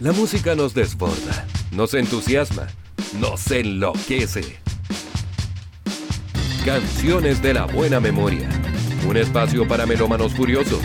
La 0.00 0.10
música 0.10 0.56
nos 0.56 0.74
desborda, 0.74 1.46
nos 1.70 1.94
entusiasma, 1.94 2.66
nos 3.20 3.48
enloquece. 3.52 4.58
Canciones 6.64 7.40
de 7.40 7.54
la 7.54 7.66
buena 7.66 8.00
memoria. 8.00 8.48
Un 9.08 9.16
espacio 9.16 9.68
para 9.68 9.86
melómanos 9.86 10.34
furiosos, 10.34 10.80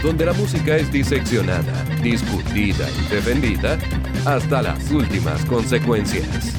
donde 0.00 0.26
la 0.26 0.32
música 0.32 0.76
es 0.76 0.92
diseccionada, 0.92 1.84
discutida 2.04 2.88
y 2.88 3.12
defendida 3.12 3.80
hasta 4.24 4.62
las 4.62 4.92
últimas 4.92 5.44
consecuencias. 5.46 6.54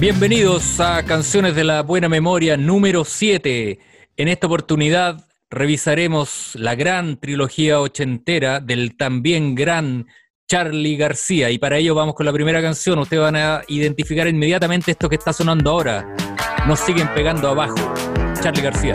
Bienvenidos 0.00 0.80
a 0.80 1.04
Canciones 1.04 1.54
de 1.54 1.62
la 1.62 1.82
Buena 1.82 2.08
Memoria 2.08 2.56
número 2.56 3.04
7. 3.04 3.78
En 4.16 4.26
esta 4.26 4.48
oportunidad 4.48 5.24
revisaremos 5.50 6.56
la 6.56 6.74
gran 6.74 7.20
trilogía 7.20 7.80
ochentera 7.80 8.58
del 8.58 8.96
también 8.96 9.54
gran 9.54 10.08
Charlie 10.48 10.96
García. 10.96 11.50
Y 11.50 11.58
para 11.58 11.78
ello 11.78 11.94
vamos 11.94 12.14
con 12.14 12.26
la 12.26 12.32
primera 12.32 12.60
canción. 12.60 12.98
Ustedes 12.98 13.22
van 13.22 13.36
a 13.36 13.62
identificar 13.68 14.26
inmediatamente 14.26 14.90
esto 14.90 15.08
que 15.08 15.16
está 15.16 15.32
sonando 15.32 15.70
ahora. 15.70 16.14
Nos 16.66 16.80
siguen 16.80 17.08
pegando 17.14 17.48
abajo. 17.48 17.94
Charlie 18.40 18.62
García. 18.62 18.94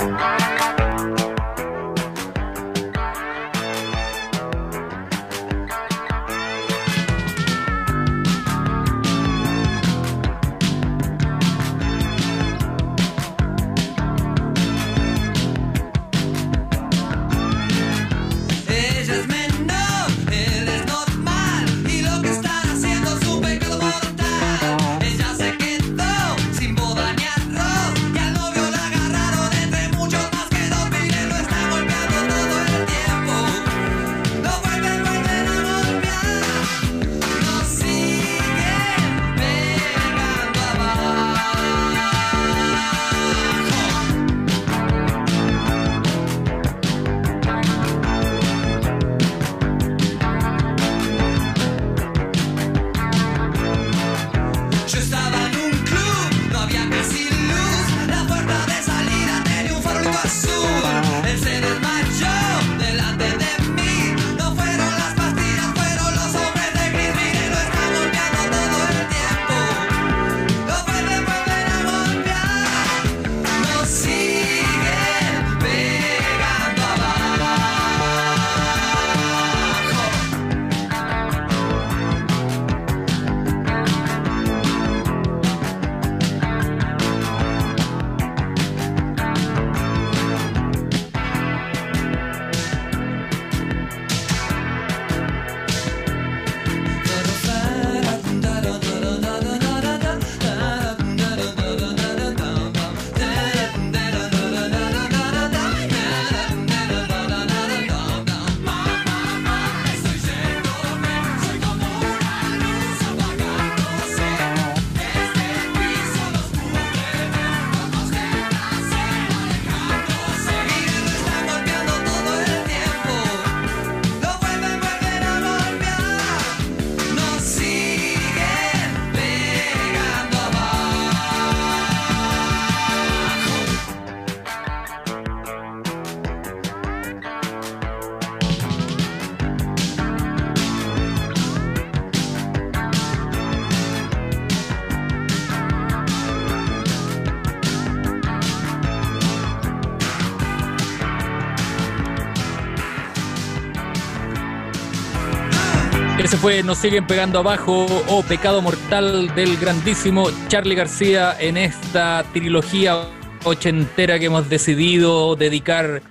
Fue 156.41 156.63
Nos 156.63 156.77
siguen 156.77 157.05
pegando 157.05 157.39
abajo 157.39 157.85
o 158.07 158.23
Pecado 158.23 158.61
Mortal 158.61 159.33
del 159.35 159.57
grandísimo 159.57 160.27
Charlie 160.47 160.75
García 160.75 161.35
en 161.39 161.57
esta 161.57 162.25
trilogía 162.33 163.09
ochentera 163.44 164.19
que 164.19 164.25
hemos 164.25 164.47
decidido 164.50 165.35
dedicar 165.35 166.01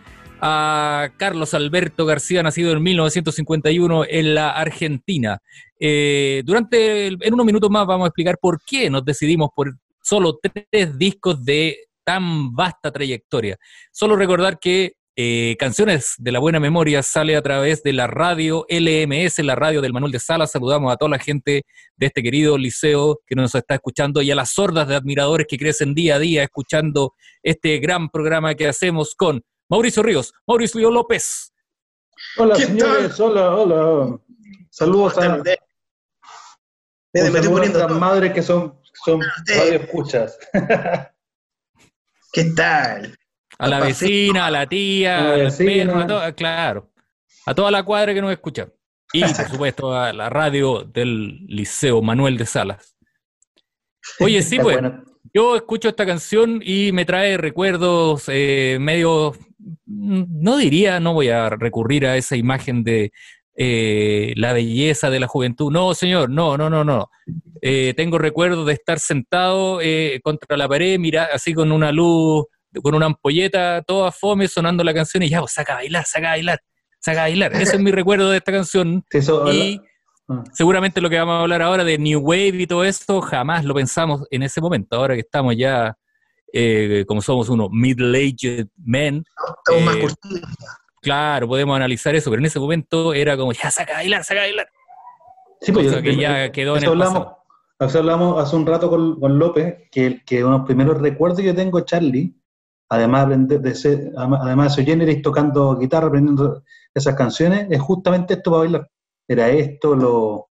a 0.41 1.11
Carlos 1.17 1.55
Alberto 1.55 2.05
García, 2.05 2.43
nacido 2.43 2.73
en 2.73 2.83
1951 2.83 4.05
en 4.09 4.35
la 4.35 4.51
Argentina. 4.51 5.39
Eh, 5.81 6.43
durante, 6.45 7.07
en 7.07 7.35
unos 7.35 7.47
minutos 7.47 7.71
más 7.71 7.87
vamos 7.87 8.05
a 8.05 8.09
explicar 8.09 8.37
por 8.41 8.61
qué 8.65 8.91
nos 8.91 9.05
decidimos 9.05 9.49
por 9.55 9.75
solo 10.03 10.39
tres 10.41 10.99
discos 10.99 11.43
de 11.45 11.79
tan 12.05 12.55
vasta 12.55 12.91
trayectoria. 12.91 13.57
Solo 13.93 14.17
recordar 14.17 14.59
que 14.59 14.93
eh, 15.21 15.57
Canciones 15.59 16.15
de 16.19 16.31
la 16.31 16.39
Buena 16.39 16.61
Memoria 16.61 17.03
sale 17.03 17.35
a 17.35 17.43
través 17.43 17.83
de 17.83 17.93
la 17.93 18.07
radio 18.07 18.65
LMS, 18.69 19.41
la 19.41 19.57
radio 19.57 19.81
del 19.81 19.93
Manuel 19.93 20.13
de 20.13 20.21
Sala. 20.21 20.47
Saludamos 20.47 20.93
a 20.93 20.97
toda 20.97 21.11
la 21.11 21.19
gente 21.19 21.65
de 21.97 22.07
este 22.07 22.23
querido 22.23 22.57
liceo 22.57 23.21
que 23.27 23.35
nos 23.35 23.53
está 23.57 23.75
escuchando 23.75 24.23
y 24.23 24.31
a 24.31 24.37
las 24.37 24.53
sordas 24.53 24.87
de 24.87 24.95
admiradores 24.95 25.49
que 25.49 25.59
crecen 25.59 25.93
día 25.93 26.15
a 26.15 26.19
día 26.21 26.45
escuchando 26.45 27.15
este 27.43 27.81
gran 27.81 28.11
programa 28.11 28.55
que 28.55 28.69
hacemos 28.69 29.17
con 29.17 29.43
Mauricio 29.69 30.05
Ríos, 30.05 30.33
Mauricio 30.47 30.89
López. 30.89 31.53
Hola 32.37 32.55
señores, 32.55 33.19
hola, 33.19 33.57
hola. 33.57 34.21
Saludos 34.71 35.19
a, 35.19 35.43
me, 37.13 37.89
madre 37.99 38.33
que 38.33 38.43
son, 38.45 38.81
son 39.05 39.21
radio 39.49 39.81
escuchas. 39.81 40.39
¿Qué 42.33 42.45
tal? 42.55 43.19
A 43.59 43.69
la 43.69 43.81
vecina, 43.85 44.47
a 44.47 44.51
la 44.51 44.67
tía, 44.67 45.47
a 45.47 45.51
perro, 45.51 46.35
claro. 46.37 46.91
A 47.47 47.55
toda 47.55 47.71
la 47.71 47.83
cuadra 47.83 48.15
que 48.15 48.21
nos 48.21 48.31
escucha. 48.31 48.69
Y, 49.13 49.23
por 49.23 49.49
supuesto, 49.49 49.97
a 49.97 50.13
la 50.13 50.29
radio 50.29 50.85
del 50.85 51.47
Liceo 51.47 52.03
Manuel 52.03 52.37
de 52.37 52.47
Salas. 52.47 52.97
Oye, 54.21 54.43
sí, 54.43 54.59
pues, 54.63 54.79
yo 55.33 55.57
escucho 55.57 55.89
esta 55.89 56.07
canción 56.07 56.61
y 56.63 56.93
me 56.93 57.05
trae 57.05 57.37
recuerdos 57.37 58.25
eh, 58.29 58.79
medio, 58.81 59.35
no 59.87 60.57
diría, 60.57 61.01
no 61.01 61.15
voy 61.15 61.29
a 61.29 61.49
recurrir 61.51 62.07
a 62.07 62.17
esa 62.17 62.37
imagen 62.37 62.85
de 62.85 63.13
eh, 63.57 64.35
la 64.37 64.53
belleza 64.53 65.11
de 65.11 65.21
la 65.21 65.27
juventud. 65.27 65.73
No, 65.73 65.95
señor, 65.95 66.31
no, 66.31 66.57
no, 66.57 66.69
no, 66.71 66.85
no. 66.85 67.11
Eh, 67.61 67.95
tengo 67.97 68.19
recuerdos 68.19 68.67
de 68.67 68.75
estar 68.75 69.01
sentado 69.01 69.81
contra 70.23 70.57
la 70.57 70.69
pared, 70.69 70.99
mira, 70.99 71.29
así 71.33 71.55
con 71.55 71.73
una 71.73 71.93
luz 71.93 72.45
con 72.83 72.95
una 72.95 73.07
ampolleta 73.07 73.83
toda 73.83 74.13
fome 74.13 74.49
sonando 74.49 74.85
la 74.85 74.95
canción 74.95 75.23
y 75.23 75.29
ya, 75.29 75.41
pues, 75.41 75.53
saca 75.53 75.75
a 75.75 75.77
bailar, 75.77 76.05
saca 76.05 76.29
a 76.29 76.31
bailar, 76.33 76.61
saca 77.01 77.21
a 77.21 77.23
bailar. 77.25 77.53
Ese 77.55 77.77
es 77.77 77.83
mi 77.83 77.91
recuerdo 77.93 78.31
de 78.31 78.39
esta 78.39 78.53
canción. 78.53 79.05
y 79.53 79.81
ah. 80.29 80.45
seguramente 80.53 81.01
lo 81.01 81.11
que 81.11 81.19
vamos 81.19 81.35
a 81.35 81.41
hablar 81.41 81.63
ahora 81.63 81.85
de 81.85 81.99
New 81.99 82.21
Wave 82.21 82.55
y 82.55 82.67
todo 82.67 82.85
esto, 82.85 83.21
jamás 83.21 83.65
lo 83.65 83.75
pensamos 83.75 84.27
en 84.31 84.43
ese 84.43 84.61
momento. 84.61 84.97
Ahora 84.97 85.15
que 85.15 85.21
estamos 85.21 85.57
ya, 85.57 85.97
eh, 86.53 87.05
como 87.07 87.21
somos 87.21 87.49
unos 87.49 87.69
middle-aged 87.71 88.69
men. 88.77 89.25
Estamos 89.65 89.85
más 89.85 89.97
eh, 89.97 90.41
Claro, 91.01 91.47
podemos 91.49 91.77
analizar 91.77 92.15
eso, 92.15 92.31
pero 92.31 92.41
en 92.41 92.47
ese 92.47 92.59
momento 92.59 93.15
era 93.15 93.37
como, 93.37 93.53
ya, 93.53 93.71
saca 93.71 93.93
a 93.93 93.97
bailar, 93.97 94.25
saca 94.25 94.41
a 94.41 94.45
bailar. 94.45 94.69
Sí, 95.61 95.73
pues 95.73 95.95
que 96.03 96.17
ya 96.17 96.53
quedó 96.53 96.77
en 96.77 96.85
el 96.85 96.89
hablamos, 96.91 97.29
hablamos 97.79 98.43
hace 98.43 98.57
un 98.57 98.67
rato 98.67 98.89
con, 98.91 99.19
con 99.19 99.39
López, 99.39 99.89
que, 99.91 100.23
que 100.25 100.45
uno 100.45 100.55
de 100.55 100.59
los 100.59 100.67
primeros 100.67 101.01
recuerdos 101.01 101.39
que 101.41 101.47
yo 101.47 101.55
tengo 101.55 101.81
Charlie, 101.81 102.35
además 102.89 103.29
de, 103.49 103.59
de 103.59 103.75
ser, 103.75 104.13
además 104.17 104.77
de 104.77 104.85
ser 104.85 105.23
tocando 105.23 105.77
guitarra, 105.77 106.09
aprendiendo 106.09 106.63
esas 106.95 107.15
canciones, 107.15 107.67
es 107.71 107.81
justamente 107.81 108.35
esto 108.35 108.51
para 108.51 108.61
bailar. 108.61 108.91
Era 109.27 109.49
esto, 109.49 109.95
lo, 109.95 110.49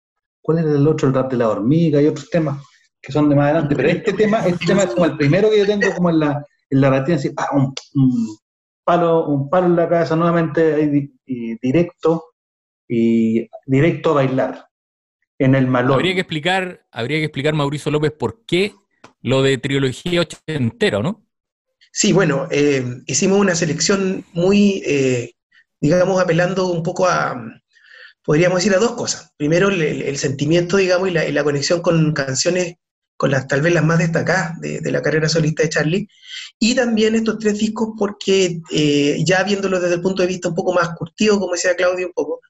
¿cuál 0.41 0.59
era 0.59 0.71
el 0.71 0.87
otro? 0.87 1.09
El 1.09 1.15
rap 1.15 1.31
de 1.31 1.39
la 1.39 1.49
hormiga 1.49 2.01
y 2.01 2.07
otros 2.07 2.31
temas 2.31 2.63
que 3.03 3.13
son 3.13 3.29
de 3.29 3.35
más 3.35 3.47
adelante. 3.47 3.75
Pero 3.75 3.89
este 3.89 4.13
tema, 4.13 4.47
este 4.47 4.67
tema 4.67 4.83
es 4.83 4.91
como 4.91 5.07
el 5.07 5.17
primero 5.17 5.51
que 5.51 5.59
yo 5.59 5.67
tengo 5.67 5.95
como 5.95 6.11
en 6.11 6.21
la, 6.21 6.45
en 6.69 6.81
la 6.81 6.91
retina, 6.91 7.17
así, 7.17 7.31
un, 7.53 7.75
palo, 8.85 9.27
un 9.27 9.49
palo 9.49 9.67
en 9.67 9.77
la 9.77 9.89
cabeza 9.89 10.17
nuevamente 10.17 11.11
y 11.27 11.59
directo 11.61 12.25
y 12.87 13.49
directo 13.67 14.11
a 14.11 14.15
bailar 14.15 14.67
en 15.39 15.55
el 15.55 15.67
malón. 15.67 15.95
Habría 15.95 16.15
que 16.15 16.21
explicar, 16.21 16.87
habría 16.91 17.19
que 17.19 17.25
explicar 17.25 17.55
Mauricio 17.55 17.91
López 17.91 18.13
por 18.13 18.45
qué 18.45 18.75
lo 19.23 19.43
de 19.43 19.59
trilogía 19.59 20.21
ochentera, 20.21 21.01
¿no? 21.01 21.25
Sí, 21.93 22.13
bueno, 22.13 22.47
eh, 22.51 22.85
hicimos 23.07 23.39
una 23.39 23.55
selección 23.55 24.25
muy, 24.33 24.83
eh, 24.87 25.33
digamos, 25.81 26.21
apelando 26.23 26.69
un 26.69 26.83
poco 26.83 27.07
a, 27.09 27.35
podríamos 28.25 28.59
decir, 28.59 28.75
a 28.75 28.79
dos 28.79 28.93
cosas. 28.93 29.33
Primero, 29.37 29.69
el, 29.69 30.17
sentimiento, 30.19 30.77
digamos, 30.77 31.09
y 31.09 31.13
la, 31.13 31.45
conexión 31.45 31.83
con 31.83 32.13
canciones, 32.13 32.77
con 33.17 33.31
las 33.31 33.49
tal 33.49 33.61
vez 33.63 33.75
las 33.75 33.85
más 33.85 33.99
destacadas 33.99 34.61
de, 34.61 34.81
la 34.91 35.03
carrera 35.03 35.29
solista 35.29 35.63
de 35.63 35.69
Charlie, 35.69 36.09
y 36.59 36.75
también 36.75 37.15
estos 37.15 37.39
tres 37.39 37.59
discos 37.59 37.91
porque 37.99 38.61
eh, 38.71 39.23
ya 39.27 39.43
viéndolo 39.43 39.81
desde 39.81 39.97
el 39.97 40.01
punto 40.01 40.23
de 40.23 40.29
vista 40.29 40.49
un 40.49 40.55
poco 40.55 40.73
más 40.73 40.91
curtido, 40.97 41.39
como 41.39 41.55
decía 41.55 41.77
Claudio 41.77 42.07
un 42.07 42.13
poco, 42.13 42.41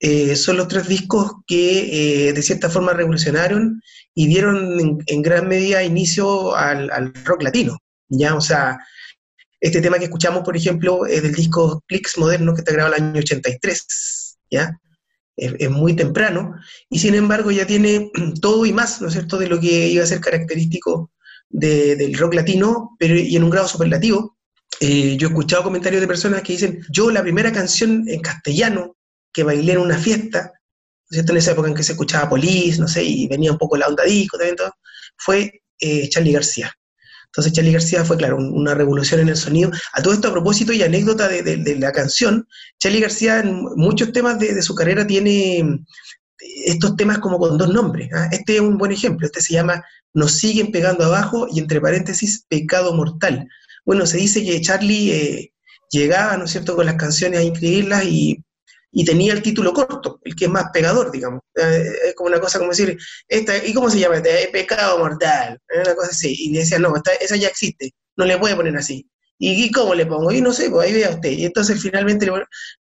eh, 0.00 0.36
son 0.36 0.56
los 0.56 0.68
tres 0.68 0.86
discos 0.88 1.32
que 1.46 2.28
eh, 2.28 2.32
de 2.32 2.42
cierta 2.42 2.70
forma 2.70 2.92
revolucionaron 2.92 3.82
y 4.14 4.26
dieron 4.28 5.02
en, 5.06 5.22
gran 5.22 5.48
medida 5.48 5.82
inicio 5.82 6.54
al, 6.54 7.12
rock 7.24 7.42
latino. 7.42 7.78
¿Ya? 8.08 8.34
O 8.34 8.40
sea, 8.40 8.78
este 9.60 9.80
tema 9.80 9.98
que 9.98 10.04
escuchamos, 10.04 10.42
por 10.42 10.56
ejemplo, 10.56 11.06
es 11.06 11.22
del 11.22 11.34
disco 11.34 11.82
Clicks 11.86 12.18
Moderno 12.18 12.54
que 12.54 12.60
está 12.60 12.72
grabado 12.72 12.94
el 12.96 13.02
año 13.02 13.18
83, 13.20 14.38
¿ya? 14.50 14.78
Es, 15.36 15.70
muy 15.70 15.94
temprano, 15.94 16.56
y 16.90 16.98
sin 16.98 17.14
embargo 17.14 17.52
ya 17.52 17.64
tiene 17.64 18.10
todo 18.42 18.66
y 18.66 18.72
más, 18.72 19.00
¿no 19.00 19.06
es 19.06 19.12
cierto?, 19.12 19.38
de 19.38 19.48
lo 19.48 19.60
que 19.60 19.88
iba 19.88 20.02
a 20.02 20.06
ser 20.06 20.20
característico 20.20 21.12
del 21.48 22.18
rock 22.18 22.34
latino, 22.34 22.96
pero 22.98 23.16
y 23.16 23.36
en 23.36 23.44
un 23.44 23.50
grado 23.50 23.68
superlativo. 23.68 24.36
Eh, 24.80 25.16
yo 25.16 25.28
he 25.28 25.30
escuchado 25.30 25.62
comentarios 25.62 26.00
de 26.00 26.06
personas 26.06 26.42
que 26.42 26.52
dicen, 26.52 26.84
yo 26.90 27.10
la 27.10 27.22
primera 27.22 27.52
canción 27.52 28.04
en 28.06 28.20
castellano 28.20 28.96
que 29.32 29.42
bailé 29.44 29.72
en 29.72 29.78
una 29.78 29.96
fiesta, 29.96 30.52
¿cierto? 31.08 31.32
En 31.32 31.38
esa 31.38 31.52
época 31.52 31.68
en 31.68 31.74
que 31.74 31.82
se 31.82 31.92
escuchaba 31.92 32.28
Police, 32.28 32.80
no 32.80 32.86
sé, 32.86 33.02
y 33.02 33.28
venía 33.28 33.52
un 33.52 33.58
poco 33.58 33.76
la 33.76 33.86
onda 33.86 34.04
disco 34.04 34.36
también, 34.36 34.56
todo, 34.56 34.72
fue 35.16 35.62
eh, 35.80 36.08
Charlie 36.08 36.32
García. 36.32 36.72
Entonces 37.28 37.52
Charlie 37.52 37.72
García 37.72 38.04
fue, 38.04 38.16
claro, 38.16 38.36
una 38.38 38.74
revolución 38.74 39.20
en 39.20 39.28
el 39.28 39.36
sonido. 39.36 39.70
A 39.92 40.02
todo 40.02 40.14
esto, 40.14 40.28
a 40.28 40.32
propósito 40.32 40.72
y 40.72 40.82
anécdota 40.82 41.28
de, 41.28 41.76
la 41.78 41.92
canción, 41.92 42.46
Charlie 42.78 43.00
García 43.00 43.40
en 43.40 43.62
muchos 43.76 44.12
temas 44.12 44.38
de, 44.38 44.60
su 44.62 44.74
carrera 44.74 45.06
tiene 45.06 45.58
eh, 45.58 45.78
estos 46.66 46.96
temas 46.96 47.18
como 47.18 47.38
con 47.38 47.58
dos 47.58 47.72
nombres. 47.72 48.08
¿ah? 48.14 48.28
Este 48.32 48.56
es 48.56 48.60
un 48.60 48.78
buen 48.78 48.92
ejemplo, 48.92 49.26
este 49.26 49.40
se 49.40 49.54
llama 49.54 49.84
Nos 50.14 50.32
siguen 50.32 50.72
pegando 50.72 51.04
abajo 51.04 51.46
y 51.52 51.60
entre 51.60 51.80
paréntesis, 51.80 52.44
Pecado 52.48 52.94
Mortal. 52.94 53.46
Bueno, 53.84 54.06
se 54.06 54.18
dice 54.18 54.44
que 54.44 54.60
Charlie 54.60 55.12
eh, 55.12 55.52
llegaba, 55.90 56.36
¿no 56.36 56.44
es 56.44 56.50
cierto?, 56.50 56.76
con 56.76 56.86
las 56.86 56.96
canciones 56.96 57.40
a 57.40 57.44
inscribirlas 57.44 58.04
y 58.04 58.42
y 58.90 59.04
tenía 59.04 59.32
el 59.32 59.42
título 59.42 59.72
corto, 59.72 60.20
el 60.24 60.34
que 60.34 60.46
es 60.46 60.50
más 60.50 60.66
pegador, 60.72 61.10
digamos. 61.10 61.42
Eh, 61.54 61.84
es 62.08 62.14
como 62.14 62.28
una 62.28 62.40
cosa 62.40 62.58
como 62.58 62.70
decir, 62.70 62.96
esta, 63.28 63.56
¿y 63.64 63.74
cómo 63.74 63.90
se 63.90 63.98
llama? 63.98 64.16
Este? 64.16 64.48
Pecado 64.52 64.98
mortal, 64.98 65.58
una 65.74 65.94
cosa 65.94 66.10
así. 66.10 66.34
Y 66.38 66.52
decía, 66.54 66.78
no, 66.78 66.92
esa 67.20 67.36
ya 67.36 67.48
existe, 67.48 67.92
no 68.16 68.24
le 68.24 68.38
puede 68.38 68.56
poner 68.56 68.76
así. 68.76 69.08
¿Y, 69.40 69.70
cómo 69.70 69.94
le 69.94 70.04
pongo? 70.04 70.32
Y 70.32 70.40
no 70.40 70.52
sé, 70.52 70.68
pues 70.68 70.88
ahí 70.88 70.94
vea 70.94 71.10
usted. 71.10 71.30
Y 71.30 71.44
entonces 71.44 71.80
finalmente 71.80 72.28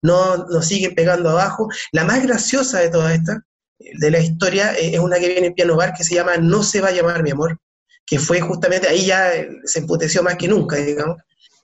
no 0.01 0.37
nos 0.37 0.65
sigue 0.65 0.89
pegando 0.91 1.29
abajo. 1.29 1.69
La 1.91 2.03
más 2.03 2.23
graciosa 2.23 2.79
de 2.79 2.89
toda 2.89 3.13
esta, 3.13 3.43
de 3.77 4.11
la 4.11 4.19
historia, 4.19 4.73
eh, 4.73 4.95
es 4.95 4.99
una 4.99 5.19
que 5.19 5.27
viene 5.27 5.47
en 5.47 5.53
Piano 5.53 5.75
Bar 5.75 5.93
que 5.93 6.03
se 6.03 6.15
llama 6.15 6.37
No 6.37 6.63
se 6.63 6.81
va 6.81 6.87
a 6.87 6.93
llamar 6.93 7.21
mi 7.21 7.29
amor, 7.29 7.59
que 8.07 8.17
fue 8.17 8.41
justamente, 8.41 8.87
ahí 8.87 9.05
ya 9.05 9.31
se 9.65 9.79
emputeció 9.79 10.23
más 10.23 10.35
que 10.35 10.47
nunca, 10.47 10.77
digamos. 10.77 11.17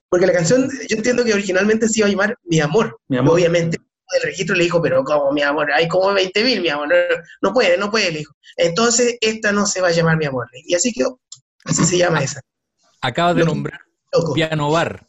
Porque 0.10 0.28
la 0.28 0.34
canción, 0.34 0.70
yo 0.88 0.98
entiendo 0.98 1.24
que 1.26 1.34
originalmente 1.34 1.90
se 1.90 2.02
iba 2.02 2.08
a 2.08 2.12
llamar 2.12 2.38
Mi 2.44 2.60
Amor, 2.60 3.00
mi 3.08 3.18
amor. 3.18 3.34
obviamente 3.34 3.80
del 4.12 4.24
registro 4.24 4.56
le 4.56 4.64
dijo, 4.66 4.82
pero 4.82 5.04
como 5.04 5.32
mi 5.32 5.42
amor, 5.42 5.72
hay 5.72 5.88
como 5.88 6.14
20 6.14 6.44
mil, 6.44 6.62
mi 6.62 6.70
amor, 6.70 6.90
no, 7.42 7.54
puede, 7.54 7.78
no 7.78 7.90
puede, 7.90 8.12
le 8.12 8.20
dijo. 8.20 8.34
Entonces, 8.58 9.18
esta 9.22 9.52
no 9.52 9.66
se 9.66 9.82
va 9.82 9.88
a 9.88 9.92
llamar 9.92 10.18
mi 10.18 10.26
amor. 10.26 10.48
Y 10.66 10.76
así 10.76 10.92
quedó, 10.94 11.20
así 11.66 11.86
se 11.86 11.98
llama 11.98 12.22
esa. 12.22 12.42
Acabas 13.02 13.36
de 13.36 13.46
nombrar 13.46 13.80
Piano 14.34 14.72
Bar. 14.72 15.08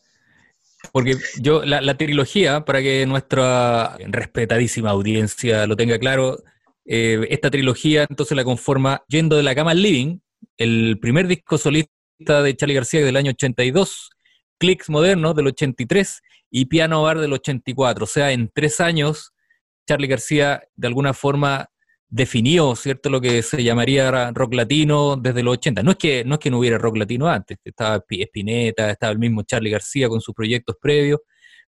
Porque 0.92 1.16
yo, 1.40 1.64
la, 1.64 1.96
trilogía, 1.96 2.64
para 2.64 2.80
que 2.80 3.06
nuestra 3.06 3.96
respetadísima 4.06 4.90
audiencia 4.90 5.66
lo 5.66 5.76
tenga 5.76 5.98
claro, 5.98 6.42
eh, 6.84 7.26
esta 7.30 7.50
trilogía 7.50 8.06
entonces 8.08 8.36
la 8.36 8.44
conforma 8.44 9.02
Yendo 9.08 9.36
de 9.36 9.42
la 9.42 9.54
cama 9.54 9.70
al 9.70 9.82
living, 9.82 10.18
el 10.58 10.98
primer 11.00 11.26
disco 11.26 11.56
solista 11.56 12.42
de 12.42 12.54
Charlie 12.54 12.74
García 12.74 13.04
del 13.04 13.16
año 13.16 13.30
82, 13.30 14.10
Clicks 14.58 14.90
Modernos 14.90 15.34
del 15.34 15.48
83 15.48 16.20
y 16.56 16.66
Piano 16.66 17.02
Bar 17.02 17.18
del 17.18 17.32
84. 17.32 18.04
O 18.04 18.06
sea, 18.06 18.30
en 18.30 18.48
tres 18.54 18.80
años, 18.80 19.32
Charlie 19.88 20.06
García 20.06 20.62
de 20.76 20.86
alguna 20.86 21.12
forma 21.12 21.68
definió, 22.08 22.76
¿cierto?, 22.76 23.10
lo 23.10 23.20
que 23.20 23.42
se 23.42 23.64
llamaría 23.64 24.30
rock 24.30 24.54
latino 24.54 25.16
desde 25.16 25.42
los 25.42 25.54
80. 25.54 25.82
No 25.82 25.90
es 25.90 25.96
que 25.96 26.24
no, 26.24 26.34
es 26.34 26.38
que 26.38 26.52
no 26.52 26.60
hubiera 26.60 26.78
rock 26.78 26.98
latino 26.98 27.26
antes, 27.26 27.58
estaba 27.64 28.04
Spinetta, 28.08 28.88
estaba 28.88 29.12
el 29.12 29.18
mismo 29.18 29.42
Charlie 29.42 29.70
García 29.70 30.08
con 30.08 30.20
sus 30.20 30.32
proyectos 30.32 30.76
previos, 30.80 31.18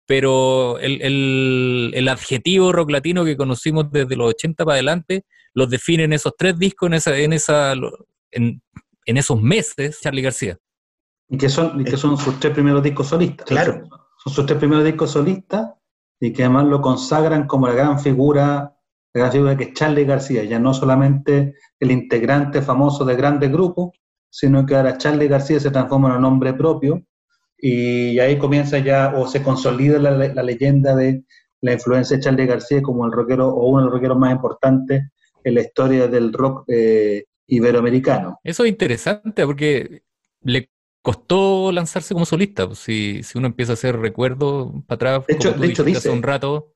pero 0.05 0.77
el, 0.77 2.07
adjetivo 2.07 2.71
rock 2.71 2.91
latino 2.91 3.25
que 3.25 3.35
conocimos 3.35 3.91
desde 3.91 4.15
los 4.15 4.29
80 4.29 4.65
para 4.65 4.75
adelante 4.75 5.25
los 5.55 5.67
define 5.67 6.03
en 6.03 6.13
esos 6.13 6.33
tres 6.37 6.59
discos, 6.59 6.85
en, 6.87 6.93
esa, 6.93 7.17
en, 7.17 7.33
esa, 7.33 7.73
en, 8.29 8.61
en 9.05 9.17
esos 9.17 9.41
meses, 9.41 9.99
Charlie 9.99 10.21
García. 10.21 10.59
Y 11.27 11.39
que 11.39 11.49
son, 11.49 11.81
y 11.81 11.85
que 11.85 11.97
son 11.97 12.15
sus 12.19 12.39
tres 12.39 12.53
primeros 12.53 12.83
discos 12.83 13.07
solistas. 13.07 13.47
Claro 13.47 14.04
son 14.25 14.33
sus 14.33 14.45
tres 14.45 14.57
primeros 14.57 14.83
discos 14.83 15.11
solistas 15.11 15.71
y 16.19 16.33
que 16.33 16.43
además 16.43 16.65
lo 16.65 16.81
consagran 16.81 17.45
como 17.45 17.67
la 17.67 17.73
gran 17.73 17.99
figura, 17.99 18.75
la 19.13 19.19
gran 19.21 19.31
figura 19.31 19.57
que 19.57 19.65
es 19.65 19.73
Charlie 19.73 20.05
García, 20.05 20.43
ya 20.43 20.57
no 20.57 20.73
solamente 20.73 21.53
el 21.79 21.91
integrante 21.91 22.61
famoso 22.61 23.05
de 23.05 23.15
grandes 23.15 23.51
grupos, 23.51 23.91
sino 24.29 24.65
que 24.65 24.75
ahora 24.75 24.97
Charlie 24.97 25.27
García 25.27 25.59
se 25.59 25.69
transforma 25.69 26.09
en 26.09 26.15
un 26.15 26.21
nombre 26.23 26.53
propio 26.53 27.03
y 27.57 28.19
ahí 28.19 28.37
comienza 28.37 28.79
ya 28.79 29.13
o 29.15 29.27
se 29.27 29.43
consolida 29.43 29.99
la, 29.99 30.43
leyenda 30.43 30.95
de 30.95 31.23
la 31.61 31.73
influencia 31.73 32.17
de 32.17 32.23
Charlie 32.23 32.47
García 32.47 32.81
como 32.81 33.05
el 33.05 33.11
rockero 33.11 33.49
o 33.49 33.67
uno 33.67 33.79
de 33.79 33.85
los 33.85 33.93
rockeros 33.93 34.17
más 34.17 34.31
importantes 34.31 35.03
en 35.43 35.53
la 35.53 35.61
historia 35.61 36.07
del 36.07 36.33
rock 36.33 36.65
eh, 36.67 37.25
iberoamericano. 37.47 38.39
Eso 38.43 38.63
es 38.63 38.69
interesante 38.69 39.45
porque 39.45 40.01
le 40.41 40.69
costó 41.05 41.71
lanzarse 41.71 42.15
como 42.15 42.25
solista. 42.25 42.65
Pues, 42.65 42.79
si, 42.79 43.21
si 43.21 43.37
uno 43.37 43.45
empieza 43.45 43.73
a 43.73 43.75
hacer 43.75 43.95
recuerdos 43.95 44.71
para 44.87 44.95
atrás, 44.95 45.27
de 45.27 45.35
hecho, 45.35 45.51
de 45.51 45.67
hecho 45.67 45.83
dice, 45.83 45.99
hace 45.99 46.09
un 46.09 46.23
rato, 46.23 46.73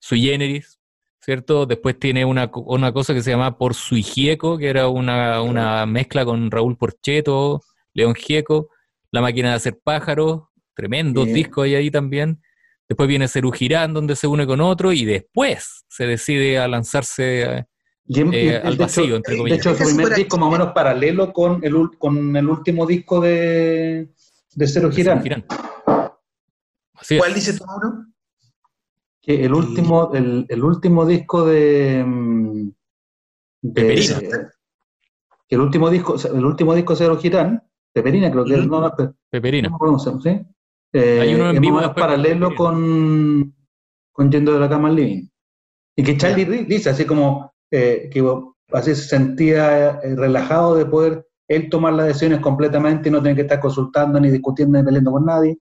sui 0.00 0.22
generis, 0.22 0.80
¿cierto? 1.20 1.66
Después 1.66 1.98
tiene 1.98 2.24
una, 2.24 2.50
una 2.54 2.90
cosa 2.94 3.12
que 3.12 3.22
se 3.22 3.32
llama 3.32 3.58
Por 3.58 3.74
sui 3.74 4.02
Gieco, 4.02 4.56
que 4.56 4.68
era 4.68 4.88
una, 4.88 5.42
una 5.42 5.84
mezcla 5.84 6.24
con 6.24 6.50
Raúl 6.50 6.78
Porcheto, 6.78 7.60
León 7.92 8.14
Gieco, 8.14 8.70
La 9.12 9.20
máquina 9.20 9.50
de 9.50 9.56
hacer 9.56 9.78
pájaros, 9.84 10.44
tremendos 10.74 11.26
discos 11.26 11.64
hay 11.64 11.74
ahí 11.74 11.90
también. 11.90 12.40
Después 12.88 13.10
viene 13.10 13.28
Cerú 13.28 13.52
Girán, 13.52 13.92
donde 13.92 14.16
se 14.16 14.26
une 14.26 14.46
con 14.46 14.62
otro, 14.62 14.90
y 14.90 15.04
después 15.04 15.84
se 15.86 16.06
decide 16.06 16.58
a 16.58 16.66
lanzarse 16.66 17.66
eh, 18.08 18.60
al 18.62 18.76
vacío, 18.76 19.16
entre 19.16 19.36
comillas. 19.36 19.62
De 19.64 19.70
hecho, 19.70 19.84
su 19.84 19.96
primer 19.96 20.14
disco 20.14 20.36
más 20.36 20.48
o 20.48 20.52
menos 20.52 20.72
paralelo 20.72 21.32
con 21.32 21.64
el, 21.64 21.74
con 21.98 22.36
el 22.36 22.48
último 22.48 22.86
disco 22.86 23.20
de, 23.20 24.10
de 24.54 24.66
Cero 24.66 24.90
Girán. 24.90 25.22
¿Cuál 27.18 27.34
dice 27.34 27.56
tu 27.56 27.64
Mauro? 27.64 28.06
Que 29.20 29.44
el 29.44 29.54
último, 29.54 30.12
el, 30.12 30.44
el, 30.48 30.62
último 30.62 31.06
disco 31.06 31.46
de, 31.46 32.04
mm, 32.06 32.68
de 33.62 33.82
Peperina. 33.82 34.20
que 35.48 35.54
el 35.54 35.60
último 35.62 35.88
disco, 35.88 36.16
el 36.32 36.44
último 36.44 36.74
disco 36.74 36.92
de 36.92 36.98
Cero 36.98 37.16
Girán, 37.16 37.62
Peperina 37.92 38.30
creo 38.30 38.44
que 38.44 38.54
es, 38.54 38.66
no, 38.66 38.94
Peperina. 39.30 39.70
No, 39.70 39.98
¿sí? 39.98 40.40
Eh, 40.92 41.20
Hay 41.20 41.34
uno 41.34 41.50
en 41.50 41.60
vivo 41.60 41.80
paralelo 41.94 42.54
con, 42.54 43.54
con 44.12 44.30
Yendo 44.30 44.52
de 44.52 44.60
la 44.60 44.68
Cama 44.68 44.88
al 44.88 44.96
Living. 44.96 45.26
Y 45.96 46.02
que 46.02 46.16
Charlie 46.18 46.64
dice 46.64 46.90
así 46.90 47.06
como 47.06 47.53
eh, 47.76 48.08
que 48.08 48.24
así 48.72 48.94
se 48.94 49.08
sentía 49.08 50.00
eh, 50.02 50.14
relajado 50.14 50.76
de 50.76 50.86
poder 50.86 51.26
él 51.48 51.68
tomar 51.68 51.92
las 51.92 52.06
decisiones 52.06 52.38
completamente 52.38 53.08
y 53.08 53.12
no 53.12 53.20
tener 53.20 53.34
que 53.34 53.42
estar 53.42 53.58
consultando 53.58 54.20
ni 54.20 54.30
discutiendo 54.30 54.78
ni 54.78 54.84
peleando 54.84 55.10
con 55.10 55.26
nadie. 55.26 55.58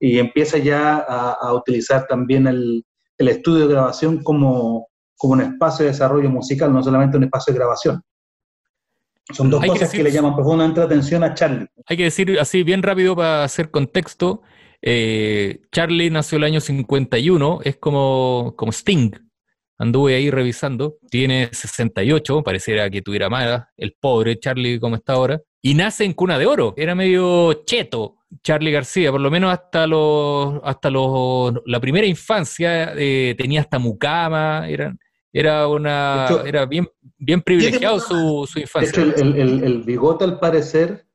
Y 0.00 0.18
empieza 0.18 0.56
ya 0.56 0.96
a, 0.96 1.52
utilizar 1.54 2.06
también 2.06 2.46
el, 2.46 2.84
estudio 3.18 3.66
de 3.66 3.74
grabación 3.74 4.22
como 4.22 4.88
como 5.18 5.34
un 5.34 5.42
espacio 5.42 5.84
de 5.84 5.90
desarrollo 5.90 6.30
musical, 6.30 6.72
no 6.72 6.82
solamente 6.82 7.18
un 7.18 7.24
espacio 7.24 7.52
de 7.52 7.58
grabación. 7.58 8.02
Son 9.30 9.50
dos 9.50 9.62
cosas 9.62 9.90
que, 9.90 10.02
le 10.02 10.10
llaman 10.10 10.34
profundamente 10.34 10.80
la 10.80 10.86
atención 10.86 11.22
a 11.22 11.34
Charlie. 11.34 11.66
Hay 11.84 11.98
que 11.98 12.04
decir 12.04 12.40
así, 12.40 12.62
bien 12.62 12.82
rápido 12.82 13.14
para 13.14 13.44
hacer 13.44 13.70
contexto, 13.70 14.40
eh, 14.80 15.60
Charlie 15.70 16.08
nació 16.08 16.38
el 16.38 16.44
año 16.44 16.60
51, 16.60 17.60
es 17.64 17.76
como, 17.76 18.54
como 18.56 18.72
Sting. 18.72 19.10
Anduve 19.80 20.14
ahí 20.14 20.30
revisando, 20.30 20.98
tiene 21.10 21.48
68, 21.50 22.42
pareciera 22.42 22.90
que 22.90 23.00
tuviera 23.00 23.30
más, 23.30 23.64
el 23.78 23.96
pobre 23.98 24.38
Charlie 24.38 24.78
como 24.78 24.96
está 24.96 25.14
ahora, 25.14 25.40
y 25.62 25.72
nace 25.72 26.04
en 26.04 26.12
cuna 26.12 26.38
de 26.38 26.44
oro, 26.44 26.74
era 26.76 26.94
medio 26.94 27.64
cheto 27.64 28.18
Charlie 28.42 28.72
García, 28.72 29.10
por 29.10 29.22
lo 29.22 29.30
menos 29.30 29.50
hasta 29.50 29.86
los, 29.86 30.60
hasta 30.64 30.90
los, 30.90 31.54
la 31.64 31.80
primera 31.80 32.06
infancia 32.06 32.92
eh, 32.94 33.34
tenía 33.38 33.62
hasta 33.62 33.78
mucama, 33.78 34.68
eran 34.68 34.98
era 35.32 35.66
una 35.66 36.26
era 36.44 36.66
bien, 36.66 36.86
bien 37.16 37.40
privilegiado 37.40 38.00
su, 38.00 38.46
su, 38.50 38.58
infancia. 38.58 39.02
De 39.02 39.10
hecho, 39.10 39.22
el, 39.22 39.36
el, 39.36 39.64
el, 39.64 39.82
bigote, 39.82 40.24
al 40.24 40.38
parecer, 40.38 41.06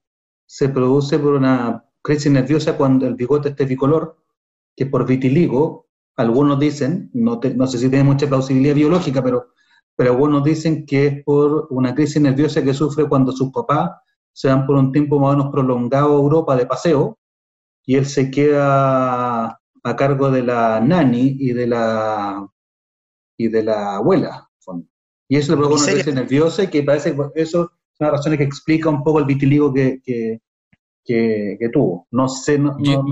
se 0.48 0.69
produce 0.69 1.19
por 1.19 1.34
una 1.34 1.86
crisis 2.01 2.31
nerviosa 2.31 2.77
cuando 2.77 3.05
el 3.05 3.13
bigote 3.13 3.50
esté 3.50 3.65
bicolor, 3.65 4.17
que 4.75 4.88
por 4.88 5.05
vitiligo, 5.05 5.85
algunos 6.17 6.60
dicen, 6.60 7.10
no, 7.13 7.39
no 7.55 7.67
sé 7.67 7.77
si 7.77 7.89
tiene 7.89 8.03
mucha 8.03 8.27
plausibilidad 8.27 8.75
biológica, 8.75 9.24
pero, 9.24 9.53
pero 9.95 10.12
algunos 10.12 10.43
dicen 10.43 10.86
que 10.86 11.07
es 11.07 11.24
por 11.24 11.67
una 11.69 11.93
crisis 11.93 12.22
nerviosa 12.22 12.63
que 12.63 12.74
sufre 12.74 13.07
cuando 13.07 13.31
sus 13.31 13.51
papás 13.51 13.91
se 14.34 14.50
van 14.50 14.65
por 14.65 14.75
un 14.75 14.91
tiempo 14.91 15.19
más 15.19 15.34
o 15.34 15.38
menos 15.38 15.51
prolongado 15.51 16.10
a 16.10 16.19
Europa 16.19 16.55
de 16.55 16.65
paseo, 16.65 17.17
y 17.86 17.95
él 17.95 18.05
se 18.05 18.31
queda 18.31 19.45
a 19.84 19.95
cargo 19.95 20.31
de 20.31 20.43
la 20.43 20.79
nani 20.81 21.38
y 21.39 21.53
de 21.53 21.67
la 21.67 22.48
y 23.38 23.48
de 23.48 23.63
la 23.63 23.98
abuela. 23.98 24.50
Y 25.27 25.38
eso 25.38 25.53
le 25.53 25.57
provoca 25.57 25.84
una 25.84 25.91
crisis 25.93 26.13
nerviosa 26.13 26.63
y 26.63 26.67
que 26.67 26.84
parece 26.84 27.15
que 27.15 27.41
eso 27.41 27.63
es 27.63 28.00
una 28.00 28.12
razón 28.12 28.38
que 28.38 28.43
explica 28.43 28.89
un 28.89 29.03
poco 29.03 29.19
el 29.19 29.25
vitiligo 29.25 29.74
que, 29.74 30.00
que, 30.03 30.39
que, 31.03 31.69
tuvo. 31.72 32.07
No 32.12 32.27
sé, 32.27 32.60
no, 32.60 32.77
yo, 32.79 33.03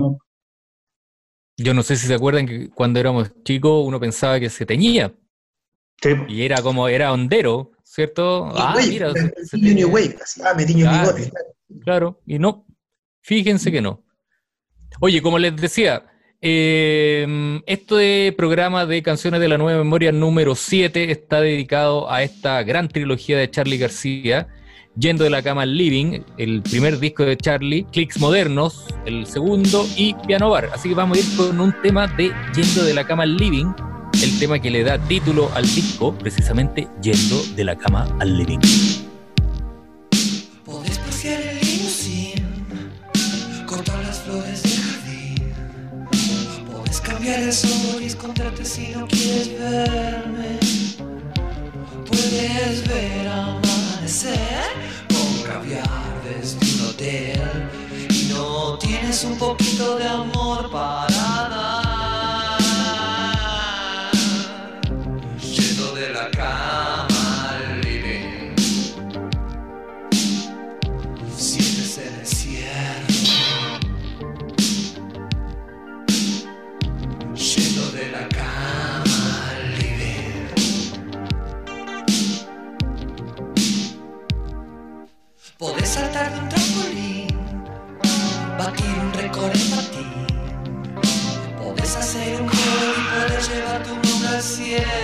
yo, 1.56 1.74
no 1.74 1.82
sé 1.82 1.96
si 1.96 2.06
se 2.06 2.14
acuerdan 2.14 2.46
que 2.46 2.70
cuando 2.70 3.00
éramos 3.00 3.30
chicos 3.44 3.84
uno 3.86 4.00
pensaba 4.00 4.40
que 4.40 4.50
se 4.50 4.66
teñía. 4.66 5.12
Y 6.28 6.42
era 6.42 6.60
como, 6.60 6.88
era 6.88 7.12
hondero, 7.12 7.72
¿cierto? 7.82 8.50
ah, 8.54 8.76
mira. 8.86 9.12
ah, 10.44 10.54
me 10.54 10.66
tiño 10.66 10.86
claro, 10.88 11.14
bigote. 11.14 11.32
Claro, 11.82 12.20
y 12.26 12.38
no, 12.38 12.66
fíjense 13.22 13.72
que 13.72 13.80
no. 13.80 14.04
Oye, 15.00 15.22
como 15.22 15.38
les 15.38 15.56
decía, 15.56 16.04
eh, 16.40 17.62
este 17.66 18.32
programa 18.32 18.84
de 18.84 19.02
Canciones 19.02 19.40
de 19.40 19.48
la 19.48 19.56
Nueva 19.56 19.78
Memoria 19.78 20.12
número 20.12 20.54
7 20.54 21.10
está 21.10 21.40
dedicado 21.40 22.10
a 22.10 22.22
esta 22.22 22.62
gran 22.62 22.88
trilogía 22.88 23.38
de 23.38 23.50
Charlie 23.50 23.78
García, 23.78 24.48
Yendo 24.96 25.24
de 25.24 25.30
la 25.30 25.42
cama 25.42 25.62
al 25.62 25.76
living, 25.76 26.20
el 26.38 26.62
primer 26.62 27.00
disco 27.00 27.24
de 27.24 27.36
Charlie, 27.36 27.84
Clicks 27.90 28.20
Modernos, 28.20 28.86
el 29.06 29.26
segundo 29.26 29.84
y 29.96 30.14
Piano 30.26 30.50
Bar. 30.50 30.70
Así 30.72 30.90
que 30.90 30.94
vamos 30.94 31.18
a 31.18 31.20
ir 31.20 31.36
con 31.36 31.60
un 31.60 31.74
tema 31.82 32.06
de 32.06 32.32
Yendo 32.54 32.84
de 32.84 32.94
la 32.94 33.04
cama 33.04 33.24
al 33.24 33.36
living, 33.36 33.72
el 34.22 34.38
tema 34.38 34.60
que 34.60 34.70
le 34.70 34.84
da 34.84 34.98
título 34.98 35.50
al 35.54 35.64
disco, 35.64 36.14
precisamente 36.16 36.86
Yendo 37.02 37.42
de 37.56 37.64
la 37.64 37.76
cama 37.76 38.06
al 38.20 38.38
living. 38.38 38.60
cambiar 47.02 47.40
el 47.40 48.16
contrate 48.16 48.64
si 48.64 48.88
no 48.88 49.06
quieres 49.08 49.58
verme. 49.58 50.58
Puedes 52.06 52.88
ver 52.88 53.28
con 54.22 55.42
caviar 55.42 56.22
desde 56.22 56.58
un 56.72 56.88
hotel 56.88 57.68
y 58.08 58.32
no 58.32 58.78
tienes 58.78 59.24
un 59.24 59.36
poquito 59.36 59.98
de 59.98 60.06
amor 60.06 60.70
para 60.70 61.48
dar. 61.50 61.74
Saltar 85.84 86.32
de 86.32 86.40
un 86.40 86.48
trampolín, 86.48 87.28
batir 88.58 88.86
un 89.00 89.12
récord 89.12 89.52
en 89.54 89.70
patín. 89.70 90.26
Podés 91.58 91.96
hacer 91.96 92.40
un 92.40 92.46
gol 92.46 92.94
y 92.98 93.02
poder 93.14 93.42
llevar 93.42 93.82
tu 93.84 93.94
nombre 93.94 94.28
al 94.28 94.42
cielo. 94.42 95.03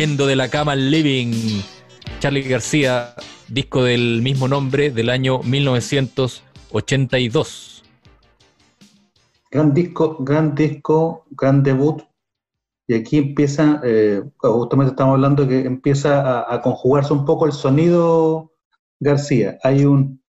De 0.00 0.34
la 0.34 0.48
cama 0.48 0.72
al 0.72 0.90
living. 0.90 1.60
Charlie 2.20 2.40
García, 2.40 3.14
disco 3.48 3.84
del 3.84 4.22
mismo 4.22 4.48
nombre 4.48 4.90
del 4.90 5.10
año 5.10 5.42
1982. 5.42 7.84
Gran 9.50 9.74
disco, 9.74 10.16
gran 10.20 10.54
disco, 10.54 11.26
gran 11.32 11.62
debut. 11.62 12.02
Y 12.88 12.94
aquí 12.94 13.18
empieza, 13.18 13.82
eh, 13.84 14.22
justamente 14.38 14.92
estamos 14.92 15.16
hablando 15.16 15.46
que 15.46 15.66
empieza 15.66 16.50
a, 16.50 16.62
conjugarse 16.62 17.12
un 17.12 17.26
poco 17.26 17.44
el 17.44 17.52
sonido 17.52 18.54
García. 19.00 19.58
Hay 19.62 19.84
un, 19.84 20.22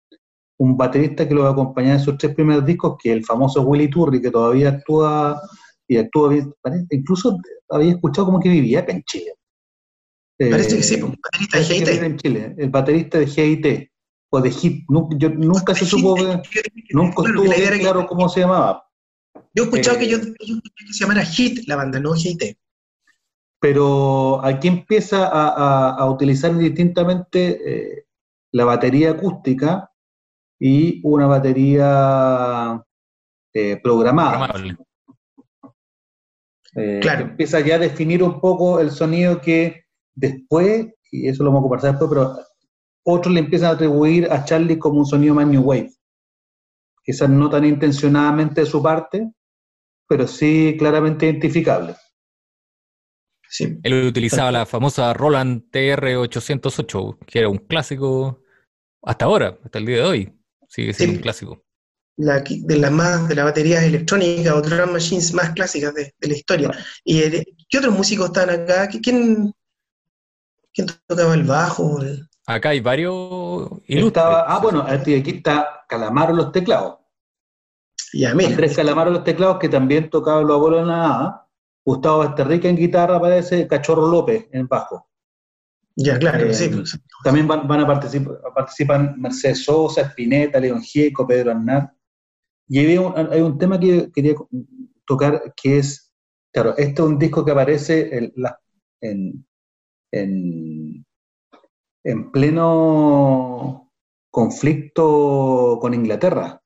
un 0.57 0.79
baterista 0.79 1.29
que 1.29 1.35
lo 1.35 1.43
va 1.43 1.51
a 1.51 1.53
acompañar 1.53 1.99
en 1.99 2.01
sus 2.01 2.17
tres 2.17 2.35
primeros 2.35 2.65
discos, 2.65 2.97
que 2.99 3.13
el 3.13 3.23
famoso 3.23 3.61
Willy 3.61 3.91
Turri, 3.91 4.23
que 4.23 4.31
todavía 4.31 4.71
actúa 4.71 5.43
y 5.87 5.99
actúa 5.99 6.31
bien. 6.31 6.55
Incluso 6.89 7.37
había 7.69 7.91
escuchado 7.91 8.29
como 8.29 8.41
que 8.41 8.49
vivía 8.49 8.81
acá 8.81 8.93
en 8.93 9.03
Chile. 9.03 9.35
Parece 10.39 10.77
que 10.77 10.83
sí, 10.83 10.95
eh, 10.95 10.99
pues, 10.99 11.15
baterista 11.21 11.59
de 11.59 11.65
GIT. 11.65 11.89
En 12.03 12.17
Chile, 12.17 12.55
el 12.59 12.71
baterista 12.71 13.19
de 13.19 13.27
GIT 13.27 13.91
o 14.31 14.41
de 14.41 14.51
HIT. 14.51 14.87
Yo 15.17 15.31
nunca 15.31 15.75
se 15.75 15.85
supo, 15.85 16.17
nunca 16.91 17.23
estuvo 17.23 17.51
claro 17.81 18.07
cómo 18.07 18.29
se 18.29 18.41
llamaba. 18.41 18.85
Yo 19.55 19.65
he 19.65 19.67
escuchado 19.67 19.97
eh, 19.97 20.01
que, 20.01 20.09
yo, 20.09 20.21
que 20.21 20.93
se 20.93 21.01
llamara 21.01 21.25
HIT 21.25 21.67
la 21.67 21.77
banda, 21.77 21.99
no 21.99 22.15
GIT. 22.15 22.57
Pero 23.61 24.45
aquí 24.45 24.69
empieza 24.69 25.27
a, 25.27 26.09
utilizar 26.09 26.57
distintamente 26.57 27.61
eh, 27.65 28.05
la 28.53 28.65
batería 28.65 29.11
acústica 29.11 29.91
y 30.61 31.01
una 31.03 31.27
batería 31.27 32.81
programada. 33.83 34.55
claro. 37.01 37.23
Empieza 37.25 37.59
ya 37.59 37.75
a 37.75 37.79
definir 37.81 38.23
un 38.23 38.41
poco 38.41 38.79
el 38.79 38.93
sonido 38.93 39.41
que 39.41 39.88
Después, 40.19 40.87
y 41.13 41.29
eso 41.29 41.45
lo 41.45 41.51
vamos 41.51 41.61
a 41.61 41.69
conversar 41.69 41.91
después, 41.93 42.11
pero 42.11 42.39
otros 43.05 43.33
le 43.33 43.41
empiezan 43.41 43.71
a 43.71 43.75
atribuir 43.75 44.31
a 44.31 44.45
Charlie 44.45 44.79
como 44.79 44.99
un 44.99 45.07
sonido 45.07 45.35
más 45.35 45.47
New 45.47 45.63
Wave. 45.63 45.93
Quizás 47.05 47.31
no 47.31 47.49
tan 47.49 47.65
intencionadamente 47.65 48.63
de 48.63 48.67
su 48.67 48.83
parte, 48.83 49.31
pero 50.09 50.27
sí 50.27 50.75
claramente 50.77 51.27
identificable. 51.27 51.95
Sí. 53.49 53.79
Él 53.83 54.07
utilizaba 54.09 54.51
la 54.51 54.67
famosa 54.67 55.15
Roland 55.15 55.71
TR-808, 55.71 57.19
que 57.25 57.39
era 57.39 57.49
un 57.49 57.59
clásico 57.59 58.43
hasta 59.03 59.25
ahora, 59.25 59.59
hasta 59.65 59.79
el 59.79 59.87
día 59.87 59.97
de 59.99 60.03
hoy. 60.03 60.33
Sigue 60.69 60.93
siendo 60.93 61.17
un 61.17 61.23
clásico. 61.23 61.65
de 62.17 62.77
las 62.77 62.91
más 62.91 63.29
de 63.29 63.37
las 63.37 63.45
baterías 63.45 63.85
electrónicas 63.85 64.53
o 64.53 64.61
drum 64.61 64.93
machines 64.93 65.33
más 65.33 65.51
clásicas 65.51 65.95
de, 65.95 66.13
la 66.21 66.35
historia. 66.35 66.71
¿Y 67.05 67.21
eh, 67.21 67.45
qué 67.71 67.79
otros 67.79 67.95
músicos 67.95 68.27
están 68.27 68.51
acá? 68.51 68.89
¿Quién, 68.89 69.55
¿Quién 70.79 70.87
tocaba 71.09 71.35
el 71.35 71.43
bajo? 71.43 71.99
Acá 72.47 72.69
hay 72.69 72.79
varios 72.79 73.69
ah, 74.15 74.61
bueno, 74.63 74.83
aquí 74.83 75.31
está 75.31 75.85
Calamaro 75.89 76.33
los 76.33 76.53
teclados. 76.53 76.99
Ya, 78.13 78.33
mira. 78.33 78.51
Andrés 78.51 78.77
Calamaro 78.77 79.11
los 79.11 79.25
teclados, 79.25 79.59
que 79.59 79.69
también 79.69 80.09
tocaba 80.09 80.41
los 80.43 80.53
abuelos 80.53 80.83
en 80.83 80.87
la 80.87 80.97
nada. 80.97 81.49
Gustavo 81.85 82.23
Esterrique 82.23 82.69
en 82.69 82.77
guitarra, 82.77 83.21
parece, 83.21 83.67
Cachorro 83.67 84.07
López 84.07 84.47
en 84.53 84.69
bajo. 84.69 85.09
Ya, 85.97 86.17
claro, 86.17 86.47
eh, 86.47 86.55
sí. 86.55 86.69
Pues. 86.69 86.97
También 87.25 87.49
van, 87.49 87.69
a 87.69 87.87
participar 87.87 88.41
participan 88.55 89.21
Mercedes 89.21 89.65
Sosa, 89.65 90.03
Espineta, 90.03 90.61
León 90.61 90.81
Gieco, 90.81 91.27
Pedro 91.27 91.51
Arnaz. 91.51 91.91
Y 92.69 92.79
hay 92.79 92.99
un, 92.99 93.59
tema 93.59 93.81
que 93.81 94.13
quería 94.13 94.35
tocar 95.05 95.53
que 95.61 95.79
es, 95.79 96.15
claro, 96.53 96.77
este 96.77 97.03
es 97.03 97.09
un 97.09 97.19
disco 97.19 97.45
que 97.45 97.51
aparece 97.51 98.17
en, 98.17 98.33
en, 99.01 99.48
pleno 102.33 103.93
conflicto 104.31 105.79
con 105.81 105.95
Inglaterra 105.95 106.61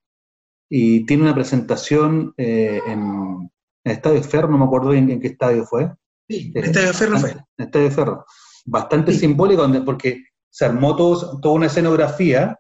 y 0.68 1.05
tiene 1.05 1.24
una 1.24 1.35
presentación 1.35 2.33
eh, 2.37 2.81
en, 2.87 3.50
el 3.85 3.92
Estadio 3.92 4.22
Ferro, 4.22 4.48
no 4.48 4.59
me 4.59 4.64
acuerdo 4.64 4.94
en, 4.94 5.11
en 5.11 5.20
qué 5.20 5.28
estadio 5.28 5.64
fue. 5.64 5.92
Sí, 6.28 6.52
el 6.55 6.64
Estadio 6.64 6.94
Ferro 6.94 7.18
fue. 7.18 7.31
El 7.31 7.66
Estadio 7.66 7.90
Ferro. 7.90 8.24
Bastante 8.64 9.12
simbólico 9.12 9.66
porque 9.85 10.22
se 10.48 10.64
armó 10.64 10.94
toda 10.94 11.55
una 11.55 11.66
escenografía 11.66 12.59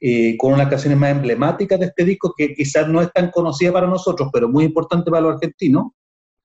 eh, 0.00 0.36
con 0.38 0.54
unas 0.54 0.68
canciones 0.68 0.98
más 0.98 1.10
emblemáticas 1.10 1.78
de 1.78 1.86
este 1.86 2.04
disco 2.04 2.34
que 2.36 2.54
quizás 2.54 2.88
no 2.88 3.00
es 3.00 3.12
tan 3.12 3.30
conocida 3.30 3.72
para 3.72 3.86
nosotros, 3.86 4.30
pero 4.32 4.48
muy 4.48 4.64
importante 4.64 5.10
para 5.10 5.22
los 5.22 5.34
argentinos, 5.34 5.92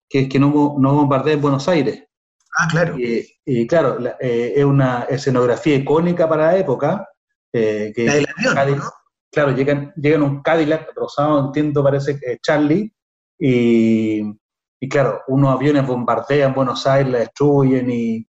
que 0.10 0.21
es 0.21 0.30
que 0.30 0.39
no, 0.39 0.76
no 0.78 0.93
bombardea 0.93 1.34
en 1.34 1.41
Buenos 1.41 1.67
Aires. 1.67 2.04
Ah, 2.57 2.67
claro. 2.69 2.95
Y, 2.97 3.67
claro, 3.67 3.97
eh, 4.19 4.53
es 4.55 4.65
una 4.65 5.05
escenografía 5.10 5.75
icónica 5.75 6.27
para 6.27 6.47
la 6.47 6.57
época. 6.57 7.07
Eh, 7.53 7.91
que 7.95 8.05
la 8.05 8.15
del 8.15 8.27
avión, 8.36 8.77
¿no? 8.77 8.83
Claro, 9.31 9.51
llegan, 9.51 9.93
llegan 9.95 10.23
un 10.23 10.41
Cadillac 10.41 10.91
rosado, 10.95 11.45
entiendo, 11.45 11.83
parece 11.83 12.19
que 12.19 12.33
es 12.33 12.41
Charlie, 12.41 12.91
y, 13.39 14.23
claro, 14.89 15.21
unos 15.27 15.53
aviones 15.53 15.86
bombardean 15.86 16.53
Buenos 16.53 16.88
Aires, 16.88 17.12
la 17.12 17.19
destruyen, 17.19 17.89
y, 17.91 18.27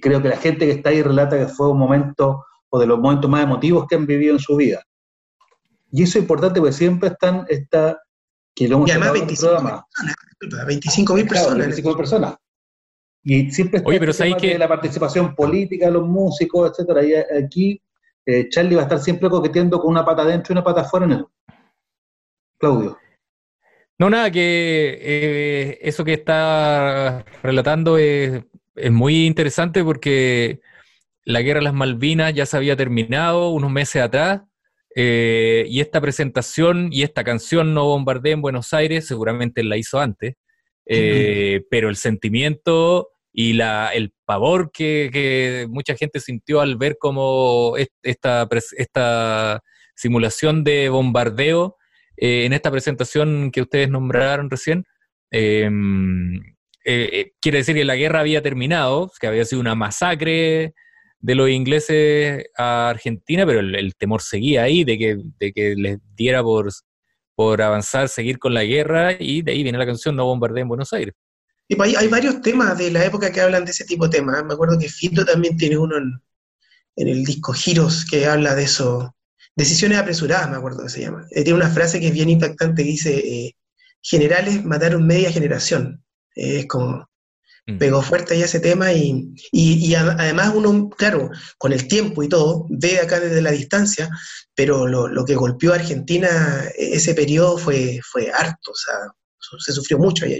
creo 0.00 0.22
que 0.22 0.28
la 0.28 0.36
gente 0.36 0.66
que 0.66 0.72
está 0.72 0.90
ahí 0.90 1.02
relata 1.02 1.38
que 1.38 1.48
fue 1.48 1.70
un 1.70 1.78
momento, 1.78 2.44
o 2.68 2.78
de 2.78 2.86
los 2.86 2.98
momentos 2.98 3.30
más 3.30 3.42
emotivos 3.42 3.86
que 3.88 3.96
han 3.96 4.06
vivido 4.06 4.34
en 4.34 4.38
su 4.38 4.56
vida. 4.56 4.82
Y 5.90 6.02
eso 6.02 6.18
es 6.18 6.22
importante 6.22 6.60
porque 6.60 6.74
siempre 6.74 7.08
están, 7.08 7.46
esta, 7.48 7.98
que 8.54 8.68
lo 8.68 8.76
hemos 8.76 8.88
y 8.88 8.92
además 8.92 9.12
25 10.66 11.14
mil 11.14 11.26
personas, 11.26 11.58
25 11.58 11.88
mil 11.88 11.96
personas. 11.96 12.34
25 13.26 13.26
personas. 13.26 13.48
Y 13.48 13.50
siempre 13.50 13.78
está 13.78 13.88
Oye, 13.88 13.98
pero 13.98 14.12
el 14.12 14.36
que... 14.36 14.48
de 14.50 14.58
la 14.58 14.68
participación 14.68 15.34
política 15.34 15.86
de 15.86 15.92
los 15.92 16.06
músicos, 16.06 16.70
etcétera. 16.70 17.04
Y 17.04 17.14
aquí 17.14 17.82
eh, 18.24 18.48
Charlie 18.48 18.74
va 18.74 18.82
a 18.82 18.84
estar 18.84 18.98
siempre 18.98 19.28
coqueteando 19.28 19.80
con 19.80 19.90
una 19.90 20.04
pata 20.04 20.22
adentro 20.22 20.52
y 20.52 20.54
una 20.54 20.64
pata 20.64 20.82
afuera 20.82 21.06
en 21.06 21.12
el. 21.12 21.24
Claudio. 22.58 22.98
No, 23.98 24.10
nada, 24.10 24.30
que 24.30 24.98
eh, 25.00 25.78
eso 25.82 26.04
que 26.04 26.14
está 26.14 27.24
relatando 27.42 27.98
es, 27.98 28.44
muy 28.90 29.24
interesante 29.24 29.82
porque 29.82 30.60
la 31.24 31.40
guerra 31.40 31.60
de 31.60 31.64
las 31.64 31.74
Malvinas 31.74 32.34
ya 32.34 32.44
se 32.44 32.58
había 32.58 32.76
terminado 32.76 33.50
unos 33.50 33.70
meses 33.70 34.02
atrás 34.02 34.42
eh, 34.94 35.64
y 35.66 35.80
esta 35.80 35.98
presentación 36.00 36.90
y 36.92 37.02
esta 37.02 37.24
canción 37.24 37.72
No 37.72 37.86
Bombardé 37.86 38.32
en 38.32 38.42
Buenos 38.42 38.74
Aires 38.74 39.06
seguramente 39.06 39.64
la 39.64 39.78
hizo 39.78 39.98
antes, 39.98 40.34
pero 40.84 41.88
el 41.88 41.96
sentimiento 41.96 43.15
y 43.38 43.52
la, 43.52 43.90
el 43.90 44.14
pavor 44.24 44.70
que, 44.72 45.66
mucha 45.68 45.94
gente 45.94 46.20
sintió 46.20 46.62
al 46.62 46.76
ver 46.76 46.96
cómo 46.98 47.74
esta, 48.02 48.48
simulación 49.94 50.64
de 50.64 50.88
bombardeo 50.88 51.76
eh, 52.16 52.46
en 52.46 52.54
esta 52.54 52.70
presentación 52.70 53.50
que 53.50 53.60
ustedes 53.60 53.90
nombraron 53.90 54.48
recién, 54.50 54.84
em, 55.30 56.36
eh, 56.84 57.10
eh, 57.12 57.32
quiere 57.40 57.58
decir 57.58 57.74
que 57.74 57.84
la 57.84 57.96
guerra 57.96 58.20
había 58.20 58.42
terminado, 58.42 59.10
que 59.20 59.26
había 59.26 59.44
sido 59.44 59.60
una 59.60 59.74
masacre 59.74 60.72
de 61.18 61.34
los 61.34 61.50
ingleses 61.50 62.46
a 62.56 62.88
Argentina, 62.88 63.44
pero 63.44 63.60
el, 63.60 63.94
temor 63.96 64.22
seguía 64.22 64.62
ahí 64.62 64.84
de 64.84 64.96
que, 64.98 65.18
de 65.38 65.52
que 65.52 65.74
les 65.76 65.98
diera 66.14 66.42
por, 66.42 66.70
por 67.34 67.60
avanzar, 67.60 68.08
seguir 68.08 68.38
con 68.38 68.54
la 68.54 68.64
guerra, 68.64 69.14
y 69.18 69.42
de 69.42 69.52
ahí 69.52 69.62
viene 69.62 69.78
la 69.78 69.86
canción 69.86 70.16
No 70.16 70.24
bombardeen 70.24 70.62
en 70.62 70.68
Buenos 70.68 70.92
Aires. 70.94 71.14
Y 71.68 71.80
hay, 71.80 71.94
hay, 71.96 72.08
varios 72.08 72.40
temas 72.42 72.78
de 72.78 72.90
la 72.90 73.04
época 73.04 73.32
que 73.32 73.40
hablan 73.40 73.64
de 73.64 73.72
ese 73.72 73.84
tipo 73.84 74.06
de 74.06 74.18
temas. 74.18 74.44
Me 74.44 74.54
acuerdo 74.54 74.78
que 74.78 74.88
Fito 74.88 75.24
también 75.24 75.56
tiene 75.56 75.76
uno 75.76 75.96
en, 75.96 76.20
el 76.96 77.24
disco 77.24 77.52
Giros 77.52 78.04
que 78.04 78.26
habla 78.26 78.54
de 78.54 78.64
eso. 78.64 79.14
Decisiones 79.56 79.98
apresuradas, 79.98 80.50
me 80.50 80.56
acuerdo 80.56 80.82
que 80.82 80.90
se 80.90 81.00
llama. 81.00 81.26
Eh, 81.30 81.42
tiene 81.42 81.58
una 81.58 81.70
frase 81.70 81.98
que 81.98 82.08
es 82.08 82.12
bien 82.12 82.30
impactante 82.30 82.82
dice, 82.82 83.16
eh, 83.16 83.56
generales 84.02 84.64
mataron 84.64 85.06
media 85.06 85.32
generación. 85.32 86.04
Eh, 86.36 86.60
es 86.60 86.66
como, 86.66 87.08
mm. 87.66 87.78
pegó 87.78 88.02
fuerte 88.02 88.38
ya 88.38 88.44
ese 88.44 88.60
tema 88.60 88.92
y, 88.92 89.34
y, 89.52 89.94
además 89.94 90.52
uno, 90.54 90.88
claro, 90.90 91.30
con 91.58 91.72
el 91.72 91.88
tiempo 91.88 92.22
y 92.22 92.28
todo, 92.28 92.66
ve 92.70 93.00
acá 93.00 93.18
desde 93.18 93.42
la 93.42 93.50
distancia, 93.50 94.08
pero 94.54 94.86
lo, 94.86 95.08
lo 95.08 95.24
que 95.24 95.34
golpeó 95.34 95.72
a 95.72 95.76
Argentina 95.76 96.64
e, 96.76 96.94
ese 96.94 97.14
periodo 97.14 97.58
fue, 97.58 97.98
fue 98.10 98.30
harto, 98.30 98.70
o 98.70 98.76
sea, 98.76 98.94
se 99.58 99.72
sufrió 99.72 99.98
mucho 99.98 100.24
allá, 100.24 100.36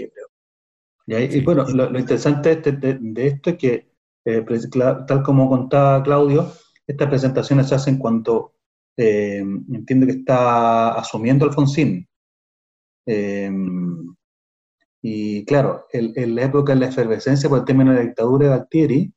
yo 1.07 1.17
creo. 1.17 1.31
Y, 1.31 1.41
bueno, 1.41 1.63
lo, 1.63 1.99
interesante 1.99 2.55
de, 2.57 3.27
esto 3.27 3.51
es 3.51 3.57
que, 3.57 3.91
eh, 4.25 4.45
tal 5.07 5.23
como 5.23 5.49
contaba 5.49 6.03
Claudio, 6.03 6.51
estas 6.85 7.07
presentaciones 7.07 7.69
se 7.69 7.75
hacen 7.75 7.97
cuando 7.97 8.53
eh, 8.97 9.39
entiendo 9.39 10.05
que 10.05 10.13
está 10.13 10.93
asumiendo 10.93 11.45
Alfonsín. 11.45 12.07
Eh, 13.05 13.51
y 15.01 15.45
claro, 15.45 15.85
en 15.93 16.35
la 16.35 16.43
época 16.43 16.73
de 16.73 16.81
la 16.81 16.87
efervescencia 16.87 17.47
por 17.47 17.59
el 17.59 17.65
término 17.65 17.91
de 17.91 17.97
la 17.97 18.03
dictadura 18.03 18.47
de 18.47 18.53
Altieri, 18.55 19.13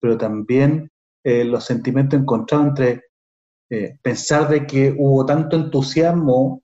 pero 0.00 0.16
también 0.16 0.90
los 1.24 1.64
sentimientos 1.64 2.20
encontrados 2.20 2.68
entre 2.68 3.02
pensar 4.02 4.48
de 4.48 4.66
que 4.66 4.94
hubo 4.96 5.26
tanto 5.26 5.56
entusiasmo, 5.56 6.62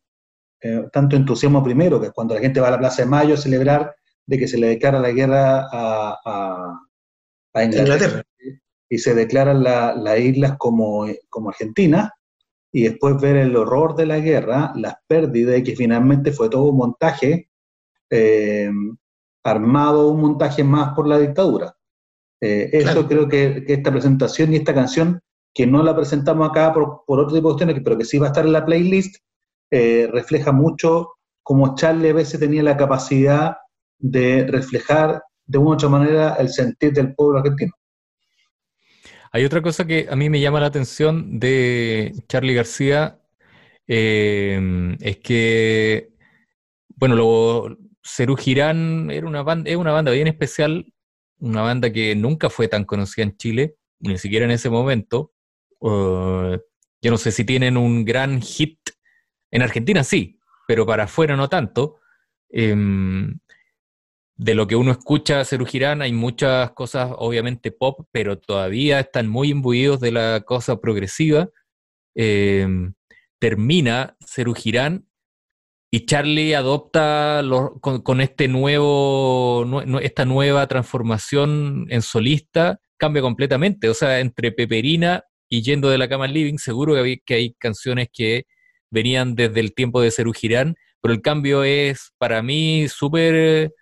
tanto 0.92 1.16
entusiasmo 1.16 1.64
primero, 1.64 2.00
que 2.00 2.12
cuando 2.12 2.34
la 2.34 2.40
gente 2.40 2.60
va 2.60 2.68
a 2.68 2.72
la 2.72 2.78
Plaza 2.78 3.02
de 3.02 3.08
Mayo 3.08 3.34
a 3.34 3.38
celebrar 3.38 3.96
de 4.26 4.38
que 4.38 4.48
se 4.48 4.58
le 4.58 4.68
declara 4.68 4.98
la 4.98 5.10
guerra 5.10 5.68
a, 5.70 6.78
a 7.54 7.64
Inglaterra, 7.64 8.22
y 8.88 8.98
se 8.98 9.14
declaran 9.14 9.62
las 9.62 10.20
islas 10.20 10.56
como, 10.58 11.06
como 11.28 11.48
Argentina, 11.48 12.12
y 12.72 12.84
después 12.84 13.20
ver 13.20 13.36
el 13.36 13.56
horror 13.56 13.94
de 13.94 14.06
la 14.06 14.18
guerra, 14.18 14.72
las 14.76 14.96
pérdidas, 15.06 15.58
y 15.58 15.62
que 15.62 15.76
finalmente 15.76 16.32
fue 16.32 16.48
todo 16.48 16.64
un 16.64 16.76
montaje 16.78 17.48
eh, 18.10 18.70
armado, 19.44 20.08
un 20.08 20.20
montaje 20.20 20.64
más 20.64 20.94
por 20.94 21.06
la 21.06 21.18
dictadura. 21.18 21.74
Eh, 22.40 22.70
eso 22.72 23.06
creo 23.06 23.28
que, 23.28 23.64
esta 23.66 23.90
presentación 23.90 24.52
y 24.52 24.56
esta 24.56 24.74
canción, 24.74 25.20
que 25.54 25.66
no 25.66 25.82
la 25.82 25.94
presentamos 25.94 26.48
acá 26.48 26.72
por, 26.72 27.04
por 27.06 27.18
otro 27.18 27.34
tipo 27.34 27.48
de 27.48 27.54
cuestiones, 27.54 27.80
pero 27.84 27.98
que 27.98 28.04
sí 28.04 28.18
va 28.18 28.26
a 28.26 28.30
estar 28.30 28.44
en 28.44 28.52
la 28.52 28.64
playlist, 28.64 29.16
eh, 29.70 30.08
refleja 30.12 30.52
mucho 30.52 31.12
cómo 31.42 31.74
Charlie 31.74 32.10
a 32.10 32.14
veces 32.14 32.40
tenía 32.40 32.62
la 32.62 32.76
capacidad 32.76 33.56
de 34.02 34.46
reflejar 34.46 35.22
de 35.46 35.58
una 35.58 35.70
u 35.70 35.72
otra 35.72 35.88
manera 35.88 36.34
el 36.34 36.50
sentir 36.50 36.92
del 36.92 37.14
pueblo 37.14 37.38
argentino. 37.38 37.72
Hay 39.30 39.46
otra 39.46 39.62
cosa 39.62 39.86
que 39.86 40.08
a 40.10 40.16
mí 40.16 40.28
me 40.28 40.40
llama 40.40 40.60
la 40.60 40.66
atención 40.66 41.38
de 41.38 42.12
Charlie 42.28 42.54
García, 42.54 43.18
eh, 43.86 44.96
es 45.00 45.16
que, 45.18 46.10
bueno, 46.96 47.16
lo, 47.16 47.78
Cerú 48.04 48.36
Girán 48.36 49.10
era 49.10 49.26
una 49.26 49.42
banda, 49.42 49.70
es 49.70 49.76
una 49.76 49.92
banda 49.92 50.12
bien 50.12 50.26
especial, 50.26 50.92
una 51.38 51.62
banda 51.62 51.92
que 51.92 52.14
nunca 52.14 52.50
fue 52.50 52.68
tan 52.68 52.84
conocida 52.84 53.24
en 53.24 53.36
Chile, 53.36 53.76
ni 54.00 54.18
siquiera 54.18 54.44
en 54.44 54.50
ese 54.50 54.70
momento. 54.70 55.32
Uh, 55.80 56.58
yo 57.00 57.10
no 57.10 57.16
sé 57.16 57.32
si 57.32 57.44
tienen 57.44 57.76
un 57.76 58.04
gran 58.04 58.40
hit. 58.42 58.78
En 59.50 59.62
Argentina 59.62 60.04
sí, 60.04 60.38
pero 60.66 60.86
para 60.86 61.04
afuera 61.04 61.36
no 61.36 61.48
tanto. 61.48 61.96
Em, 62.48 63.38
de 64.36 64.54
lo 64.54 64.66
que 64.66 64.76
uno 64.76 64.92
escucha 64.92 65.40
a 65.40 66.02
hay 66.02 66.12
muchas 66.12 66.72
cosas 66.72 67.12
obviamente 67.16 67.70
pop, 67.70 68.06
pero 68.12 68.38
todavía 68.38 69.00
están 69.00 69.28
muy 69.28 69.50
imbuidos 69.50 70.00
de 70.00 70.12
la 70.12 70.40
cosa 70.40 70.80
progresiva. 70.80 71.48
Em, 72.14 72.94
termina 73.38 74.16
Cerú 74.26 74.54
Girán 74.54 75.06
y 75.90 76.06
Charlie 76.06 76.54
adopta 76.54 77.42
con, 77.80 78.20
este 78.20 78.48
nuevo, 78.48 79.64
esta 80.00 80.24
nueva 80.24 80.66
transformación 80.66 81.86
en 81.90 82.02
solista, 82.02 82.80
cambia 82.96 83.20
completamente. 83.20 83.88
O 83.88 83.94
sea, 83.94 84.20
entre 84.20 84.52
Peperina 84.52 85.24
y 85.50 85.62
Yendo 85.62 85.90
de 85.90 85.98
la 85.98 86.08
Cama 86.08 86.26
Living, 86.28 86.56
seguro 86.56 86.94
que 86.94 87.00
hay, 87.00 87.18
que 87.20 87.34
hay 87.34 87.54
canciones 87.54 88.08
que 88.12 88.46
venían 88.90 89.34
desde 89.34 89.60
el 89.60 89.74
tiempo 89.74 90.00
de 90.00 90.10
Cerú 90.10 90.32
Girán, 90.32 90.76
pero 91.02 91.12
el 91.12 91.20
cambio 91.20 91.64
es 91.64 92.12
para 92.16 92.42
mí 92.42 92.86
súper 92.88 93.72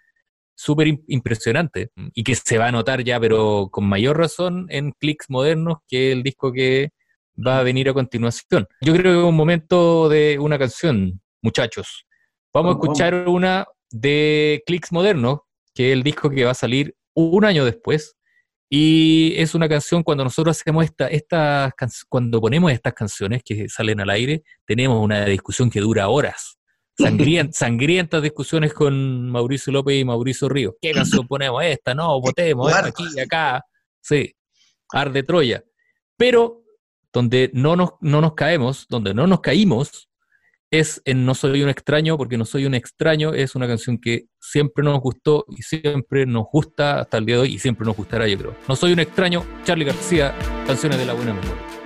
súper 0.61 0.89
impresionante 1.09 1.91
y 2.13 2.23
que 2.23 2.35
se 2.35 2.59
va 2.59 2.67
a 2.67 2.73
notar 2.73 3.03
ya, 3.03 3.19
pero 3.19 3.69
con 3.71 3.87
mayor 3.89 4.19
razón 4.19 4.67
en 4.69 4.93
clics 4.93 5.31
modernos 5.31 5.79
que 5.89 6.13
el 6.13 6.23
disco 6.23 6.53
que 6.53 6.91
va 7.35 7.61
a 7.61 7.63
venir 7.63 7.89
a 7.89 7.95
continuación. 7.95 8.67
Yo 8.83 8.93
creo 8.93 9.13
que 9.15 9.19
es 9.21 9.25
un 9.25 9.37
momento 9.37 10.11
de 10.11 10.39
una 10.39 10.59
canción, 10.59 11.23
muchachos. 11.41 12.05
Vamos 12.53 12.75
a 12.75 12.79
escuchar 12.79 13.27
una 13.27 13.67
de 13.91 14.63
Clicks 14.67 14.93
Modernos, 14.93 15.41
que 15.75 15.89
es 15.89 15.93
el 15.95 16.03
disco 16.03 16.29
que 16.29 16.45
va 16.45 16.51
a 16.51 16.55
salir 16.55 16.95
un 17.15 17.45
año 17.47 17.65
después. 17.65 18.17
Y 18.69 19.33
es 19.37 19.55
una 19.55 19.69
canción 19.69 20.03
cuando 20.03 20.25
nosotros 20.25 20.61
hacemos 20.61 20.85
esta, 20.85 21.09
estas 21.09 21.73
cuando 22.09 22.41
ponemos 22.41 22.71
estas 22.71 22.93
canciones 22.93 23.43
que 23.43 23.69
salen 23.69 24.01
al 24.01 24.11
aire, 24.11 24.43
tenemos 24.67 25.03
una 25.03 25.25
discusión 25.25 25.71
que 25.71 25.81
dura 25.81 26.09
horas. 26.09 26.60
Sangrientas 26.97 28.23
discusiones 28.23 28.75
con 28.75 29.31
Mauricio 29.31 29.73
López 29.73 30.01
y 30.01 30.05
Mauricio 30.05 30.49
Ríos. 30.49 30.75
¿Qué 30.81 30.93
canción 30.93 31.27
ponemos? 31.27 31.63
Esta, 31.65 31.95
no, 31.95 32.21
votemos, 32.21 32.73
aquí 32.73 33.05
y 33.15 33.21
acá. 33.21 33.65
Sí, 34.01 34.35
arde 34.93 35.23
Troya. 35.23 35.65
Pero 36.17 36.63
donde 37.13 37.51
no 37.55 37.77
nos, 37.77 37.91
no 38.01 38.21
nos 38.21 38.35
caemos, 38.35 38.87
donde 38.89 39.15
no 39.15 39.27
nos 39.27 39.41
caímos, 39.41 40.09
es 40.71 41.03
en 41.05 41.27
No 41.27 41.35
Soy 41.35 41.63
un 41.63 41.69
extraño, 41.69 42.17
porque 42.17 42.39
No 42.39 42.45
Soy 42.45 42.65
un 42.65 42.75
extraño 42.75 43.35
es 43.35 43.55
una 43.55 43.67
canción 43.67 43.99
que 43.99 44.27
siempre 44.41 44.85
nos 44.85 45.01
gustó 45.01 45.45
y 45.49 45.63
siempre 45.63 46.27
nos 46.27 46.45
gusta 46.51 47.01
hasta 47.01 47.19
el 47.19 47.27
día 47.27 47.37
de 47.37 47.43
hoy 47.43 47.55
y 47.55 47.59
siempre 47.59 47.85
nos 47.85 47.97
gustará, 47.97 48.29
yo 48.29 48.39
creo. 48.39 48.57
No 48.69 48.77
Soy 48.77 48.93
un 48.93 49.01
extraño, 49.01 49.45
Charlie 49.65 49.85
García, 49.85 50.35
canciones 50.67 50.99
de 50.99 51.07
la 51.07 51.15
buena 51.15 51.35
memoria. 51.35 51.80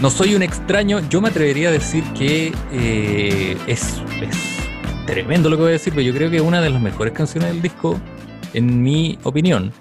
No 0.00 0.10
soy 0.10 0.34
un 0.34 0.42
extraño, 0.42 1.00
yo 1.08 1.22
me 1.22 1.30
atrevería 1.30 1.70
a 1.70 1.72
decir 1.72 2.04
que 2.12 2.52
eh, 2.70 3.56
es 3.66 4.02
es 4.20 4.36
tremendo 5.06 5.48
lo 5.48 5.56
que 5.56 5.62
voy 5.62 5.70
a 5.70 5.72
decir, 5.72 5.94
pero 5.94 6.06
yo 6.06 6.12
creo 6.12 6.30
que 6.30 6.36
es 6.36 6.42
una 6.42 6.60
de 6.60 6.68
las 6.68 6.82
mejores 6.82 7.14
canciones 7.14 7.50
del 7.50 7.62
disco, 7.62 7.98
en 8.52 8.82
mi 8.82 9.18
opinión. 9.22 9.72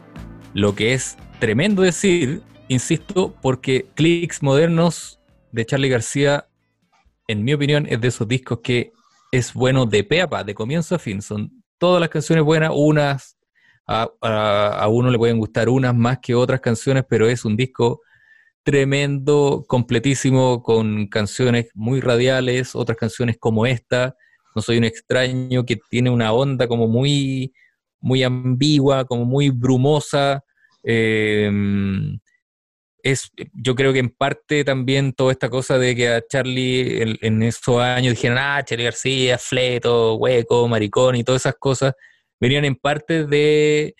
Lo 0.54 0.74
que 0.74 0.94
es 0.94 1.18
tremendo 1.40 1.82
decir, 1.82 2.42
insisto, 2.70 3.36
porque 3.42 3.88
Clicks 3.96 4.42
Modernos 4.42 5.20
de 5.52 5.66
Charlie 5.66 5.90
García, 5.90 6.48
en 7.28 7.44
mi 7.44 7.54
opinión, 7.54 7.86
es 7.90 8.00
de 8.00 8.08
esos 8.08 8.26
discos 8.26 8.60
que 8.64 8.94
es 9.34 9.54
bueno 9.54 9.86
de 9.86 10.06
pe 10.06 10.22
a 10.22 10.30
pa, 10.30 10.46
de 10.46 10.56
comienzo 10.56 10.96
a 10.96 11.00
fin. 11.00 11.22
Son 11.22 11.62
todas 11.78 12.00
las 12.00 12.10
canciones 12.10 12.46
buenas, 12.46 12.72
unas 12.74 13.38
a, 13.86 14.10
a, 14.22 14.88
uno 14.88 15.10
le 15.10 15.18
pueden 15.18 15.40
gustar 15.40 15.68
unas 15.68 15.94
más 15.94 16.20
que 16.20 16.34
otras 16.34 16.62
canciones, 16.62 17.04
pero 17.08 17.28
es 17.28 17.44
un 17.44 17.58
disco 17.58 18.02
tremendo, 18.66 19.64
completísimo, 19.68 20.64
con 20.64 21.08
canciones 21.08 21.70
muy 21.76 22.02
radiales, 22.02 22.76
otras 22.76 22.98
canciones 22.98 23.38
como 23.40 23.68
esta, 23.68 24.16
No 24.56 24.62
soy 24.62 24.78
un 24.80 24.86
extraño, 24.86 25.66
que 25.66 25.78
tiene 25.90 26.10
una 26.10 26.34
onda 26.34 26.68
como 26.68 26.88
muy, 26.88 27.54
muy 28.02 28.24
ambigua, 28.24 29.06
como 29.06 29.26
muy 29.26 29.52
brumosa. 29.52 30.44
Em, 30.84 32.20
es, 33.04 33.32
yo 33.54 33.76
creo 33.76 33.94
que 33.94 34.00
en 34.00 34.10
parte 34.10 34.64
también 34.64 35.14
toda 35.14 35.32
esta 35.32 35.50
cosa 35.50 35.78
de 35.78 35.96
que 35.96 36.10
a 36.10 36.26
Charlie 36.28 37.18
en, 37.22 37.44
esos 37.44 37.80
años 37.80 38.16
dijeron, 38.16 38.40
ah, 38.40 38.64
Charlie 38.66 38.86
García, 38.86 39.38
fleto, 39.38 40.16
hueco, 40.16 40.68
maricón 40.68 41.16
y 41.18 41.24
todas 41.24 41.44
esas 41.44 41.56
cosas, 41.60 41.94
venían 42.40 42.66
en 42.66 42.76
parte 42.76 43.26
de 43.26 43.96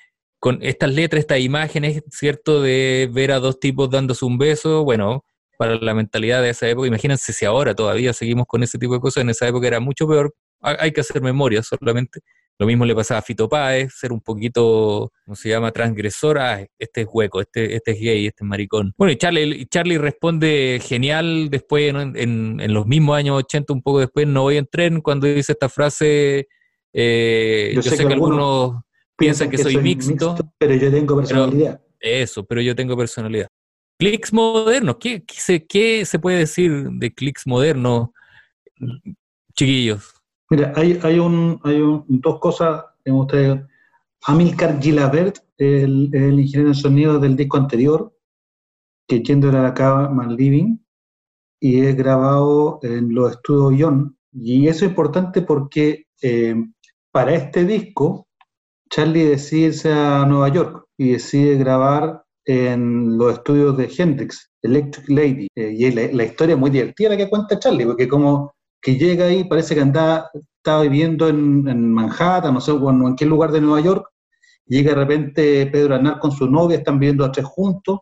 con 0.46 0.60
estas 0.62 0.94
letras, 0.94 1.22
estas 1.22 1.40
imágenes, 1.40 2.04
¿cierto? 2.12 2.62
De 2.62 3.10
ver 3.12 3.32
a 3.32 3.40
dos 3.40 3.60
tipos 3.60 3.90
dándose 3.90 4.26
un 4.26 4.38
beso, 4.38 4.84
bueno, 4.84 5.26
para 5.58 5.74
la 5.78 5.96
mentalidad 5.96 6.44
de 6.44 6.52
esa 6.52 6.70
época, 6.70 6.88
imagínense 6.88 7.34
si 7.34 7.46
ahora 7.46 7.74
todavía 7.74 8.14
seguimos 8.14 8.46
con 8.46 8.62
ese 8.62 8.78
tipo 8.78 8.94
de 8.94 9.00
cosas, 9.00 9.24
en 9.24 9.32
esa 9.32 9.48
época 9.48 9.66
era 9.66 9.80
mucho 9.80 10.08
peor, 10.08 10.36
hay 10.62 10.92
que 10.92 11.02
hacer 11.02 11.20
memoria 11.24 11.64
solamente. 11.64 12.20
Lo 12.60 12.68
mismo 12.68 12.86
le 12.86 12.94
pasaba 12.94 13.22
a 13.22 13.24
Fito 13.24 13.50
Páez, 13.50 13.92
ser 13.96 14.14
un 14.14 14.22
poquito, 14.22 15.12
¿cómo 15.26 15.36
se 15.36 15.50
llama?, 15.50 15.72
transgresor, 15.72 16.38
ah, 16.38 16.64
este 16.78 17.02
es 17.02 17.08
hueco, 17.12 17.42
este, 17.42 17.76
este 17.76 17.94
es 17.94 18.00
gay, 18.00 18.28
este 18.28 18.44
es 18.44 18.48
maricón. 18.48 18.94
Bueno, 18.98 19.14
y 19.14 19.16
Charlie, 19.16 19.66
Charlie 19.66 19.98
responde 19.98 20.80
genial 20.80 21.50
después, 21.50 21.90
en, 21.90 22.60
en, 22.62 22.72
los 22.72 22.86
mismos 22.86 23.18
años 23.18 23.40
80, 23.40 23.74
un 23.74 23.82
poco 23.82 24.02
después, 24.02 24.28
no 24.28 24.44
voy 24.44 24.58
en 24.58 24.68
tren, 24.68 25.02
cuando 25.02 25.26
dice 25.26 25.54
esta 25.54 25.70
frase, 25.70 26.48
eh, 26.94 27.72
yo, 27.74 27.82
sé, 27.82 27.98
que, 27.98 28.14
algunos 28.14 28.85
piensan 29.18 29.50
que, 29.50 29.58
soy, 29.58 29.78
mixto, 29.78 30.36
pero 30.58 30.76
yo 30.76 30.92
tengo 30.92 31.16
personalidad. 31.16 31.82
eso, 32.00 32.46
pero 32.46 32.62
yo 32.62 32.76
tengo 32.76 32.98
personalidad. 32.98 33.48
Clics 33.98 34.34
modernos, 34.34 34.98
¿qué, 35.00 35.24
se, 35.28 35.66
¿qué 35.66 36.06
se 36.06 36.20
puede 36.20 36.40
decir 36.40 36.90
de 36.90 37.14
clics 37.14 37.48
modernos, 37.48 38.10
chiquillos? 39.54 40.14
Mira, 40.50 40.74
hay, 40.76 41.00
hay, 41.02 41.20
un, 41.20 41.60
hay 41.64 41.80
dos 42.08 42.40
cosas 42.40 42.84
que 43.04 43.12
gustaría. 43.12 43.68
Amilcar 44.28 44.82
Gilabert, 44.82 45.38
el, 45.58 46.10
el 46.14 46.40
ingeniero 46.40 46.70
de 46.70 46.76
sonido 46.76 47.20
del 47.20 47.36
disco 47.36 47.58
anterior, 47.58 48.14
que 49.08 49.22
yendo 49.22 49.50
era 49.50 49.68
acá 49.68 50.10
Man 50.10 50.36
Living, 50.36 50.78
y 51.60 51.82
es 51.82 51.96
grabado 51.96 52.80
en 52.84 53.14
los 53.14 53.32
estudios 53.32 53.80
Ion. 53.80 54.18
Y 54.34 54.68
eso 54.68 54.86
es 54.86 54.92
importante 54.92 55.42
porque 55.42 56.08
eh, 56.22 56.56
para 57.12 57.34
este 57.34 57.64
disco 57.64 58.25
Charlie 58.96 59.26
decide 59.26 59.68
irse 59.68 59.92
a 59.92 60.26
Nueva 60.26 60.48
York 60.48 60.86
y 60.98 61.12
decide 61.12 61.58
grabar 61.58 62.24
en 62.46 63.18
los 63.18 63.34
estudios 63.34 63.76
de 63.76 63.92
Hendrix, 63.94 64.50
Electric 64.62 65.10
Lady. 65.10 65.48
Eh, 65.54 65.76
y 65.78 65.92
la, 65.92 66.24
historia 66.24 66.54
es 66.54 66.60
muy 66.60 66.70
divertida 66.70 67.10
la 67.10 67.18
que 67.18 67.30
cuenta 67.30 67.60
Charlie, 67.60 67.86
porque 67.86 68.08
como 68.08 68.56
que 68.82 68.96
llega 68.96 69.26
ahí, 69.26 69.44
parece 69.44 69.76
que 69.76 69.82
andaba, 69.82 70.30
estaba 70.34 70.84
viviendo 70.84 71.28
en, 71.28 71.92
Manhattan, 71.92 72.54
no 72.54 72.62
sé, 72.62 72.72
en 72.72 73.16
qué 73.18 73.26
lugar 73.26 73.52
de 73.52 73.60
Nueva 73.60 73.82
York, 73.82 74.08
llega 74.66 74.92
de 74.92 74.96
repente 74.96 75.66
Pedro 75.68 75.96
Aznar 75.96 76.18
con 76.20 76.32
su 76.32 76.50
novia, 76.50 76.78
están 76.78 76.98
viviendo 76.98 77.26
a 77.26 77.34
tres 77.34 77.48
juntos, 77.48 78.00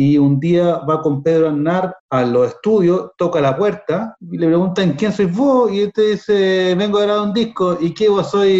y 0.00 0.16
un 0.16 0.38
día 0.38 0.76
va 0.88 1.02
con 1.02 1.24
Pedro 1.24 1.48
Aznar 1.48 1.92
a 2.08 2.22
los 2.22 2.50
estudios, 2.50 3.10
toca 3.18 3.40
la 3.40 3.56
puerta 3.56 4.14
y 4.20 4.38
le 4.38 4.46
preguntan 4.46 4.92
quién 4.92 5.12
sois 5.12 5.36
vos 5.36 5.72
y 5.72 5.80
este 5.80 6.12
dice, 6.12 6.76
vengo 6.76 6.98
a 6.98 7.02
grabar 7.02 7.26
un 7.26 7.32
disco. 7.32 7.76
Y 7.80 7.92
que 7.92 8.08
vos 8.08 8.30
soy 8.30 8.52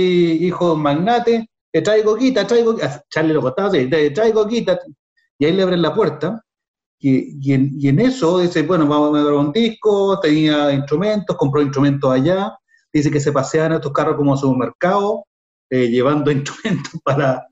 hijo 0.43 0.67
de 0.67 0.73
un 0.73 0.83
magnate, 0.83 1.49
te 1.71 1.81
traigo 1.81 2.17
quita, 2.17 2.45
traigo 2.45 2.75
ah, 2.83 3.01
Charlie 3.09 3.35
lo 3.35 3.41
contaba 3.41 3.69
así, 3.69 3.89
te 3.89 4.11
traigo 4.11 4.49
quita 4.49 4.81
y 5.39 5.45
ahí 5.45 5.53
le 5.53 5.63
abren 5.63 5.81
la 5.81 5.95
puerta 5.95 6.43
y, 6.99 7.53
en, 7.53 8.01
eso 8.01 8.41
dice, 8.41 8.63
bueno, 8.63 8.89
vamos 8.89 9.11
a 9.11 9.23
grabar 9.23 9.35
un 9.35 9.53
disco, 9.53 10.19
tenía 10.19 10.73
instrumentos, 10.73 11.37
compró 11.37 11.63
instrumentos 11.63 12.13
allá, 12.13 12.53
dice 12.93 13.13
que 13.13 13.21
se 13.21 13.31
paseaban 13.31 13.75
estos 13.75 13.93
carros 13.93 14.17
como 14.17 14.35
a 14.35 14.37
supermercado, 14.37 15.23
eh, 15.71 15.87
llevando 15.87 16.33
instrumentos 16.33 17.01
para, 17.05 17.47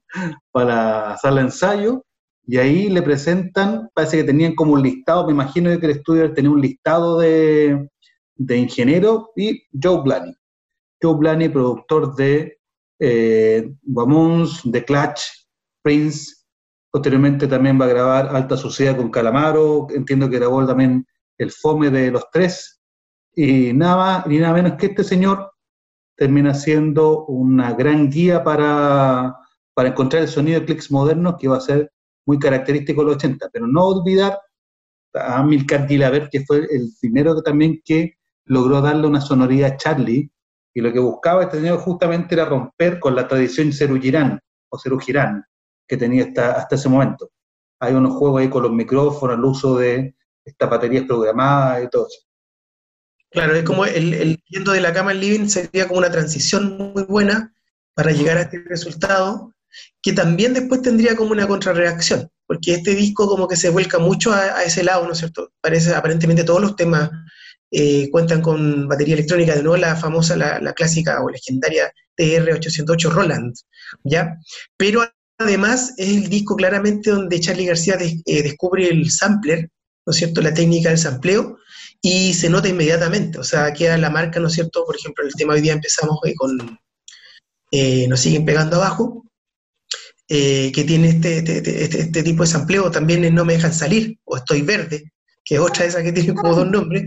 para 0.51 1.17
sala 1.19 1.37
de 1.37 1.47
ensayo, 1.47 2.03
y 2.47 2.59
ahí 2.59 2.89
le 2.89 3.03
presentan, 3.03 3.91
parece 3.93 4.19
que 4.19 4.25
tenían 4.25 4.55
como 4.55 4.75
un 4.75 4.83
listado, 4.83 5.27
me 5.27 5.33
imagino 5.33 5.79
que 5.81 5.87
el 5.87 5.93
estudio 5.93 6.33
tenía 6.33 6.51
un 6.51 6.61
listado 6.61 7.19
de, 7.19 7.89
de 8.37 8.57
ingenieros, 8.57 9.27
y 9.37 9.63
Joe 9.83 10.03
Blaney. 10.03 10.35
Joe 11.03 11.17
Blaney, 11.17 11.49
productor 11.49 12.15
de 12.15 12.57
eh, 12.99 13.75
de 14.65 14.85
Clutch, 14.85 15.21
Prince, 15.83 16.35
posteriormente 16.91 17.47
también 17.47 17.81
va 17.81 17.85
a 17.85 17.89
grabar 17.89 18.35
Alta 18.35 18.57
Sociedad 18.57 18.97
con 18.97 19.11
Calamaro, 19.11 19.89
entiendo 19.91 20.31
que 20.31 20.39
grabó 20.39 20.65
también 20.67 21.07
el 21.39 21.51
Fome 21.51 21.91
de 21.91 22.11
los 22.11 22.31
tres, 22.33 22.81
y 23.35 23.73
nada 23.73 23.97
más 23.97 24.27
ni 24.27 24.39
nada 24.39 24.55
menos 24.55 24.73
que 24.79 24.87
este 24.87 25.05
señor 25.05 25.53
termina 26.17 26.55
siendo 26.55 27.27
una 27.27 27.75
gran 27.75 28.09
guía 28.09 28.43
para, 28.43 29.37
para 29.75 29.91
encontrar 29.91 30.23
el 30.23 30.29
sonido 30.29 30.61
de 30.61 30.67
clicks 30.67 30.91
modernos 30.91 31.37
que 31.39 31.49
va 31.49 31.59
a 31.59 31.61
ser 31.61 31.93
muy 32.27 32.39
característico 32.39 33.01
de 33.01 33.07
los 33.07 33.17
80, 33.17 33.49
pero 33.53 33.67
no 33.67 33.87
olvidar 33.87 34.39
a 35.15 35.43
Milcar 35.43 35.89
Gilaber, 35.89 36.29
que 36.29 36.45
fue 36.45 36.59
el 36.59 36.91
primero 37.01 37.41
también 37.43 37.81
que 37.85 38.19
logró 38.45 38.81
darle 38.81 39.07
una 39.07 39.21
sonoridad 39.21 39.73
a 39.73 39.77
Charlie, 39.77 40.31
y 40.75 40.81
lo 40.81 40.93
que 40.93 40.99
buscaba 40.99 41.45
este 41.45 41.59
señor 41.59 41.79
justamente 41.79 42.35
era 42.35 42.45
romper 42.45 43.01
con 43.01 43.15
la 43.15 43.27
tradición 43.27 43.73
Cerugirán, 43.73 44.39
o 44.69 44.79
Cerugirán, 44.79 45.45
que 45.89 45.97
tenía 45.97 46.25
hasta, 46.25 46.53
hasta 46.53 46.75
ese 46.75 46.89
momento. 46.89 47.31
Hay 47.81 47.95
unos 47.95 48.15
juegos 48.15 48.43
ahí 48.43 48.51
con 48.51 48.63
los 48.63 48.73
micrófonos, 48.73 49.39
el 49.39 49.45
uso 49.45 49.79
de 49.79 50.15
estas 50.45 50.69
baterías 50.69 51.05
programadas 51.05 51.85
y 51.85 51.89
todo 51.89 52.07
eso. 52.09 52.27
Claro, 53.31 53.55
es 53.55 53.65
como 53.65 53.85
el, 53.85 54.15
el 54.15 54.43
de 54.51 54.81
la 54.81 54.93
cama 54.93 55.11
al 55.11 55.21
living 55.21 55.49
sería 55.49 55.87
como 55.87 55.99
una 55.99 56.11
transición 56.11 56.77
muy 56.95 57.05
buena 57.05 57.55
para 57.95 58.13
llegar 58.13 58.39
a 58.39 58.43
este 58.43 58.63
resultado, 58.67 59.53
que 60.03 60.13
también 60.13 60.55
después 60.55 60.83
tendría 60.83 61.17
como 61.17 61.33
una 61.33 61.47
contrarreacción, 61.47 62.29
porque 62.47 62.75
este 62.75 62.95
disco 62.95 63.27
como 63.29 63.49
que 63.49 63.57
se 63.57 63.71
vuelca 63.71 63.99
mucho 63.99 64.33
a, 64.33 64.63
ese 64.63 64.85
lado, 64.85 65.07
¿no 65.07 65.13
es 65.13 65.19
cierto? 65.19 65.53
Parece, 65.61 65.95
aparentemente 65.95 66.45
todos 66.45 66.61
los 66.61 66.77
temas 66.77 67.11
eh, 67.71 68.09
cuentan 68.11 68.41
con 68.41 68.89
batería 68.89 69.15
electrónica, 69.15 69.55
de 69.55 69.63
nuevo 69.63 69.77
la 69.77 69.97
famosa, 69.97 70.37
la, 70.37 70.61
la 70.61 70.73
clásica 70.73 71.23
o 71.23 71.31
legendaria 71.31 71.93
TR-808 72.17 73.11
Roland, 73.11 73.55
¿ya? 74.05 74.37
Pero 74.77 75.03
además 75.39 75.95
es 75.97 76.09
el 76.09 76.29
disco 76.29 76.57
claramente 76.57 77.11
donde 77.11 77.41
Charlie 77.41 77.67
García 77.67 77.99
eh, 78.01 78.43
descubre 78.43 78.89
el 78.89 79.11
sampler, 79.11 79.69
¿no 80.07 80.11
es 80.11 80.17
cierto?, 80.17 80.41
la 80.41 80.55
técnica 80.55 80.89
del 80.89 80.99
sampleo, 80.99 81.59
y 82.01 82.35
se 82.35 82.49
nota 82.49 82.69
inmediatamente, 82.69 83.39
o 83.39 83.45
sea, 83.45 83.73
queda 83.73 83.97
la 83.99 84.11
marca, 84.11 84.41
¿no 84.41 84.49
es 84.49 84.55
cierto?, 84.55 84.85
por 84.85 84.97
ejemplo, 84.97 85.25
el 85.25 85.35
tema 85.35 85.55
hoy 85.55 85.61
día 85.61 85.73
empezamos 85.73 86.19
con 86.37 86.79
eh, 87.73 88.07
Nos 88.09 88.21
siguen 88.21 88.45
pegando 88.45 88.77
abajo, 88.77 89.26
eh, 90.29 90.73
que 90.73 90.85
tiene 90.85 91.09
este 91.09 91.39
este, 91.39 91.59
este, 91.59 91.85
este, 91.85 92.01
este, 92.01 92.23
tipo 92.23 92.43
de 92.43 92.49
sampleo, 92.49 92.91
también 92.91 93.25
en 93.25 93.35
No 93.35 93.45
me 93.45 93.55
dejan 93.55 93.73
salir, 93.73 94.19
o 94.25 94.37
Estoy 94.37 94.63
verde, 94.63 95.13
que 95.45 95.55
es 95.55 95.61
otra 95.61 95.83
de 95.83 95.89
esas 95.89 96.03
que 96.03 96.13
tiene 96.13 96.35
como 96.35 96.55
dos 96.55 96.69
nombres. 96.69 97.05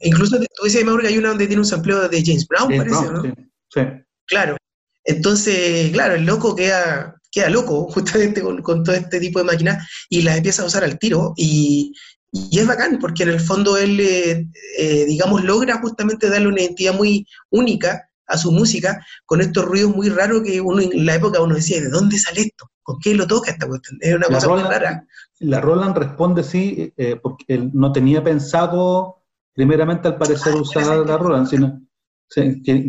incluso 0.00 0.38
tú 0.38 0.64
decías, 0.64 0.84
Mauro, 0.84 1.02
que 1.02 1.08
hay 1.08 1.18
una 1.18 1.28
donde 1.28 1.46
tiene 1.46 1.60
un 1.60 1.66
sampleo 1.66 2.08
de 2.08 2.24
James 2.24 2.46
Brown, 2.46 2.76
parece, 2.76 3.12
¿no? 3.12 3.22
sí. 3.68 3.80
Claro, 4.26 4.56
entonces, 5.04 5.90
claro, 5.92 6.14
el 6.14 6.24
loco 6.24 6.54
queda, 6.54 7.20
queda 7.30 7.50
loco 7.50 7.88
justamente 7.92 8.40
con, 8.40 8.62
todo 8.62 8.94
este 8.94 9.20
tipo 9.20 9.38
de 9.38 9.44
máquinas 9.44 9.86
y 10.08 10.22
las 10.22 10.36
empieza 10.36 10.62
a 10.62 10.66
usar 10.66 10.84
al 10.84 10.98
tiro 10.98 11.34
y, 11.36 11.92
es 12.50 12.66
bacán 12.66 12.98
porque 12.98 13.24
en 13.24 13.28
el 13.28 13.40
fondo 13.40 13.76
él, 13.76 14.00
eh, 14.00 14.46
eh, 14.78 15.04
digamos, 15.04 15.44
logra 15.44 15.78
justamente 15.82 16.30
darle 16.30 16.48
una 16.48 16.62
identidad 16.62 16.94
muy 16.94 17.26
única 17.50 18.08
a 18.32 18.38
su 18.38 18.50
música 18.50 19.04
con 19.26 19.40
estos 19.40 19.64
ruidos 19.64 19.94
muy 19.94 20.08
raros 20.08 20.42
que 20.42 20.60
uno 20.60 20.80
en 20.80 21.06
la 21.06 21.14
época 21.14 21.40
uno 21.40 21.54
decía, 21.54 21.80
¿de 21.80 21.90
dónde 21.90 22.18
sale 22.18 22.40
esto? 22.40 22.70
¿Con 22.82 22.98
qué 22.98 23.14
lo 23.14 23.26
toca 23.26 23.52
esta 23.52 23.68
cuestión? 23.68 23.98
Es 24.00 24.14
una 24.14 24.26
cosa 24.26 24.48
muy 24.48 24.62
rara. 24.62 25.06
La 25.40 25.60
Roland 25.60 25.96
responde 25.96 26.42
sí, 26.42 26.92
eh, 26.96 27.16
porque 27.22 27.44
él 27.48 27.70
no 27.74 27.92
tenía 27.92 28.24
pensado 28.24 29.22
primeramente 29.52 30.08
al 30.08 30.16
parecer 30.16 30.54
ah, 30.56 30.60
usar 30.60 31.06
la 31.06 31.16
Roland, 31.18 31.46
sino 31.46 31.82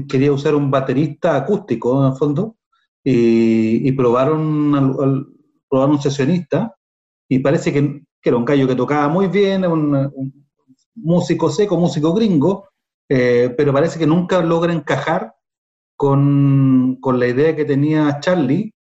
quería 0.08 0.32
usar 0.32 0.56
un 0.56 0.72
baterista 0.72 1.36
acústico 1.36 2.02
en 2.02 2.12
el 2.12 2.18
fondo 2.18 2.56
y, 3.04 3.92
probaron, 3.92 4.76
al, 4.76 5.28
probaron 5.70 5.96
un 5.96 6.02
sesionista 6.02 6.76
y 7.28 7.40
parece 7.40 7.74
que, 7.74 8.04
era 8.26 8.38
un 8.38 8.46
gallo 8.46 8.68
que 8.68 8.76
tocaba 8.76 9.10
muy 9.10 9.28
bien, 9.28 9.66
un, 9.66 10.44
músico 10.96 11.50
seco, 11.50 11.78
músico 11.78 12.14
gringo, 12.14 12.70
eh, 13.10 13.54
pero 13.58 13.74
parece 13.74 14.00
que 14.00 14.08
nunca 14.08 14.42
logra 14.42 14.74
encajar 14.74 15.34
con, 15.96 17.00
la 17.02 17.28
idea 17.28 17.56
que 17.56 17.66
tenía 17.66 18.20
Charlie 18.20 18.74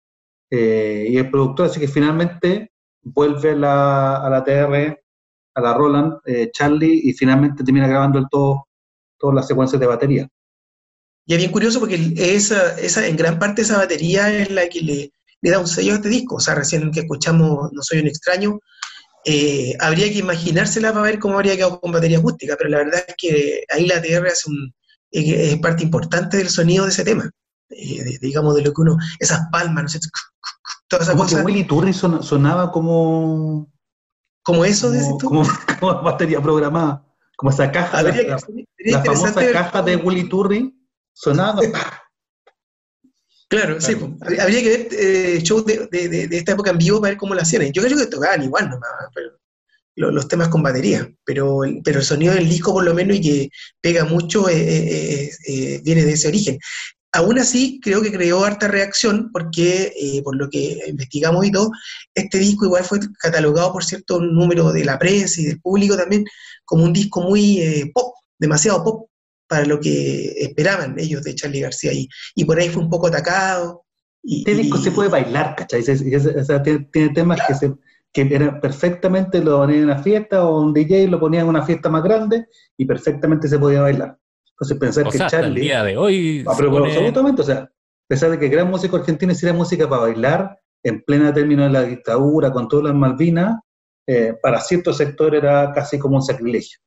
eh, 0.51 1.07
y 1.09 1.17
el 1.17 1.31
productor, 1.31 1.67
así 1.67 1.81
que 1.81 1.89
finalmente 1.89 2.71
vuelve 3.03 3.51
a 3.51 3.55
la 3.55 4.43
TR, 4.45 5.01
a 5.55 5.61
la 5.61 5.75
Roland, 5.75 6.15
eh, 6.27 6.51
Charlie, 6.53 7.01
y 7.05 7.13
finalmente 7.13 7.65
termina 7.65 7.89
grabando 7.89 8.19
el 8.19 8.27
todo, 8.31 8.67
todas 9.19 9.35
las 9.35 9.47
secuencias 9.47 9.81
de 9.81 9.87
batería. 9.87 10.29
Y 11.27 11.35
es 11.35 11.39
bien 11.39 11.53
curioso 11.53 11.81
porque 11.81 12.15
esa, 12.17 12.79
esa, 12.79 13.07
en 13.07 13.17
gran 13.17 13.39
parte 13.39 13.63
esa 13.63 13.79
batería 13.79 14.33
es 14.33 14.51
la 14.51 14.69
que 14.69 14.81
le, 14.81 15.13
le 15.43 15.51
da 15.51 15.59
un 15.59 15.69
sello 15.69 15.93
a 15.93 15.97
este 15.97 16.09
disco. 16.09 16.37
O 16.37 16.41
sea, 16.41 16.55
recién 16.55 16.91
que 16.91 17.01
escuchamos 17.01 17.73
No 17.73 17.83
Soy 17.83 18.01
un 18.01 18.09
extraño, 18.09 18.59
eh, 19.25 19.77
habría 19.81 20.11
que 20.11 20.19
imaginársela 20.19 20.93
para 20.93 21.05
ver 21.05 21.19
cómo 21.19 21.35
habría 21.35 21.57
quedado 21.57 21.81
con 21.81 21.93
batería 21.93 22.19
acústica, 22.19 22.57
pero 22.57 22.71
la 22.71 22.79
verdad 22.79 23.05
es 23.07 23.15
que 23.19 23.65
ahí 23.69 23.87
la 23.87 24.01
TR 24.01 24.27
es, 24.27 24.47
un, 24.47 24.75
es 25.11 25.59
parte 25.59 25.83
importante 25.83 26.39
del 26.39 26.49
sonido 26.49 26.85
de 26.85 26.91
ese 26.91 27.05
tema. 27.05 27.31
Eh, 27.71 28.19
digamos, 28.21 28.57
de 28.57 28.63
lo 28.63 28.73
que 28.73 28.81
uno, 28.81 28.97
esas 29.19 29.49
palmas, 29.53 29.83
no 29.85 29.89
sé, 29.89 30.01
todas 30.89 31.07
esas 31.07 31.17
cosas. 31.17 31.45
Willy 31.45 31.65
Turri 31.65 31.93
sonaba 31.93 32.73
como. 32.73 33.71
¿Como 34.43 34.65
eso, 34.65 34.91
como, 35.23 35.43
como, 35.81 36.03
batería 36.03 36.41
programada. 36.41 37.07
Como 37.37 37.51
esa 37.51 37.71
caja, 37.71 38.03
la, 38.03 38.39
la, 38.79 39.05
famosa 39.05 39.53
caja 39.53 39.83
de 39.83 39.97
Willy 39.97 40.29
Turri 40.29 40.75
sonaba. 41.13 41.61
Claro, 43.51 43.81
sí, 43.81 43.97
habría 44.39 44.63
que 44.63 44.69
ver 44.69 44.89
eh, 44.93 45.41
shows 45.43 45.67
de, 45.67 46.29
esta 46.31 46.53
época 46.53 46.71
en 46.71 46.79
vivo 46.79 47.01
para 47.01 47.11
ver 47.11 47.19
cómo 47.19 47.35
lo 47.35 47.43
hacían. 47.43 47.73
Yo 47.73 47.83
creo 47.83 47.99
que 47.99 48.07
tocaban 48.07 48.45
igual 48.45 48.71
nomás, 48.71 48.89
pero, 49.13 49.41
los, 49.97 50.29
temas 50.29 50.49
con 50.49 50.63
batería, 50.63 51.13
pero, 51.25 51.63
pero 51.83 51.99
el 51.99 52.05
sonido 52.05 52.35
del 52.35 52.49
disco 52.49 52.73
por 52.73 52.85
lo 52.85 52.95
menos 52.95 53.17
y 53.17 53.21
que 53.21 53.51
pega 53.81 54.05
mucho 54.05 54.49
eh, 54.49 54.55
eh, 54.55 55.31
eh, 55.49 55.81
viene 55.83 56.05
de 56.05 56.13
ese 56.13 56.29
origen. 56.29 56.61
Aún 57.13 57.41
así, 57.41 57.81
creo 57.83 58.01
que 58.03 58.13
creó 58.13 58.45
harta 58.45 58.69
reacción 58.69 59.31
porque, 59.33 60.23
por 60.23 60.37
lo 60.37 60.49
que 60.49 60.79
investigamos 60.87 61.45
y 61.45 61.51
todo, 61.51 61.73
este 62.15 62.39
disco 62.39 62.67
igual 62.67 62.85
fue 62.85 63.01
catalogado 63.19 63.73
por 63.73 63.85
cierto 63.85 64.21
número 64.21 64.73
de 64.73 64.85
la 64.85 64.97
prensa 64.97 65.41
y 65.41 65.47
del 65.47 65.61
público 65.61 65.97
también 65.97 66.25
como 66.65 66.85
un 66.85 66.93
disco 66.93 67.21
muy 67.21 67.91
pop, 67.93 68.15
demasiado 68.39 68.85
pop 68.85 69.10
para 69.51 69.67
lo 69.67 69.81
que 69.81 70.33
esperaban 70.39 70.95
ellos 70.97 71.25
de 71.25 71.35
Charlie 71.35 71.61
García 71.61 71.93
y, 71.93 72.09
y 72.37 72.45
por 72.45 72.61
ahí 72.61 72.69
fue 72.69 72.85
un 72.85 72.89
poco 72.89 73.09
atacado. 73.09 73.83
Y, 74.23 74.39
este 74.39 74.55
disco 74.55 74.79
se 74.79 74.93
puede 74.93 75.09
bailar, 75.09 75.57
¿cachai? 75.57 75.83
tiene, 75.83 77.09
temas 77.13 77.41
que, 77.49 77.55
se, 77.57 77.75
que 78.13 78.29
era, 78.31 78.61
perfectamente 78.61 79.43
lo 79.43 79.59
ponían 79.59 79.79
en 79.79 79.85
una 79.87 79.99
fiesta 80.05 80.45
o 80.47 80.61
un 80.61 80.73
DJ 80.73 81.09
lo 81.09 81.19
ponía 81.19 81.41
en 81.41 81.49
una 81.49 81.63
fiesta 81.63 81.89
más 81.89 82.05
grande 82.05 82.47
y 82.77 82.85
perfectamente 82.85 83.49
se 83.49 83.59
podía 83.59 83.81
bailar. 83.81 84.17
Entonces 84.53 84.79
pensar 84.79 85.09
que 85.09 85.19
Charlie... 85.19 85.63
el 85.63 85.67
día 85.67 85.83
de 85.83 85.97
hoy... 85.97 86.45
Ah, 86.47 86.55
pero, 86.57 86.85
absolutamente, 86.85 87.43
o 87.43 87.45
sea, 87.45 87.69
pensar 88.07 88.31
de 88.31 88.39
que 88.39 88.49
gran 88.49 88.71
músico 88.71 88.99
argentino 88.99 89.33
hiciera 89.33 89.53
música 89.53 89.89
para 89.89 90.03
bailar 90.03 90.61
en 90.85 91.03
plena 91.03 91.35
término 91.35 91.65
de 91.65 91.71
la 91.71 91.83
dictadura, 91.83 92.53
con 92.53 92.69
todas 92.69 92.85
las 92.85 92.95
Malvinas, 92.95 93.59
eh, 94.07 94.33
para 94.41 94.61
ciertos 94.61 94.97
sectores 94.97 95.43
era 95.43 95.73
casi 95.73 95.99
como 95.99 96.17
un 96.17 96.23
sacrilegio 96.23 96.79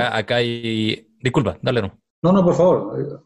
acá, 0.00 0.36
hay. 0.36 1.08
Disculpa, 1.20 1.58
dale 1.62 1.82
no. 1.82 1.98
No, 2.22 2.32
no, 2.32 2.44
por 2.44 2.54
favor. 2.54 3.24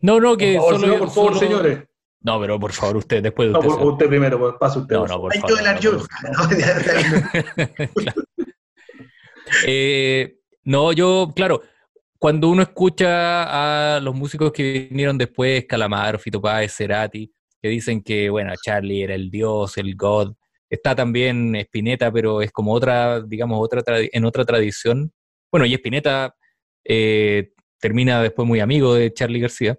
No, 0.00 0.20
no, 0.20 0.36
que 0.36 0.58
por 0.58 0.80
favor, 0.80 0.98
por 0.98 1.10
favor, 1.10 1.38
señores. 1.38 1.84
No, 2.20 2.40
pero 2.40 2.60
por 2.60 2.72
favor, 2.72 2.96
usted, 2.98 3.22
después 3.22 3.48
de 3.48 3.54
usted. 3.58 3.68
No, 3.68 3.78
por, 3.78 3.92
usted 3.92 4.08
primero, 4.08 4.38
pues, 4.38 4.54
pase 4.58 4.78
usted. 4.78 4.94
No, 4.94 5.06
no, 5.06 5.20
por 5.20 5.34
favor. 5.34 5.58
eh, 9.66 10.38
no, 10.64 10.92
yo, 10.92 11.32
claro, 11.34 11.62
cuando 12.18 12.48
uno 12.48 12.62
escucha 12.62 13.96
a 13.96 14.00
los 14.00 14.14
músicos 14.14 14.52
que 14.52 14.86
vinieron 14.88 15.18
después, 15.18 15.64
Calamaro, 15.66 16.20
Fito 16.20 16.40
Páez, 16.40 16.72
Cerati, 16.72 17.32
que 17.60 17.68
dicen 17.68 18.00
que, 18.02 18.30
bueno, 18.30 18.52
Charlie 18.62 19.02
era 19.02 19.16
el 19.16 19.28
dios, 19.28 19.76
el 19.76 19.96
god, 19.96 20.32
está 20.70 20.94
también 20.94 21.56
Spinetta, 21.56 22.12
pero 22.12 22.40
es 22.40 22.52
como 22.52 22.72
otra, 22.72 23.20
digamos, 23.20 23.58
otra 23.60 23.82
en 23.86 24.24
otra 24.24 24.44
tradición, 24.44 25.12
bueno, 25.52 25.66
y 25.66 25.74
Spinetta 25.74 26.34
eh, 26.84 27.52
termina 27.78 28.22
después 28.22 28.48
muy 28.48 28.60
amigo 28.60 28.94
de 28.94 29.12
Charlie 29.12 29.40
García. 29.40 29.78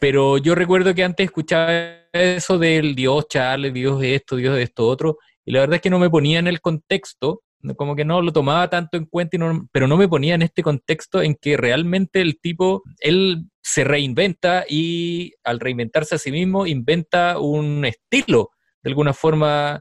Pero 0.00 0.38
yo 0.38 0.54
recuerdo 0.54 0.94
que 0.94 1.04
antes 1.04 1.26
escuchaba 1.26 1.70
eso 2.12 2.58
del 2.58 2.94
Dios 2.94 3.26
Charlie, 3.28 3.70
Dios 3.70 4.00
de 4.00 4.14
esto, 4.14 4.36
Dios 4.36 4.54
de 4.54 4.62
esto, 4.62 4.86
otro, 4.86 5.18
y 5.44 5.52
la 5.52 5.60
verdad 5.60 5.76
es 5.76 5.82
que 5.82 5.90
no 5.90 5.98
me 5.98 6.10
ponía 6.10 6.38
en 6.38 6.46
el 6.46 6.60
contexto, 6.60 7.42
como 7.76 7.94
que 7.94 8.04
no 8.04 8.22
lo 8.22 8.32
tomaba 8.32 8.68
tanto 8.68 8.96
en 8.96 9.06
cuenta, 9.06 9.36
pero 9.72 9.86
no 9.86 9.96
me 9.96 10.08
ponía 10.08 10.34
en 10.34 10.42
este 10.42 10.62
contexto 10.62 11.22
en 11.22 11.36
que 11.36 11.56
realmente 11.56 12.20
el 12.20 12.40
tipo, 12.40 12.82
él 13.00 13.44
se 13.62 13.84
reinventa 13.84 14.64
y 14.68 15.32
al 15.44 15.60
reinventarse 15.60 16.16
a 16.16 16.18
sí 16.18 16.32
mismo 16.32 16.66
inventa 16.66 17.38
un 17.38 17.84
estilo, 17.84 18.50
de 18.82 18.90
alguna 18.90 19.12
forma, 19.12 19.80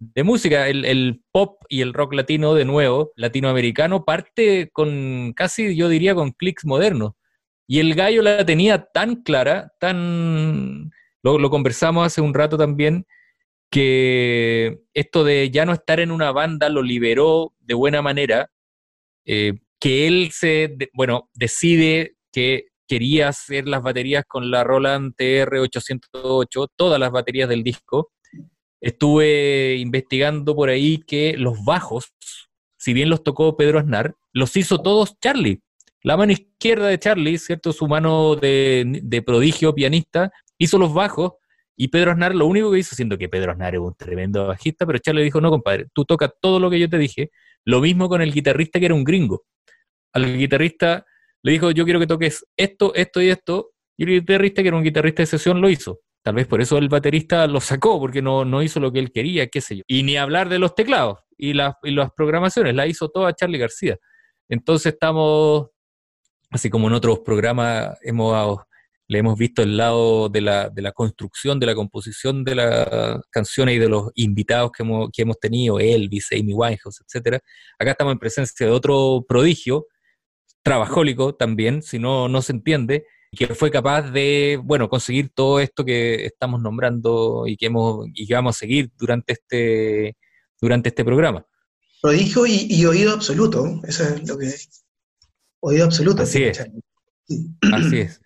de 0.00 0.24
música. 0.24 0.68
El, 0.68 1.22
pop 1.30 1.62
y 1.68 1.82
el 1.82 1.92
rock 1.94 2.14
latino, 2.14 2.54
de 2.54 2.64
nuevo, 2.64 3.12
latinoamericano, 3.16 4.04
parte 4.04 4.70
con 4.72 5.32
casi, 5.36 5.76
yo 5.76 5.88
diría, 5.88 6.14
con 6.14 6.32
clics 6.32 6.64
modernos. 6.64 7.12
Y 7.68 7.78
el 7.78 7.94
gallo 7.94 8.22
la 8.22 8.44
tenía 8.44 8.86
tan 8.92 9.22
clara, 9.22 9.72
tan... 9.78 10.90
Lo, 11.22 11.50
conversamos 11.50 12.06
hace 12.06 12.20
un 12.20 12.34
rato 12.34 12.56
también, 12.56 13.06
que 13.70 14.80
esto 14.94 15.22
de 15.22 15.50
ya 15.50 15.66
no 15.66 15.72
estar 15.72 16.00
en 16.00 16.10
una 16.10 16.32
banda 16.32 16.68
lo 16.70 16.82
liberó 16.82 17.54
de 17.60 17.74
buena 17.74 18.02
manera, 18.02 18.50
eh, 19.26 19.52
que 19.78 20.06
él 20.06 20.30
se, 20.32 20.76
bueno, 20.94 21.30
decide 21.34 22.16
que 22.32 22.68
quería 22.88 23.28
hacer 23.28 23.68
las 23.68 23.82
baterías 23.82 24.24
con 24.26 24.50
la 24.50 24.64
Roland 24.64 25.14
TR-808, 25.16 26.68
todas 26.74 26.98
las 26.98 27.12
baterías 27.12 27.48
del 27.48 27.62
disco, 27.62 28.10
estuve 28.80 29.76
investigando 29.76 30.54
por 30.54 30.68
ahí 30.68 30.98
que 30.98 31.34
los 31.36 31.64
bajos, 31.64 32.12
si 32.78 32.92
bien 32.92 33.10
los 33.10 33.22
tocó 33.22 33.56
Pedro 33.56 33.78
Aznar, 33.78 34.14
los 34.32 34.56
hizo 34.56 34.80
todos 34.80 35.18
Charlie. 35.20 35.60
La 36.02 36.16
mano 36.16 36.32
izquierda 36.32 36.88
de 36.88 36.98
Charlie, 36.98 37.38
¿cierto? 37.38 37.72
Su 37.72 37.86
mano 37.86 38.36
de, 38.36 39.22
prodigio 39.24 39.74
pianista, 39.74 40.32
hizo 40.58 40.78
los 40.78 40.94
bajos 40.94 41.32
y 41.76 41.88
Pedro 41.88 42.12
Aznar 42.12 42.34
lo 42.34 42.46
único 42.46 42.72
que 42.72 42.78
hizo, 42.78 42.96
siendo 42.96 43.18
que 43.18 43.28
Pedro 43.28 43.52
Aznar 43.52 43.74
es 43.74 43.80
un 43.80 43.94
tremendo 43.94 44.46
bajista, 44.46 44.86
pero 44.86 44.98
Charlie 44.98 45.24
dijo, 45.24 45.40
no, 45.40 45.50
compadre, 45.50 45.86
tú 45.92 46.04
tocas 46.04 46.30
todo 46.40 46.58
lo 46.58 46.70
que 46.70 46.78
yo 46.78 46.88
te 46.88 46.98
dije. 46.98 47.30
Lo 47.64 47.80
mismo 47.80 48.08
con 48.08 48.22
el 48.22 48.32
guitarrista 48.32 48.78
que 48.78 48.86
era 48.86 48.94
un 48.94 49.04
gringo. 49.04 49.44
Al 50.14 50.36
guitarrista 50.36 51.04
le 51.42 51.52
dijo, 51.52 51.70
yo 51.70 51.84
quiero 51.84 52.00
que 52.00 52.06
toques 52.06 52.44
esto, 52.56 52.94
esto 52.94 53.20
y 53.20 53.28
esto, 53.28 53.72
y 53.96 54.04
el 54.04 54.20
guitarrista, 54.20 54.62
que 54.62 54.68
era 54.68 54.76
un 54.76 54.82
guitarrista 54.82 55.22
de 55.22 55.26
sesión, 55.26 55.60
lo 55.60 55.68
hizo. 55.68 56.00
Tal 56.22 56.34
vez 56.34 56.46
por 56.46 56.60
eso 56.60 56.76
el 56.76 56.88
baterista 56.88 57.46
lo 57.46 57.60
sacó, 57.60 57.98
porque 57.98 58.20
no, 58.20 58.44
no 58.44 58.62
hizo 58.62 58.78
lo 58.78 58.92
que 58.92 58.98
él 58.98 59.10
quería, 59.10 59.46
qué 59.48 59.60
sé 59.60 59.78
yo. 59.78 59.82
Y 59.86 60.02
ni 60.02 60.16
hablar 60.16 60.48
de 60.48 60.58
los 60.58 60.74
teclados 60.74 61.18
y, 61.38 61.54
las 61.54 61.74
programaciones, 62.14 62.74
la 62.74 62.86
hizo 62.86 63.08
toda 63.08 63.34
Charlie 63.34 63.58
García. 63.58 63.96
Entonces 64.48 64.92
estamos, 64.92 65.68
así 66.50 66.68
como 66.68 66.88
en 66.88 66.94
otros 66.94 67.20
programas 67.20 67.96
hemos, 68.02 68.58
le 69.08 69.18
hemos 69.18 69.38
visto 69.38 69.62
el 69.62 69.78
lado 69.78 70.28
de 70.28 70.42
la, 70.42 70.68
de 70.68 70.82
la 70.82 70.92
construcción, 70.92 71.58
de 71.58 71.66
la 71.66 71.74
composición 71.74 72.44
de 72.44 72.54
las 72.54 73.22
canciones 73.30 73.76
y 73.76 73.78
de 73.78 73.88
los 73.88 74.10
invitados 74.14 74.72
que 74.72 74.82
hemos, 74.82 75.08
que 75.10 75.22
hemos 75.22 75.38
tenido, 75.40 75.80
Elvis, 75.80 76.28
Amy 76.32 76.52
Winehouse, 76.52 77.02
etc. 77.08 77.38
Acá 77.78 77.92
estamos 77.92 78.12
en 78.12 78.18
presencia 78.18 78.66
de 78.66 78.72
otro 78.72 79.24
prodigio, 79.26 79.86
trabajólico 80.62 81.34
también, 81.34 81.82
si 81.82 81.98
no, 81.98 82.28
no 82.28 82.42
se 82.42 82.52
entiende, 82.52 83.06
que 83.36 83.54
fue 83.54 83.70
capaz 83.70 84.10
de, 84.10 84.60
bueno, 84.62 84.88
conseguir 84.88 85.30
todo 85.30 85.60
esto 85.60 85.84
que 85.84 86.26
estamos 86.26 86.60
nombrando 86.60 87.44
y 87.46 87.56
que, 87.56 87.66
hemos, 87.66 88.06
y 88.14 88.26
que 88.26 88.34
vamos 88.34 88.56
a 88.56 88.58
seguir 88.58 88.90
durante 88.98 89.34
este, 89.34 90.16
durante 90.60 90.88
este 90.88 91.04
programa. 91.04 91.46
Prodigio 92.02 92.46
y, 92.46 92.66
y 92.68 92.84
oído 92.86 93.12
absoluto, 93.12 93.80
eso 93.84 94.04
es 94.04 94.28
lo 94.28 94.38
que... 94.38 94.52
Oído 95.60 95.84
absoluto. 95.84 96.22
Así 96.22 96.44
es. 96.44 96.66
Así 97.72 97.98
es. 97.98 98.20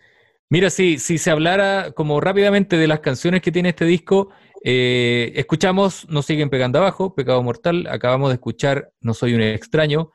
Mira, 0.48 0.70
si, 0.70 0.98
si 0.98 1.18
se 1.18 1.30
hablara 1.30 1.90
como 1.92 2.20
rápidamente 2.20 2.76
de 2.76 2.86
las 2.86 3.00
canciones 3.00 3.42
que 3.42 3.50
tiene 3.50 3.70
este 3.70 3.84
disco, 3.84 4.30
eh, 4.62 5.32
escuchamos 5.34 6.08
Nos 6.08 6.26
siguen 6.26 6.48
pegando 6.48 6.78
abajo, 6.78 7.14
Pecado 7.14 7.42
Mortal, 7.42 7.86
acabamos 7.88 8.30
de 8.30 8.34
escuchar 8.34 8.92
No 9.00 9.12
soy 9.12 9.34
un 9.34 9.42
extraño, 9.42 10.12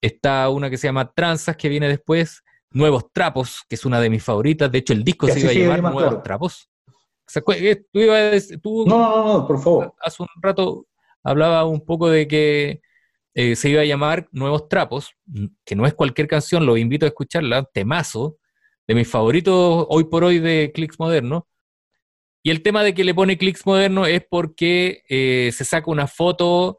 está 0.00 0.48
una 0.48 0.68
que 0.68 0.76
se 0.76 0.88
llama 0.88 1.12
Tranzas 1.12 1.56
que 1.56 1.68
viene 1.68 1.88
después, 1.88 2.42
Nuevos 2.70 3.12
Trapos, 3.12 3.62
que 3.68 3.74
es 3.76 3.84
una 3.84 4.00
de 4.00 4.10
mis 4.10 4.22
favoritas. 4.22 4.70
De 4.70 4.78
hecho, 4.78 4.92
el 4.92 5.04
disco 5.04 5.26
se 5.26 5.40
iba 5.40 5.50
a 5.50 5.76
llamar 5.76 5.92
Nuevos 5.92 6.22
Trapos. 6.22 6.68
¿Tú, 8.62 8.84
no, 8.86 8.98
no, 8.98 9.26
no, 9.26 9.46
por 9.46 9.60
favor. 9.60 9.94
Hace 10.00 10.22
un 10.22 10.28
rato 10.40 10.86
hablaba 11.22 11.64
un 11.64 11.84
poco 11.84 12.08
de 12.08 12.26
que 12.26 12.80
eh, 13.34 13.54
se 13.54 13.68
iba 13.68 13.82
a 13.82 13.84
llamar 13.84 14.28
Nuevos 14.32 14.68
Trapos, 14.68 15.14
que 15.64 15.76
no 15.76 15.86
es 15.86 15.94
cualquier 15.94 16.26
canción, 16.26 16.66
lo 16.66 16.76
invito 16.76 17.06
a 17.06 17.08
escucharla, 17.08 17.64
temazo, 17.64 18.38
de 18.86 18.94
mis 18.94 19.08
favoritos 19.08 19.86
hoy 19.90 20.04
por 20.04 20.24
hoy 20.24 20.38
de 20.38 20.72
Clicks 20.74 20.98
Moderno. 20.98 21.46
Y 22.42 22.50
el 22.50 22.62
tema 22.62 22.82
de 22.82 22.94
que 22.94 23.04
le 23.04 23.14
pone 23.14 23.36
Clicks 23.36 23.66
Moderno 23.66 24.06
es 24.06 24.24
porque 24.28 25.02
eh, 25.08 25.50
se 25.52 25.64
saca 25.64 25.90
una 25.90 26.06
foto, 26.06 26.78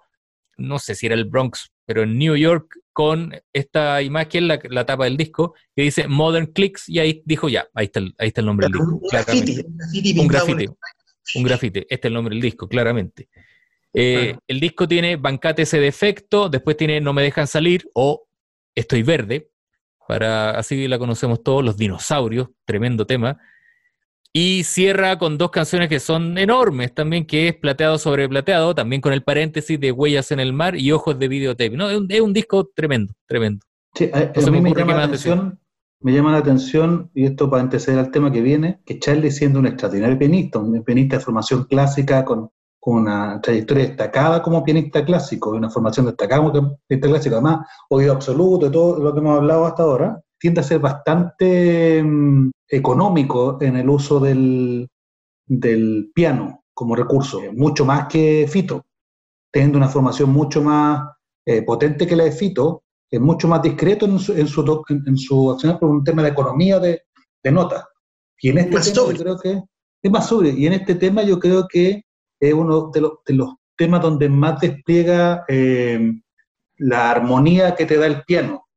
no 0.57 0.79
sé 0.79 0.95
si 0.95 1.05
era 1.05 1.15
el 1.15 1.25
Bronx 1.25 1.71
pero 1.89 2.03
en 2.03 2.19
New 2.19 2.35
York 2.35 2.77
con 2.93 3.33
esta 3.51 4.03
imagen, 4.03 4.47
la, 4.47 4.59
la 4.69 4.85
tapa 4.85 5.05
del 5.05 5.17
disco, 5.17 5.55
que 5.75 5.81
dice 5.81 6.07
Modern 6.07 6.45
Clicks, 6.53 6.87
y 6.87 6.99
ahí 6.99 7.23
dijo 7.25 7.49
ya, 7.49 7.67
ahí 7.73 7.85
está 7.85 7.99
el, 7.99 8.13
ahí 8.19 8.27
está 8.27 8.41
el 8.41 8.45
nombre 8.45 8.67
del 8.67 8.73
disco. 8.73 8.95
Un 9.01 9.09
graffiti, 9.09 10.19
un 10.19 10.27
graffiti, 10.27 10.65
un 11.33 11.43
graffiti, 11.43 11.79
este 11.79 11.95
es 11.95 12.05
el 12.05 12.13
nombre 12.13 12.35
del 12.35 12.43
disco, 12.43 12.69
claramente. 12.69 13.27
Eh, 13.91 14.37
el 14.47 14.59
disco 14.59 14.87
tiene 14.87 15.15
Bancate 15.15 15.63
ese 15.63 15.79
defecto, 15.79 16.47
después 16.47 16.77
tiene 16.77 17.01
No 17.01 17.11
me 17.11 17.23
dejan 17.23 17.47
salir 17.47 17.89
o 17.95 18.27
Estoy 18.75 19.01
verde, 19.01 19.49
para 20.07 20.51
así 20.51 20.87
la 20.87 20.99
conocemos 20.99 21.41
todos, 21.41 21.65
Los 21.65 21.75
dinosaurios, 21.75 22.49
tremendo 22.65 23.07
tema. 23.07 23.39
Y 24.31 24.63
cierra 24.63 25.17
con 25.17 25.39
dos 25.39 25.49
canciones 25.49 25.89
que 25.89 25.99
son 25.99 26.37
enormes 26.37 26.93
también, 26.93 27.25
que 27.25 27.47
es 27.47 27.55
Plateado 27.55 27.97
sobre 27.97 28.29
Plateado, 28.29 28.75
también 28.75 29.01
con 29.01 29.11
el 29.11 29.23
paréntesis 29.23 29.79
de 29.79 29.91
Huellas 29.91 30.31
en 30.31 30.39
el 30.39 30.53
Mar 30.53 30.75
y 30.75 30.91
Ojos 30.91 31.17
de 31.17 31.27
Videotape. 31.27 31.75
No, 31.75 31.89
es 31.89 32.21
un, 32.21 32.33
disco 32.33 32.69
tremendo, 32.75 33.13
tremendo. 33.27 33.65
Sí, 33.95 34.09
a, 34.13 34.51
mí 34.51 34.61
me 34.61 34.71
llama, 34.71 34.95
la 34.95 35.05
atención, 35.05 35.59
me 36.01 36.13
llama 36.13 36.31
la 36.31 36.37
atención, 36.37 37.09
y 37.15 37.25
esto 37.25 37.49
para 37.49 37.63
anteceder 37.63 37.99
al 37.99 38.11
tema 38.11 38.31
que 38.31 38.41
viene, 38.41 38.81
que 38.85 38.99
Charlie 38.99 39.31
siendo 39.31 39.57
un 39.57 39.65
extraordinario 39.65 40.19
pianista, 40.19 40.59
un 40.59 40.83
pianista 40.83 41.17
de 41.17 41.23
formación 41.23 41.63
clásica 41.63 42.23
con, 42.23 42.51
una 42.81 43.39
trayectoria 43.41 43.85
destacada 43.85 44.41
como 44.41 44.63
pianista 44.63 45.05
clásico, 45.05 45.51
una 45.51 45.69
formación 45.69 46.07
destacada 46.07 46.41
como 46.41 46.77
pianista 46.87 47.07
clásico, 47.07 47.35
además, 47.35 47.67
oído 47.89 48.13
absoluto, 48.13 48.67
y 48.67 48.71
todo 48.71 48.99
lo 48.99 49.13
que 49.13 49.19
hemos 49.19 49.37
hablado 49.37 49.65
hasta 49.65 49.83
ahora, 49.83 50.21
tiende 50.39 50.61
a 50.61 50.63
ser 50.63 50.79
bastante 50.79 52.01
mm, 52.03 52.49
económico 52.69 53.57
en 53.61 53.77
el 53.77 53.89
uso 53.89 54.19
del, 54.19 54.89
piano 56.13 56.63
como 56.73 56.95
recurso, 56.95 57.41
mucho 57.53 57.83
más 57.85 58.07
que 58.07 58.47
Fito, 58.47 58.85
teniendo 59.51 59.77
una 59.77 59.89
formación 59.89 60.29
mucho 60.29 60.61
más 60.61 61.09
eh, 61.45 61.63
potente 61.63 62.05
que 62.05 62.15
la 62.15 62.25
de 62.25 62.31
Fito, 62.31 62.83
es 63.11 63.19
mucho 63.19 63.47
más 63.47 63.61
discreto 63.61 64.05
en 64.05 64.19
su, 64.19 64.33
en 64.33 64.47
su, 64.47 64.83
en, 64.87 65.17
su 65.17 65.51
acción 65.51 65.79
por 65.79 65.89
un 65.89 66.03
tema 66.03 66.21
de 66.21 66.29
economía 66.29 66.79
de, 66.79 67.01
de 67.43 67.51
notas. 67.51 67.83
Y 68.39 68.49
en 68.49 68.59
este 68.59 68.79
tema 68.79 69.11
yo 69.11 69.17
creo 69.17 69.37
que 69.39 69.63
es 70.01 70.11
más 70.11 70.27
sobre, 70.27 70.51
y 70.51 70.67
en 70.67 70.73
este 70.73 70.95
tema 70.95 71.23
yo 71.23 71.39
creo 71.39 71.67
que 71.67 72.03
es 72.39 72.53
uno 72.53 72.91
de 72.93 73.01
los, 73.01 73.11
de 73.25 73.33
los 73.33 73.55
temas 73.75 74.01
donde 74.01 74.29
más 74.29 74.59
despliega 74.61 75.43
eh, 75.47 75.99
la 76.77 77.11
armonía 77.11 77.75
que 77.75 77.85
te 77.85 77.97
da 77.97 78.05
el 78.05 78.23
piano 78.23 78.67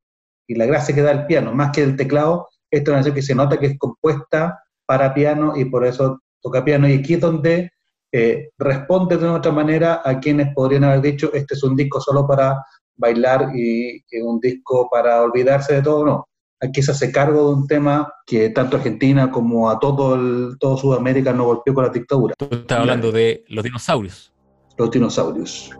y 0.47 0.55
la 0.55 0.65
gracia 0.65 0.93
que 0.93 1.01
da 1.01 1.11
el 1.11 1.25
piano, 1.25 1.53
más 1.53 1.71
que 1.71 1.83
el 1.83 1.95
teclado, 1.95 2.49
esta 2.73 2.89
es 2.89 2.89
una 2.89 2.97
canción 2.97 3.15
que 3.15 3.21
se 3.21 3.35
nota 3.35 3.59
que 3.59 3.67
es 3.67 3.77
compuesta 3.77 4.59
para 4.85 5.13
piano 5.13 5.55
y 5.55 5.65
por 5.65 5.85
eso 5.85 6.19
toca 6.41 6.65
piano. 6.65 6.87
Y 6.87 6.95
aquí 6.95 7.13
es 7.13 7.21
donde 7.21 7.71
eh, 8.11 8.49
responde 8.57 9.17
de 9.17 9.27
otra 9.27 9.51
manera 9.51 10.01
a 10.03 10.19
quienes 10.19 10.53
podrían 10.55 10.83
haber 10.83 11.01
dicho, 11.01 11.31
este 11.33 11.53
es 11.53 11.63
un 11.63 11.75
disco 11.75 12.01
solo 12.01 12.27
para 12.27 12.63
bailar 12.95 13.51
y, 13.55 14.03
un 14.23 14.39
disco 14.39 14.89
para 14.91 15.21
olvidarse 15.21 15.75
de 15.75 15.81
todo, 15.83 16.05
no. 16.05 16.27
Aquí 16.59 16.81
se 16.81 16.91
hace 16.91 17.11
cargo 17.11 17.49
de 17.49 17.55
un 17.55 17.67
tema 17.67 18.11
que 18.25 18.49
tanto 18.49 18.77
Argentina 18.77 19.29
como 19.29 19.69
a 19.69 19.77
todo, 19.79 20.15
el, 20.15 20.55
todo 20.59 20.77
Sudamérica 20.77 21.33
no 21.33 21.45
golpeó 21.45 21.73
con 21.73 21.83
la 21.83 21.89
dictadura. 21.91 22.35
Tú 22.37 22.47
estás 22.51 22.79
hablando 22.79 23.11
de 23.11 23.43
los 23.49 23.63
dinosaurios. 23.63 24.33
Los 24.77 24.89
dinosaurios. 24.89 25.71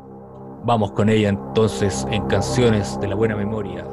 Vamos 0.66 0.92
con 0.92 1.10
ella 1.10 1.30
entonces 1.30 2.06
en 2.12 2.26
Canciones 2.28 3.00
de 3.00 3.08
la 3.08 3.16
Buena 3.16 3.36
Memoria. 3.36 3.86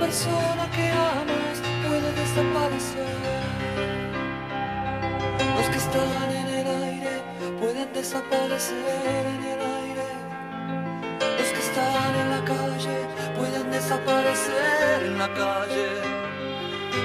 persona 0.00 0.64
que 0.74 0.86
amas 0.90 1.58
puede 1.86 2.10
desaparecer. 2.20 3.16
Los 5.56 5.66
que 5.72 5.76
están 5.76 6.30
en 6.40 6.48
el 6.60 6.66
aire 6.88 7.14
pueden 7.60 7.92
desaparecer 7.92 9.22
en 9.34 9.42
el 9.52 9.60
aire. 9.80 10.08
Los 11.38 11.48
que 11.54 11.62
están 11.68 12.12
en 12.22 12.28
la 12.36 12.42
calle 12.52 12.98
pueden 13.38 13.70
desaparecer 13.70 15.02
en 15.04 15.18
la 15.18 15.28
calle. 15.34 15.88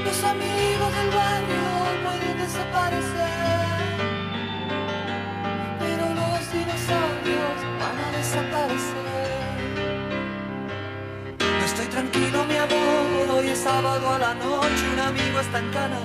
Los 0.05 0.19
amigos 0.23 0.91
del 0.97 1.09
barrio 1.21 1.67
pueden 2.05 2.35
desaparecer. 2.45 3.35
Pero 5.81 6.05
los 6.21 6.41
dinosaurios 6.57 7.57
van 7.81 7.97
a 8.05 8.17
desaparecer. 8.17 9.04
Tranquilo 11.95 12.43
mi 12.43 12.57
amor, 12.57 13.37
hoy 13.37 13.47
es 13.47 13.59
sábado 13.59 14.09
a 14.09 14.19
la 14.19 14.33
noche, 14.33 14.83
un 14.93 14.99
amigo 14.99 15.39
está 15.39 15.59
en 15.59 15.71
cana. 15.71 15.99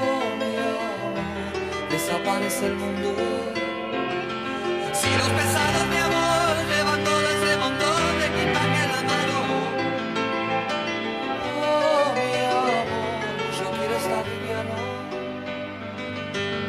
Oh, 0.00 0.24
mi 0.40 0.56
amor, 0.56 1.90
desaparece 1.90 2.68
el 2.68 2.76
mundo. 2.76 3.14
Si 4.94 5.10
los 5.20 5.28
pesados, 5.38 5.86
mi 5.92 5.98
amor, 5.98 6.52
llevan 6.70 7.04
todo 7.04 7.26
ese 7.36 7.56
montón 7.58 8.18
de 8.20 8.26
equipaje 8.32 8.82
la 8.94 9.00
mano. 9.10 9.38
Oh, 11.60 12.14
mi 12.16 12.32
amor, 12.56 12.86
yo 13.58 13.66
quiero 13.76 13.94
estar 14.02 14.24
liviano. 14.32 14.76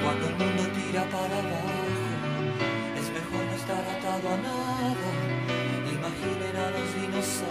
Cuando 0.04 0.24
el 0.28 0.36
mundo 0.36 0.64
tira 0.76 1.04
para 1.06 1.36
abajo, 1.44 1.80
es 3.00 3.08
mejor 3.18 3.44
no 3.46 3.56
estar 3.56 3.84
atado 3.96 4.28
a 4.34 4.38
nada 4.38 4.73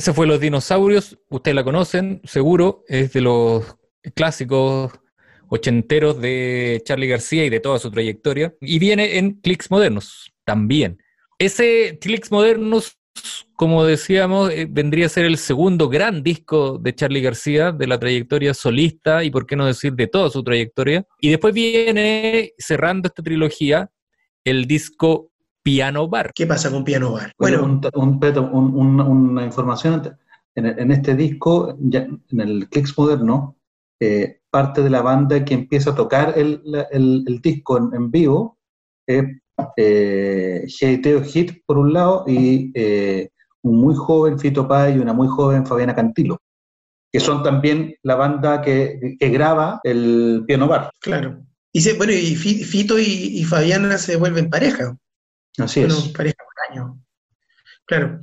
Ese 0.00 0.14
fue 0.14 0.26
Los 0.26 0.40
Dinosaurios, 0.40 1.18
ustedes 1.28 1.54
la 1.54 1.62
conocen, 1.62 2.22
seguro, 2.24 2.84
es 2.88 3.12
de 3.12 3.20
los 3.20 3.76
clásicos 4.14 4.90
ochenteros 5.50 6.22
de 6.22 6.80
Charlie 6.86 7.06
García 7.06 7.44
y 7.44 7.50
de 7.50 7.60
toda 7.60 7.78
su 7.78 7.90
trayectoria, 7.90 8.54
y 8.62 8.78
viene 8.78 9.18
en 9.18 9.42
Clicks 9.42 9.70
Modernos 9.70 10.32
también. 10.46 11.02
Ese 11.38 11.98
Clicks 12.00 12.32
Modernos, 12.32 12.96
como 13.56 13.84
decíamos, 13.84 14.50
eh, 14.50 14.66
vendría 14.70 15.04
a 15.04 15.10
ser 15.10 15.26
el 15.26 15.36
segundo 15.36 15.90
gran 15.90 16.22
disco 16.22 16.78
de 16.78 16.94
Charlie 16.94 17.20
García, 17.20 17.70
de 17.70 17.86
la 17.86 17.98
trayectoria 17.98 18.54
solista 18.54 19.22
y 19.22 19.30
por 19.30 19.44
qué 19.44 19.54
no 19.54 19.66
decir 19.66 19.92
de 19.92 20.06
toda 20.06 20.30
su 20.30 20.42
trayectoria. 20.42 21.04
Y 21.20 21.28
después 21.28 21.52
viene, 21.52 22.54
cerrando 22.56 23.08
esta 23.08 23.22
trilogía, 23.22 23.90
el 24.44 24.64
disco 24.64 25.29
Piano 25.62 26.08
Bar. 26.08 26.32
¿Qué 26.34 26.46
pasa 26.46 26.70
con 26.70 26.84
Piano 26.84 27.12
Bar? 27.12 27.32
Bueno, 27.38 27.80
una 27.92 29.44
información. 29.44 30.16
En, 30.54 30.90
este 30.90 31.14
disco, 31.14 31.76
en 31.78 32.40
el 32.40 32.68
Clicks 32.68 32.98
Moderno, 32.98 33.56
eh, 34.00 34.40
parte 34.50 34.82
de 34.82 34.90
la 34.90 35.02
banda 35.02 35.44
que 35.44 35.54
empieza 35.54 35.90
a 35.90 35.94
tocar 35.94 36.34
el, 36.36 37.40
disco 37.42 37.78
en, 37.78 38.10
vivo 38.10 38.58
es 39.06 39.24
eh, 39.76 40.66
Hit 40.66 41.62
por 41.66 41.78
un 41.78 41.92
lado 41.92 42.24
y 42.26 42.72
eh, 42.74 43.28
un 43.62 43.78
muy 43.78 43.94
joven 43.94 44.38
Fito 44.38 44.66
Pay 44.66 44.96
y 44.96 44.98
una 44.98 45.12
muy 45.12 45.28
joven 45.28 45.66
Fabiana 45.66 45.94
Cantilo, 45.94 46.38
que 47.12 47.20
son 47.20 47.42
también 47.42 47.94
la 48.02 48.16
banda 48.16 48.60
que, 48.62 49.16
graba 49.20 49.80
el 49.84 50.44
piano 50.46 50.66
bar. 50.66 50.90
Claro. 51.00 51.42
Y 51.72 51.92
bueno, 51.96 52.12
y 52.12 52.34
Fito 52.34 52.98
y, 52.98 53.44
Fabiana 53.44 53.98
se 53.98 54.16
vuelven 54.16 54.50
pareja. 54.50 54.96
Así 55.58 55.80
es. 55.80 56.08
pareja 56.08 56.36
por 56.44 56.70
año. 56.70 57.02
Claro. 57.86 58.20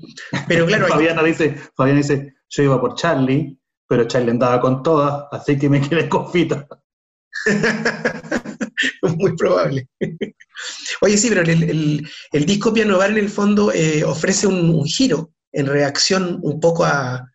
Pero 0.47 0.65
claro. 0.65 0.87
Fabiana, 0.89 1.23
dice, 1.23 1.55
Fabiana 1.75 1.99
dice, 1.99 2.35
yo 2.49 2.63
iba 2.63 2.79
por 2.79 2.95
Charlie, 2.95 3.59
pero 3.87 4.05
Charlie 4.05 4.31
andaba 4.31 4.59
con 4.61 4.83
todas, 4.83 5.25
así 5.31 5.57
que 5.57 5.69
me 5.69 5.81
quedé 5.81 6.07
con 6.09 6.31
Fito. 6.31 6.67
Muy 9.17 9.35
probable. 9.35 9.87
Oye, 11.01 11.17
sí, 11.17 11.29
pero 11.29 11.41
el, 11.41 12.45
disco 12.45 12.73
Piano 12.73 12.97
Bar 12.97 13.11
en 13.11 13.17
el 13.17 13.29
fondo 13.29 13.71
eh, 13.71 14.03
ofrece 14.03 14.47
un, 14.47 14.83
giro 14.85 15.31
en 15.51 15.67
reacción 15.67 16.39
un 16.41 16.59
poco 16.59 16.85
a, 16.85 17.29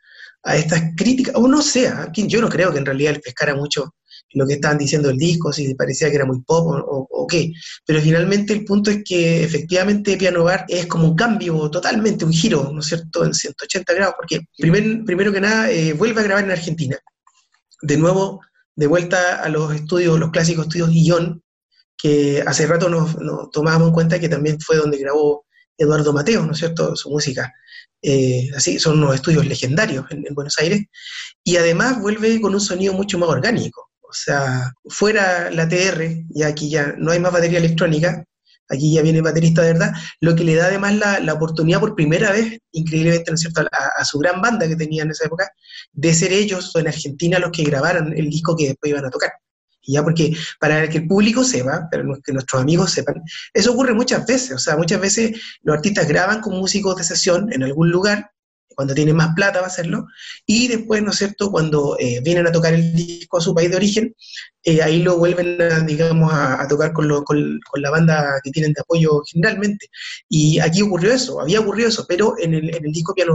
estas 0.45 0.83
críticas, 0.97 1.37
o 1.37 1.47
no 1.47 1.63
sé, 1.63 1.93
yo 2.13 2.41
no 2.41 2.49
creo 2.49 2.73
que 2.73 2.79
en 2.79 2.87
realidad 2.87 3.15
él 3.15 3.21
pescara 3.21 3.55
mucho 3.55 3.95
lo 4.35 4.47
que 4.47 4.55
estaban 4.55 4.79
diciendo 4.79 5.11
el 5.11 5.19
disco, 5.19 5.53
si 5.53 5.75
parecía 5.75 6.09
que 6.11 6.17
era 6.17 6.25
muy 6.25 6.41
pop 6.43 6.67
o, 6.69 7.27
qué, 7.27 7.53
pero 7.87 8.01
finalmente 8.01 8.53
el 8.53 8.65
punto 8.65 8.91
es 8.91 9.03
que 9.05 9.45
efectivamente 9.45 10.17
Piano 10.17 10.45
Bar 10.45 10.65
es 10.69 10.87
como 10.87 11.09
un 11.09 11.15
cambio 11.15 11.71
totalmente, 11.71 12.25
un 12.25 12.33
giro, 12.33 12.71
¿no 12.73 12.81
es 12.81 12.87
cierto?, 12.87 13.25
en 13.25 13.33
180 13.33 13.95
grados, 13.95 14.15
porque 14.17 14.41
primero 14.57 15.33
que 15.33 15.41
nada 15.41 15.71
eh, 15.71 15.93
vuelve 15.93 16.21
a 16.21 16.25
grabar 16.25 16.45
en 16.45 16.51
Argentina, 16.51 16.99
de 17.83 17.97
nuevo 17.97 18.41
de 18.75 18.87
vuelta 18.87 19.43
a 19.43 19.49
los 19.49 19.75
estudios, 19.75 20.19
los 20.19 20.31
clásicos 20.31 20.67
estudios 20.67 20.91
Guillón, 20.91 21.43
que 21.97 22.43
hace 22.47 22.67
rato 22.67 22.89
nos, 22.89 23.17
tomábamos 23.53 23.89
en 23.89 23.95
cuenta 23.95 24.19
que 24.19 24.29
también 24.29 24.61
fue 24.61 24.77
donde 24.77 24.99
grabó 24.99 25.47
Eduardo 25.77 26.13
Mateo, 26.13 26.45
¿no 26.45 26.53
es 26.53 26.59
cierto?, 26.59 26.97
su 26.97 27.11
música. 27.11 27.53
Eh, 28.03 28.51
así, 28.57 28.81
son 28.81 28.99
unos 28.99 29.15
estudios 29.15 29.47
legendarios 29.47 30.07
en, 30.11 30.25
Buenos 30.35 30.59
Aires, 30.59 30.83
y 31.45 31.57
además 31.57 32.01
vuelve 32.01 32.41
con 32.41 32.55
un 32.55 32.61
sonido 32.61 32.93
mucho 32.95 33.19
más 33.19 33.29
orgánico. 33.29 33.92
O 34.13 34.15
sea, 34.15 34.75
fuera 34.91 35.51
la 35.51 35.67
TR, 35.67 36.27
y 36.35 36.43
aquí 36.43 36.69
ya 36.69 36.95
no 36.99 37.13
hay 37.13 37.19
más 37.19 37.33
batería 37.33 37.59
electrónica, 37.59 38.23
aquí 38.69 38.93
ya 38.93 39.01
viene 39.01 39.23
baterista 39.23 39.63
de 39.63 39.73
verdad, 39.73 39.93
lo 40.21 40.37
que 40.37 40.45
le 40.45 40.55
da 40.55 40.67
además 40.67 40.97
la, 41.23 41.33
oportunidad 41.33 41.81
por 41.81 41.95
primera 41.95 42.31
vez, 42.31 42.59
increíblemente, 42.73 43.31
¿no 43.31 43.37
es 43.37 43.41
cierto?, 43.41 43.63
a, 43.73 44.05
su 44.05 44.19
gran 44.19 44.43
banda 44.43 44.69
que 44.69 44.77
tenía 44.77 45.05
en 45.05 45.13
esa 45.13 45.25
época, 45.25 45.49
de 45.93 46.13
ser 46.13 46.31
ellos 46.31 46.77
en 46.77 46.89
Argentina 46.89 47.39
los 47.39 47.53
que 47.53 47.65
grabaron 47.65 48.13
el 48.13 48.29
disco 48.29 48.55
que 48.55 48.69
después 48.69 48.91
iban 48.91 49.07
a 49.07 49.11
tocar. 49.11 49.33
Y 49.81 49.95
ya 49.95 50.03
porque 50.03 50.37
para 50.61 50.87
que 50.91 50.99
el 50.99 51.09
público 51.09 51.43
sepa, 51.43 51.89
para 51.91 52.05
que 52.23 52.35
nuestros 52.35 52.61
amigos 52.61 52.93
sepan, 52.93 53.15
eso 53.55 53.73
ocurre 53.73 53.95
muchas 53.95 54.27
veces, 54.27 54.53
o 54.53 54.59
sea, 54.59 54.77
muchas 54.77 55.01
veces 55.01 55.41
los 55.63 55.75
artistas 55.75 56.07
graban 56.07 56.43
con 56.43 56.59
músicos 56.59 56.97
de 56.97 57.05
sesión 57.05 57.51
en 57.51 57.63
algún 57.63 57.91
lugar, 57.91 58.31
cuando 58.75 58.95
tienen 58.95 59.17
más 59.17 59.35
plata 59.35 59.61
va 59.61 59.67
a 59.67 59.69
hacerlo, 59.69 60.07
y 60.47 60.69
después, 60.69 61.03
¿no 61.03 61.11
es 61.11 61.19
cierto?, 61.19 61.51
cuando 61.51 61.97
eh, 61.99 62.21
vienen 62.25 62.47
a 62.47 62.53
tocar 62.53 62.75
el 62.75 62.95
disco 62.95 63.39
a 63.39 63.41
su 63.41 63.55
país 63.55 63.71
de 63.71 63.77
origen, 63.77 64.15
eh, 64.65 64.83
ahí 64.83 65.03
lo 65.03 65.19
vuelven, 65.19 65.87
digamos, 65.87 66.33
a, 66.33 66.67
tocar 66.69 66.93
con, 66.93 67.09
la 67.09 67.91
banda 67.91 68.41
que 68.43 68.51
tienen 68.51 68.73
de 68.73 68.81
apoyo 68.81 69.23
generalmente. 69.31 69.89
Y 70.29 70.59
aquí 70.61 70.83
ocurrió 70.83 71.13
eso, 71.13 71.41
había 71.41 71.61
ocurrido 71.61 71.89
eso, 71.89 72.07
pero 72.09 72.35
en 72.39 72.55
el, 72.55 72.71
disco 72.93 73.15
Piano 73.15 73.35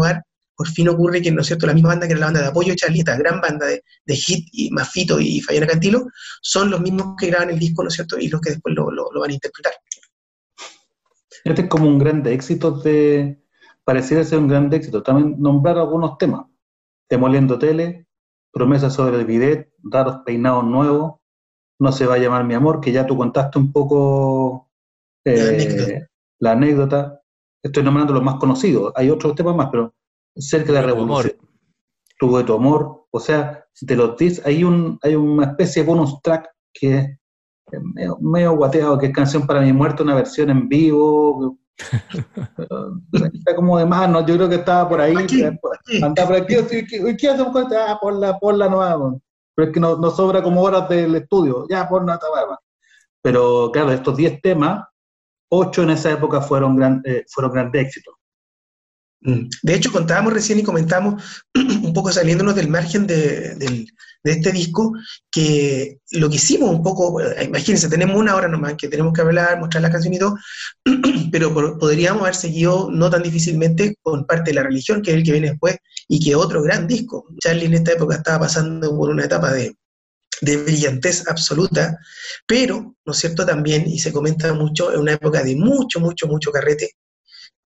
por 0.55 0.67
fin 0.69 0.89
ocurre 0.89 1.21
que, 1.21 1.31
¿no 1.31 1.41
es 1.41 1.47
cierto?, 1.47 1.67
la 1.67 1.73
misma 1.73 1.89
banda 1.89 2.07
que 2.07 2.13
era 2.13 2.21
la 2.21 2.25
banda 2.27 2.41
de 2.41 2.47
apoyo, 2.47 2.73
Charlie, 2.75 2.99
esta 2.99 3.15
gran 3.15 3.39
banda 3.41 3.67
de, 3.67 4.15
hit, 4.15 4.47
y 4.51 4.71
Mafito 4.71 5.19
y 5.19 5.39
Fayana 5.41 5.67
Cantilo, 5.67 6.07
son 6.41 6.71
los 6.71 6.81
mismos 6.81 7.15
que 7.17 7.27
graban 7.27 7.51
el 7.51 7.59
disco, 7.59 7.83
¿no 7.83 7.89
es 7.89 7.95
cierto?, 7.95 8.17
y 8.17 8.27
los 8.27 8.41
que 8.41 8.51
después 8.51 8.73
lo, 8.75 8.89
lo 8.89 9.19
van 9.19 9.29
a 9.29 9.33
interpretar. 9.33 9.73
Este 11.43 11.61
es 11.61 11.67
como 11.69 11.87
un 11.87 11.99
gran 11.99 12.25
éxito 12.25 12.71
de, 12.71 13.37
pareciera 13.87 14.21
ser 14.25 14.39
un 14.39 14.49
gran 14.49 14.71
éxito. 14.73 15.01
También 15.01 15.37
nombrar 15.39 15.77
algunos 15.77 16.17
temas. 16.17 16.45
Demoliendo 17.09 17.57
tele, 17.57 18.05
promesas 18.51 18.93
sobre 18.93 19.15
el 19.15 19.25
bidet, 19.25 19.71
raros 19.81 20.23
peinados 20.25 20.65
nuevos, 20.65 21.21
no 21.79 21.93
se 21.93 22.05
va 22.05 22.15
a 22.15 22.17
llamar 22.17 22.43
mi 22.43 22.53
amor, 22.53 22.81
que 22.81 22.91
ya 22.91 23.07
tú 23.07 23.15
contaste 23.15 23.57
un 23.57 23.71
poco 23.71 24.69
eh, 25.23 26.05
la, 26.39 26.51
anécdota. 26.51 27.21
Estoy 27.63 27.81
nombrando 27.81 28.13
los 28.13 28.23
más 28.23 28.35
conocidos. 28.35 28.91
Hay 28.93 29.09
otros 29.09 29.35
temas 29.35 29.55
más, 29.55 29.69
pero 29.71 29.95
cerca 30.35 30.73
de 30.73 30.81
la 30.81 30.85
revolución. 30.85 31.37
Tuvo 32.19 32.39
de 32.39 32.43
tu 32.43 32.55
amor. 32.55 33.05
O 33.11 33.21
sea, 33.21 33.63
de 33.79 33.95
los 33.95 34.17
10 34.17 34.45
hay, 34.45 34.65
un, 34.65 34.99
hay 35.01 35.15
una 35.15 35.45
especie 35.45 35.83
de 35.83 35.87
bonus 35.87 36.21
track 36.21 36.49
que 36.73 36.97
es 37.71 37.81
medio, 37.93 38.17
medio 38.19 38.51
guateado, 38.57 38.97
que 38.97 39.05
es 39.05 39.13
Canción 39.13 39.47
para 39.47 39.61
mi 39.61 39.71
muerte, 39.71 40.03
una 40.03 40.15
versión 40.15 40.49
en 40.49 40.67
vivo, 40.67 41.57
está 41.77 43.55
como 43.55 43.77
de 43.77 43.85
más, 43.85 44.09
¿no? 44.09 44.25
yo 44.25 44.35
creo 44.35 44.49
que 44.49 44.55
estaba 44.55 44.89
por 44.89 45.01
ahí. 45.01 45.15
Andaba 46.01 46.27
por 46.27 46.37
aquí, 46.37 46.55
¿qué 47.17 47.29
hacemos 47.29 47.51
con? 47.51 47.67
Ah, 47.73 47.97
por 48.01 48.13
la, 48.15 48.37
por 48.39 48.55
la 48.55 48.67
nueva. 48.67 49.15
Pero 49.55 49.67
es 49.67 49.73
que 49.73 49.79
nos 49.79 49.99
no 49.99 50.11
sobra 50.11 50.43
como 50.43 50.61
horas 50.61 50.87
del 50.89 51.15
estudio, 51.15 51.65
ya 51.69 51.87
por 51.89 52.05
nada 52.05 52.19
Pero 53.21 53.71
claro, 53.71 53.91
estos 53.91 54.15
10 54.15 54.41
temas, 54.41 54.85
8 55.49 55.83
en 55.83 55.89
esa 55.91 56.11
época 56.11 56.41
fueron, 56.41 56.75
gran, 56.75 57.01
eh, 57.05 57.25
fueron 57.27 57.53
grandes 57.53 57.85
éxitos. 57.85 58.15
Mm. 59.21 59.47
De 59.63 59.73
hecho, 59.73 59.91
contábamos 59.91 60.33
recién 60.33 60.59
y 60.59 60.63
comentamos, 60.63 61.43
un 61.55 61.93
poco 61.93 62.11
saliéndonos 62.11 62.55
del 62.55 62.69
margen 62.69 63.07
de, 63.07 63.87
este 64.31 64.51
disco, 64.51 64.93
que 65.31 65.99
lo 66.11 66.29
que 66.29 66.35
hicimos 66.35 66.69
un 66.69 66.83
poco, 66.83 67.21
eh, 67.21 67.45
imagínense, 67.45 67.89
tenemos 67.89 68.17
una 68.17 68.35
hora 68.35 68.47
nomás 68.47 68.75
que 68.75 68.87
tenemos 68.87 69.13
que 69.13 69.21
hablar, 69.21 69.59
mostrar 69.59 69.81
la 69.83 69.91
canción 69.91 70.13
y 70.13 70.19
todo, 70.19 70.35
pero 71.31 71.53
podríamos 71.77 72.23
haber 72.23 72.35
seguido 72.35 72.89
no 72.91 73.09
tan 73.09 73.23
difícilmente 73.23 73.95
con 74.01 74.25
parte 74.25 74.51
de 74.51 74.55
la 74.55 74.63
religión, 74.63 75.01
que 75.01 75.11
es 75.11 75.17
el 75.17 75.23
que 75.23 75.31
viene 75.31 75.49
después, 75.51 75.77
y 76.07 76.19
que 76.19 76.35
otro 76.35 76.61
gran 76.61 76.87
disco. 76.87 77.25
Charlie 77.39 77.65
en 77.65 77.73
esta 77.75 77.93
época 77.93 78.15
estaba 78.15 78.39
pasando 78.39 78.95
por 78.95 79.09
una 79.09 79.25
etapa 79.25 79.51
de, 79.53 79.75
de 80.41 80.57
brillantez 80.57 81.27
absoluta, 81.27 81.97
pero, 82.45 82.95
¿no 83.05 83.13
es 83.13 83.17
cierto?, 83.17 83.45
también, 83.45 83.87
y 83.87 83.99
se 83.99 84.11
comenta 84.11 84.53
mucho, 84.53 84.93
en 84.93 84.99
una 84.99 85.13
época 85.13 85.43
de 85.43 85.55
mucho, 85.55 85.99
mucho, 85.99 86.27
mucho 86.27 86.51
carrete, 86.51 86.91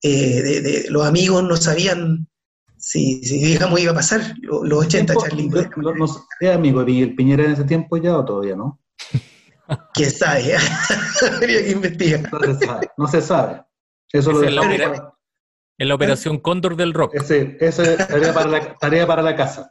eh, 0.04 0.42
de, 0.42 0.86
los 0.90 1.06
amigos 1.06 1.44
no 1.44 1.56
sabían 1.58 2.28
si, 2.82 3.24
si 3.24 3.38
digamos 3.38 3.80
iba 3.80 3.92
a 3.92 3.96
pasar 3.96 4.22
los 4.42 4.86
80, 4.86 5.16
Charlie. 5.16 5.50
No, 5.78 5.94
no, 5.94 6.52
amigo 6.52 6.84
de 6.84 7.14
Piñera 7.16 7.46
en 7.46 7.52
ese 7.52 7.64
tiempo 7.64 7.98
ya 7.98 8.18
o 8.18 8.26
todavía 8.26 8.56
no? 8.56 8.80
¿Quién 9.94 10.12
sabe? 10.12 10.56
Habría 11.36 11.64
que 11.64 11.72
investigar. 11.72 12.34
No 12.34 12.42
se 12.42 12.66
sabe. 12.66 12.88
No 12.98 13.08
se 13.08 13.22
sabe. 13.22 13.62
Eso 14.12 14.32
lo 14.34 14.44
en, 14.44 14.56
la 14.56 15.14
en 15.78 15.88
la 15.88 15.96
operación 15.96 16.40
Cóndor 16.40 16.76
del 16.76 16.94
Rock. 16.94 17.16
Ese, 17.16 17.58
esa 17.60 17.84
es 17.84 18.08
tarea 18.08 18.34
para, 18.34 18.50
la, 18.50 18.78
tarea 18.78 19.08
para 19.08 19.22
la 19.22 19.36
casa. 19.36 19.70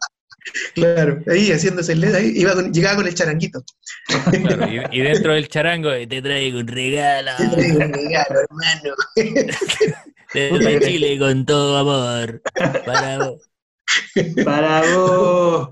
Claro, 0.75 1.23
ahí 1.29 1.53
haciéndose 1.53 1.93
el 1.93 2.15
ahí, 2.15 2.33
iba 2.37 2.55
llegaba 2.71 2.97
con 2.97 3.07
el 3.07 3.15
charanguito. 3.15 3.63
Claro, 4.31 4.89
y, 4.91 5.01
dentro 5.01 5.35
del 5.35 5.49
charango 5.49 5.91
te 5.91 6.23
traigo 6.23 6.61
un 6.61 6.69
regalo. 6.69 7.31
Te 7.37 7.49
traigo 7.49 7.85
un 7.85 7.93
regalo, 7.93 8.41
hermano. 8.41 8.95
De 10.33 10.81
Chile 10.81 11.19
con 11.19 11.45
todo 11.45 11.77
amor. 11.77 12.43
Para 12.87 13.19
vos. 13.19 13.51
Para 14.45 14.83
vos. 14.95 15.71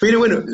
Pero 0.00 0.18
bueno, 0.18 0.44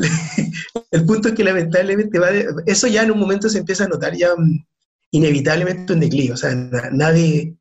el 0.91 1.05
punto 1.05 1.29
es 1.29 1.35
que 1.35 1.45
lamentablemente 1.45 2.19
va 2.19 2.31
eso 2.67 2.87
ya 2.87 3.03
en 3.03 3.11
un 3.11 3.19
momento 3.19 3.49
se 3.49 3.59
empieza 3.59 3.85
a 3.85 3.89
notar 3.89 4.17
ya 4.17 4.35
mm, 4.37 4.67
inevitablemente 5.13 5.93
un 5.93 6.01
declive. 6.01 6.33
O 6.33 6.37
sea, 6.37 6.55
nadie 6.93 7.57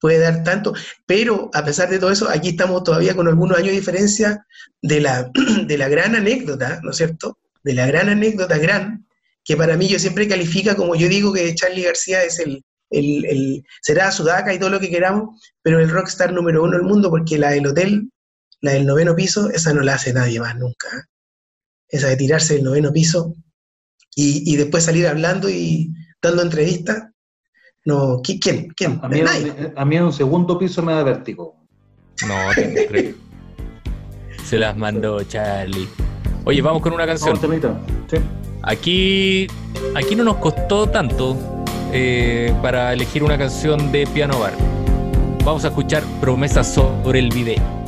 puede 0.00 0.18
dar 0.18 0.42
tanto, 0.44 0.74
pero 1.06 1.50
a 1.54 1.64
pesar 1.64 1.88
de 1.88 1.98
todo 1.98 2.10
eso, 2.10 2.28
aquí 2.28 2.50
estamos 2.50 2.84
todavía 2.84 3.14
con 3.14 3.28
algunos 3.28 3.56
años 3.56 3.70
de 3.70 3.78
diferencia 3.78 4.46
de 4.82 5.00
la, 5.00 5.30
de 5.66 5.78
la 5.78 5.88
gran 5.88 6.14
anécdota, 6.14 6.80
¿no 6.82 6.90
es 6.90 6.96
cierto? 6.96 7.38
De 7.64 7.74
la 7.74 7.86
gran 7.86 8.08
anécdota 8.08 8.58
gran, 8.58 9.06
que 9.44 9.56
para 9.56 9.76
mí 9.76 9.88
yo 9.88 9.98
siempre 9.98 10.28
califica 10.28 10.76
como 10.76 10.94
yo 10.94 11.08
digo 11.08 11.32
que 11.32 11.54
Charlie 11.54 11.84
García 11.84 12.22
es 12.22 12.38
el, 12.38 12.62
el, 12.98 13.64
será 13.82 14.10
Sudaca 14.10 14.52
y 14.52 14.58
todo 14.58 14.70
lo 14.70 14.80
que 14.80 14.90
queramos, 14.90 15.40
pero 15.62 15.80
el 15.80 15.90
rockstar 15.90 16.32
número 16.32 16.62
uno 16.62 16.76
del 16.76 16.86
mundo, 16.86 17.10
porque 17.10 17.38
la 17.38 17.50
del 17.50 17.66
hotel, 17.66 18.10
la 18.60 18.72
del 18.72 18.86
noveno 18.86 19.14
piso, 19.14 19.50
esa 19.50 19.72
no 19.72 19.82
la 19.82 19.94
hace 19.94 20.12
nadie 20.12 20.40
más 20.40 20.56
nunca. 20.56 20.88
¿eh? 20.88 21.02
Esa 21.88 22.08
de 22.08 22.16
tirarse 22.16 22.54
del 22.54 22.64
noveno 22.64 22.92
piso 22.92 23.34
y, 24.14 24.52
y 24.52 24.56
después 24.56 24.84
salir 24.84 25.06
hablando 25.06 25.48
y 25.48 25.92
dando 26.20 26.42
entrevistas. 26.42 27.04
No, 27.84 28.20
¿quién? 28.22 28.68
¿Quién? 28.74 28.98
A 29.02 29.08
mí, 29.08 29.20
a 29.76 29.84
mí 29.84 29.96
en 29.96 30.02
un 30.02 30.12
segundo 30.12 30.58
piso 30.58 30.82
me 30.82 30.92
da 30.92 31.04
vértigo. 31.04 31.64
No, 32.26 32.34
te 32.54 32.86
creo. 32.88 33.14
Se 34.44 34.58
las 34.58 34.76
mandó 34.76 35.22
Charlie. 35.22 35.88
Oye, 36.44 36.62
vamos 36.62 36.82
con 36.82 36.92
una 36.92 37.06
canción. 37.06 37.38
Aquí, 38.62 39.46
aquí 39.94 40.16
no 40.16 40.24
nos 40.24 40.36
costó 40.36 40.88
tanto 40.88 41.36
eh, 41.92 42.52
para 42.62 42.92
elegir 42.92 43.22
una 43.22 43.38
canción 43.38 43.92
de 43.92 44.06
Piano 44.06 44.38
Bar. 44.38 44.52
Vamos 45.44 45.64
a 45.64 45.68
escuchar 45.68 46.02
Promesas 46.20 46.72
sobre 46.72 47.20
el 47.20 47.30
video. 47.30 47.85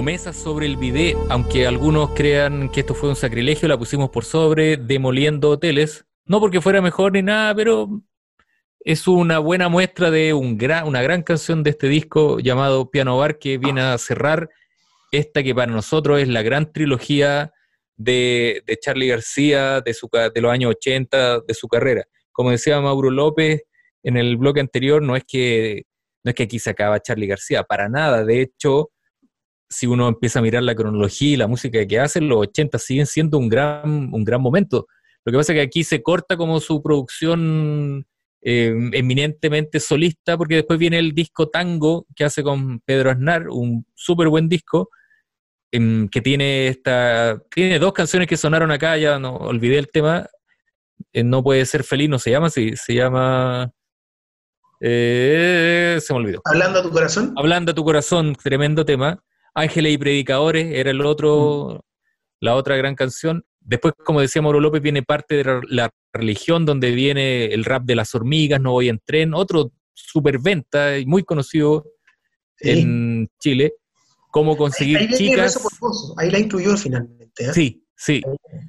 Promesas 0.00 0.34
sobre 0.34 0.64
el 0.64 0.78
bidet, 0.78 1.14
aunque 1.28 1.66
algunos 1.66 2.12
crean 2.12 2.70
que 2.70 2.80
esto 2.80 2.94
fue 2.94 3.10
un 3.10 3.16
sacrilegio, 3.16 3.68
la 3.68 3.76
pusimos 3.76 4.08
por 4.08 4.24
sobre, 4.24 4.78
demoliendo 4.78 5.50
hoteles. 5.50 6.06
No 6.24 6.40
porque 6.40 6.62
fuera 6.62 6.80
mejor 6.80 7.12
ni 7.12 7.20
nada, 7.20 7.54
pero 7.54 8.00
es 8.82 9.06
una 9.06 9.38
buena 9.40 9.68
muestra 9.68 10.10
de 10.10 10.32
una 10.32 11.02
gran 11.02 11.22
canción 11.22 11.62
de 11.62 11.68
este 11.68 11.88
disco 11.88 12.40
llamado 12.40 12.90
Piano 12.90 13.18
Bar 13.18 13.38
que 13.38 13.58
viene 13.58 13.82
a 13.82 13.98
cerrar 13.98 14.48
esta 15.12 15.42
que 15.42 15.54
para 15.54 15.70
nosotros 15.70 16.18
es 16.18 16.28
la 16.28 16.40
gran 16.40 16.72
trilogía 16.72 17.52
de, 17.98 18.62
de 18.66 18.78
Charlie 18.78 19.08
García 19.08 19.82
de, 19.82 19.92
su, 19.92 20.08
los 20.34 20.50
años 20.50 20.70
80 20.76 21.40
de 21.40 21.52
su 21.52 21.68
carrera. 21.68 22.06
Como 22.32 22.52
decía 22.52 22.80
Mauro 22.80 23.10
López 23.10 23.64
en 24.02 24.16
el 24.16 24.38
bloque 24.38 24.60
anterior, 24.60 25.02
no 25.02 25.14
es 25.14 25.24
que, 25.28 25.82
no 26.24 26.30
es 26.30 26.34
que 26.34 26.44
aquí 26.44 26.58
se 26.58 26.70
acaba 26.70 27.02
Charlie 27.02 27.26
García, 27.26 27.64
para 27.64 27.90
nada. 27.90 28.24
De 28.24 28.40
hecho, 28.40 28.92
si 29.70 29.86
uno 29.86 30.08
empieza 30.08 30.40
a 30.40 30.42
mirar 30.42 30.64
la 30.64 30.74
cronología 30.74 31.30
y 31.30 31.36
la 31.36 31.46
música 31.46 31.86
que 31.86 32.00
hacen, 32.00 32.28
los 32.28 32.40
80 32.40 32.78
siguen 32.78 33.06
siendo 33.06 33.38
un 33.38 33.48
gran, 33.48 34.12
un 34.12 34.24
gran 34.24 34.42
momento. 34.42 34.88
Lo 35.24 35.32
que 35.32 35.38
pasa 35.38 35.52
es 35.52 35.58
que 35.58 35.62
aquí 35.62 35.84
se 35.84 36.02
corta 36.02 36.36
como 36.36 36.58
su 36.58 36.82
producción 36.82 38.04
eh, 38.42 38.74
eminentemente 38.92 39.78
solista, 39.78 40.36
porque 40.36 40.56
después 40.56 40.78
viene 40.78 40.98
el 40.98 41.12
disco 41.12 41.48
Tango 41.48 42.06
que 42.16 42.24
hace 42.24 42.42
con 42.42 42.80
Pedro 42.80 43.10
Aznar, 43.10 43.48
un 43.48 43.86
súper 43.94 44.28
buen 44.28 44.48
disco, 44.48 44.90
em, 45.70 46.08
que 46.08 46.20
tiene 46.20 46.66
esta 46.66 47.40
tiene 47.54 47.78
dos 47.78 47.92
canciones 47.92 48.26
que 48.26 48.36
sonaron 48.36 48.72
acá, 48.72 48.96
ya 48.96 49.18
no 49.20 49.36
olvidé 49.36 49.78
el 49.78 49.88
tema, 49.88 50.28
eh, 51.12 51.22
No 51.22 51.42
puede 51.42 51.64
ser 51.64 51.84
feliz, 51.84 52.08
no 52.08 52.18
se 52.18 52.30
llama, 52.30 52.50
sí, 52.50 52.76
se 52.76 52.94
llama... 52.94 53.70
Eh, 54.80 55.98
se 56.00 56.12
me 56.12 56.18
olvidó. 56.18 56.40
Hablando 56.44 56.80
a 56.80 56.82
tu 56.82 56.90
corazón. 56.90 57.34
Hablando 57.36 57.72
a 57.72 57.74
tu 57.74 57.84
corazón, 57.84 58.34
tremendo 58.34 58.84
tema. 58.84 59.22
Ángeles 59.54 59.94
y 59.94 59.98
Predicadores 59.98 60.72
era 60.72 60.90
el 60.90 61.00
otro, 61.02 61.76
mm. 61.76 62.44
la 62.44 62.54
otra 62.54 62.76
gran 62.76 62.94
canción. 62.94 63.44
Después, 63.60 63.94
como 64.04 64.20
decía 64.20 64.42
Mauro 64.42 64.60
López, 64.60 64.80
viene 64.80 65.02
parte 65.02 65.36
de 65.36 65.60
la 65.68 65.90
religión, 66.12 66.64
donde 66.64 66.92
viene 66.92 67.46
el 67.46 67.64
rap 67.64 67.84
de 67.84 67.94
las 67.94 68.14
hormigas, 68.14 68.60
No 68.60 68.72
voy 68.72 68.88
en 68.88 69.00
tren, 69.04 69.34
otro 69.34 69.72
superventa 69.92 70.98
y 70.98 71.06
muy 71.06 71.22
conocido 71.22 71.84
en 72.58 73.28
Chile. 73.38 73.74
Cómo 74.30 74.56
conseguir 74.56 75.10
chicas. 75.10 75.60
Ahí 76.16 76.30
la 76.30 76.38
incluyó 76.38 76.76
finalmente. 76.76 77.44
¿eh? 77.44 77.52
Sí, 77.52 77.84
sí. 77.96 78.22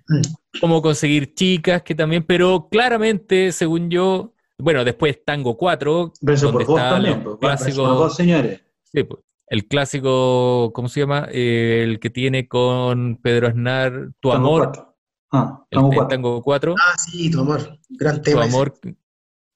Mm. 0.08 0.60
Cómo 0.60 0.82
conseguir 0.82 1.34
chicas, 1.34 1.84
que 1.84 1.96
también, 1.96 2.24
pero 2.24 2.68
claramente, 2.70 3.52
según 3.52 3.90
yo, 3.90 4.34
bueno, 4.58 4.84
después 4.84 5.24
Tango 5.24 5.56
4, 5.56 6.14
Beso 6.22 6.52
donde 6.52 6.66
por 6.66 6.78
está 6.78 6.90
también, 6.92 7.24
clásico, 7.40 8.10
señores. 8.10 8.62
Sí, 8.92 9.04
pues 9.04 9.22
el 9.52 9.68
clásico, 9.68 10.72
¿cómo 10.74 10.88
se 10.88 11.02
llama? 11.02 11.28
Eh, 11.30 11.82
el 11.84 12.00
que 12.00 12.10
tiene 12.10 12.48
con 12.48 13.18
Pedro 13.18 13.50
Aznar, 13.50 14.12
Tu 14.22 14.32
Amor. 14.32 14.96
Ah, 15.30 15.66
Tango 15.70 16.42
4. 16.42 16.76
Ah, 16.78 16.98
sí, 16.98 17.30
Tu 17.30 17.42
Amor. 17.42 17.78
Gran 17.90 18.22
tema. 18.22 18.44
Tu 18.44 18.48
Amor. 18.48 18.74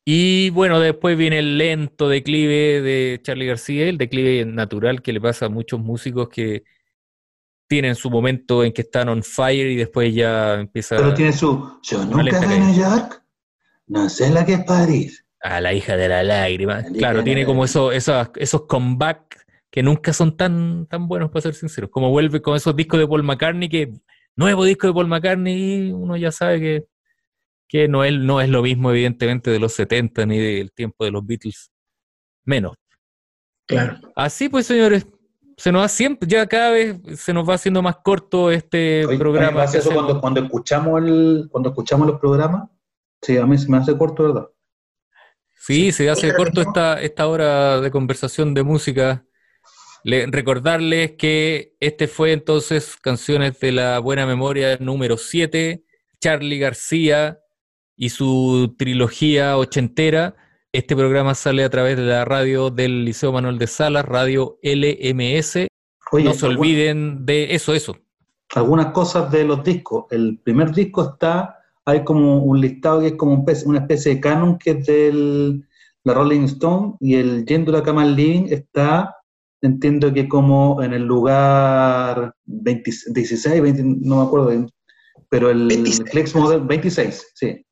Y 0.04 0.50
bueno, 0.50 0.82
después 0.82 1.18
viene 1.18 1.40
el 1.40 1.58
lento 1.58 2.10
declive 2.10 2.82
de 2.82 3.22
Charlie 3.24 3.46
García, 3.46 3.88
el 3.88 3.98
declive 3.98 4.44
natural 4.44 5.02
que 5.02 5.14
le 5.14 5.22
pasa 5.22 5.46
a 5.46 5.50
muchos 5.50 5.80
músicos 5.80 6.28
que 6.28 6.66
tienen 7.70 7.96
su 7.96 8.10
momento 8.10 8.66
en 8.66 8.74
que 8.74 8.82
están 8.82 9.08
on 9.08 9.24
fire 9.24 9.68
y 9.68 9.78
después 9.78 10.14
ya 10.14 10.56
empieza... 10.56 10.98
Pero 10.98 11.14
tiene 11.14 11.32
su... 11.32 11.80
Yo 11.84 12.04
nunca 12.04 12.38
de 12.42 12.60
New 12.60 12.76
York, 12.76 13.24
no 13.88 14.10
sé 14.10 14.30
la 14.30 14.46
que 14.46 14.56
es 14.56 14.64
París. 14.66 15.26
A 15.40 15.62
la 15.62 15.74
hija 15.74 15.96
de 15.96 16.10
la 16.10 16.22
lágrima. 16.22 16.84
claro, 16.84 17.24
tiene 17.24 17.46
como 17.46 17.64
eso, 17.64 17.94
esos, 17.94 18.28
esos 18.36 18.64
comeback 18.64 19.45
que 19.76 19.84
nunca 19.84 20.14
son 20.14 20.38
tan, 20.38 20.86
tan 20.86 21.06
buenos, 21.06 21.30
para 21.30 21.42
ser 21.42 21.54
sinceros. 21.54 21.90
Como 21.90 22.10
vuelve 22.10 22.42
con 22.42 22.56
esos 22.56 22.74
discos 22.78 22.98
de 22.98 23.06
Paul 23.06 23.24
McCartney 23.24 23.68
que 23.68 23.92
nuevo 24.38 24.64
disco 24.64 24.88
de 24.88 24.94
Paul 24.94 25.10
McCartney 25.10 25.88
y 25.88 25.92
uno 25.92 26.16
ya 26.16 26.32
sabe 26.32 26.62
que, 26.62 26.86
que 27.68 27.90
no, 27.90 28.06
es, 28.06 28.14
no 28.14 28.40
es 28.40 28.48
lo 28.48 28.62
mismo, 28.62 28.90
evidentemente, 28.92 29.52
de 29.52 29.60
los 29.60 29.74
70 29.74 30.28
ni 30.28 30.40
del 30.40 30.72
tiempo 30.72 31.04
de 31.04 31.12
los 31.12 31.26
Beatles. 31.26 31.74
Menos. 32.46 32.78
Claro. 33.68 34.00
Así 34.16 34.48
pues, 34.48 34.66
señores, 34.66 35.08
se 35.58 35.74
nos 35.74 35.82
va 35.82 35.90
siempre, 35.90 36.26
ya 36.26 36.48
cada 36.48 36.72
vez 36.72 36.98
se 37.18 37.34
nos 37.34 37.48
va 37.48 37.56
haciendo 37.56 37.82
más 37.82 37.98
corto 37.98 38.52
este 38.52 39.06
programa. 39.18 39.66
eso 39.66 39.92
cuando, 39.92 40.22
cuando, 40.22 40.40
escuchamos 40.40 41.04
el, 41.04 41.50
cuando 41.52 41.72
escuchamos 41.72 42.08
los 42.08 42.18
programas, 42.22 42.70
sí, 43.22 43.38
a 43.38 43.46
mí 43.46 43.58
se 43.58 43.70
me 43.70 43.76
hace 43.76 43.98
corto, 43.98 44.24
¿verdad? 44.24 44.48
Sí, 45.54 45.92
se 45.92 46.10
hace 46.10 46.34
corto 46.34 46.62
esta, 46.62 47.02
esta 47.02 47.28
hora 47.28 47.82
de 47.82 47.92
conversación 47.92 48.54
de 48.54 48.64
música. 48.64 49.26
Recordarles 50.06 51.14
que 51.18 51.76
este 51.80 52.08
fue 52.08 52.32
entonces 52.32 52.96
Canciones 53.02 53.60
de 53.60 53.72
la 53.72 54.00
Buena 54.00 54.26
Memoria 54.26 54.78
número 54.80 55.18
7, 55.18 55.84
Charlie 56.20 56.60
García 56.60 57.40
y 57.98 58.10
su 58.10 58.76
trilogía 58.78 59.58
ochentera. 59.58 60.36
Este 60.72 60.96
programa 60.96 61.34
sale 61.34 61.64
a 61.64 61.70
través 61.70 61.98
de 61.98 62.04
la 62.04 62.24
radio 62.24 62.70
del 62.70 63.04
Liceo 63.04 63.32
Manuel 63.32 63.58
de 63.58 63.68
Salas, 63.68 64.06
radio 64.06 64.60
LMS. 64.62 65.68
no 66.12 66.34
se 66.34 66.46
olviden 66.46 67.26
de 67.26 67.56
eso, 67.56 67.74
eso. 67.74 67.98
Algunas 68.54 68.88
cosas 68.88 69.32
de 69.32 69.44
los 69.44 69.64
discos. 69.64 70.06
El 70.12 70.40
primer 70.40 70.72
disco 70.72 71.14
está 71.14 71.56
hay 71.86 72.04
como 72.04 72.40
un 72.40 72.60
listado 72.60 73.02
que 73.02 73.08
es 73.08 73.16
como 73.16 73.46
una 73.66 73.80
especie 73.80 74.16
de 74.16 74.22
canon 74.22 74.58
que 74.58 74.72
es 74.72 74.86
de 74.88 75.62
la 76.04 76.14
Rolling 76.14 76.46
Stone 76.46 76.96
y 77.00 77.16
el 77.16 77.46
Yendo 77.46 77.72
la 77.72 77.84
cama 77.84 78.04
al 78.04 78.16
living 78.16 78.48
está, 78.50 79.15
entiendo 79.66 80.14
que 80.14 80.28
como 80.28 80.82
en 80.82 80.94
el 80.94 81.04
lugar 81.04 82.34
16, 82.46 83.62
20, 83.62 83.84
no 83.84 84.18
me 84.18 84.24
acuerdo, 84.24 84.68
pero 85.30 85.50
el, 85.50 85.68
26. 85.68 86.10
Clicks 86.10 86.36
moderno, 86.36 86.66
26, 86.66 87.32
sí. 87.36 87.66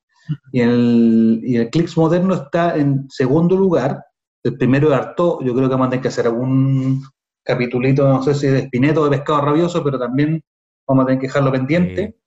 Y 0.51 0.61
el, 0.61 1.41
y 1.43 1.57
el 1.57 1.69
Clicks 1.69 1.97
moderno 1.97 2.33
está 2.33 2.75
en 2.75 3.07
segundo 3.09 3.55
lugar. 3.55 4.03
El 4.43 4.57
primero 4.57 4.89
de 4.89 4.95
Arto, 4.95 5.39
yo 5.41 5.53
creo 5.53 5.67
que 5.67 5.73
vamos 5.73 5.87
a 5.87 5.89
tener 5.91 6.01
que 6.01 6.09
hacer 6.09 6.27
algún 6.27 7.03
capitulito, 7.43 8.07
no 8.07 8.23
sé 8.23 8.33
si 8.33 8.47
de 8.47 8.59
Espineto 8.59 9.01
o 9.01 9.05
de 9.05 9.17
Pescado 9.17 9.41
Rabioso, 9.41 9.83
pero 9.83 9.99
también 9.99 10.43
vamos 10.87 11.03
a 11.03 11.07
tener 11.07 11.21
que 11.21 11.27
dejarlo 11.27 11.51
pendiente. 11.51 12.17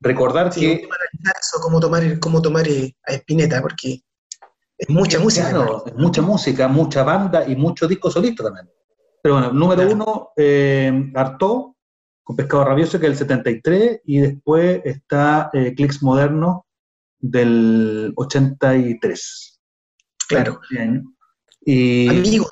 Recordar 0.00 0.50
que... 0.50 0.88
Cómo 1.62 1.80
tomar, 1.80 2.18
cómo 2.20 2.42
tomar 2.42 2.68
eh, 2.68 2.94
a 3.06 3.14
Espineta, 3.14 3.62
porque 3.62 4.00
es 4.78 4.90
mucha 4.90 5.18
música. 5.18 5.50
es 5.86 5.94
mucha 5.94 6.22
música, 6.22 6.68
mucha 6.68 7.02
banda 7.02 7.48
y 7.48 7.56
mucho 7.56 7.88
disco 7.88 8.10
solista 8.10 8.44
también. 8.44 8.68
Pero 9.22 9.36
bueno, 9.36 9.52
número 9.52 9.90
uno, 9.90 10.28
eh, 10.36 11.12
con 12.22 12.36
Pescado 12.36 12.64
Rabioso, 12.64 12.98
que 12.98 13.06
es 13.06 13.12
el 13.12 13.18
73, 13.18 14.00
y 14.04 14.18
después 14.18 14.80
está 14.84 15.50
eh, 15.52 15.74
Clicks 15.74 16.02
Moderno 16.02 16.66
del 17.18 18.12
83. 18.16 19.60
Claro. 20.28 20.60
Y, 21.64 22.08
Amigos. 22.08 22.50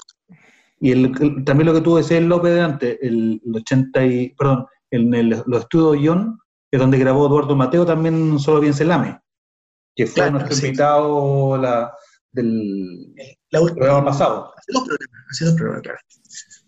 Y 0.81 0.93
el, 0.93 1.45
también 1.45 1.67
lo 1.67 1.75
que 1.75 1.81
tú 1.81 1.97
decías, 1.97 2.23
López, 2.23 2.53
de 2.55 2.61
antes, 2.61 2.99
el, 3.03 3.41
80 3.53 4.07
y, 4.07 4.29
perdón, 4.31 4.67
en 4.91 5.15
el, 5.15 5.29
los 5.47 5.61
estudios 5.61 6.05
Ion, 6.05 6.39
que 6.71 6.77
es 6.77 6.81
donde 6.81 6.99
grabó 6.99 7.27
Eduardo 7.27 7.57
Mateo 7.57 7.87
también 7.87 8.39
Solo 8.39 8.61
Bien 8.61 8.75
Selame, 8.75 9.19
que 9.97 10.07
fue 10.07 10.31
nuestro 10.31 10.55
invitado 10.55 11.57
la, 11.57 11.95
del 12.33 13.15
la 13.61 13.75
programa 13.75 14.05
pasado. 14.05 14.53
Hace 14.57 14.73
dos 14.73 14.85
programas, 14.87 15.27
hace 15.31 15.45
dos 15.45 15.55
programas, 15.55 15.83
claro. 15.83 15.99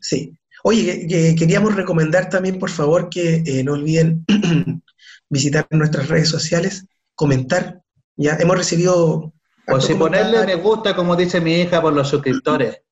Sí. 0.01 0.39
Oye, 0.63 1.07
queríamos 1.39 1.75
recomendar 1.75 2.29
también, 2.29 2.59
por 2.59 2.71
favor, 2.71 3.09
que 3.09 3.43
eh, 3.47 3.63
no 3.63 3.75
olviden 3.75 4.25
visitar 5.29 5.67
nuestras 5.71 6.09
redes 6.09 6.29
sociales, 6.29 6.87
comentar. 7.15 7.83
Ya 8.17 8.37
hemos 8.41 8.57
recibido. 8.57 9.33
O 9.69 9.81
si 9.81 9.95
ponerle 9.95 10.47
me 10.47 10.55
gusta, 10.57 10.95
como 10.95 11.17
dice 11.17 11.41
mi 11.41 11.61
hija, 11.61 11.83
por 11.83 11.93
los 11.93 12.09
suscriptores. 12.09 12.83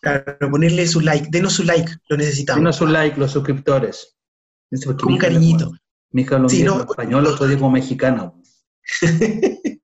Claro, 0.00 0.36
ponerle 0.50 0.86
su 0.86 1.00
like, 1.00 1.28
denos 1.30 1.54
su 1.54 1.64
like, 1.64 1.92
lo 2.08 2.16
necesitamos. 2.16 2.60
Denos 2.60 2.76
su 2.76 2.86
like, 2.86 3.18
los 3.18 3.32
suscriptores. 3.32 4.16
Un 5.04 5.18
cariñito. 5.18 5.72
Mi 6.12 6.22
hija 6.22 6.38
lo 6.38 6.48
sí, 6.48 6.62
no, 6.62 6.80
español, 6.80 7.26
otro 7.26 7.46
día 7.46 7.58
como 7.58 7.70
mexicano. 7.70 8.40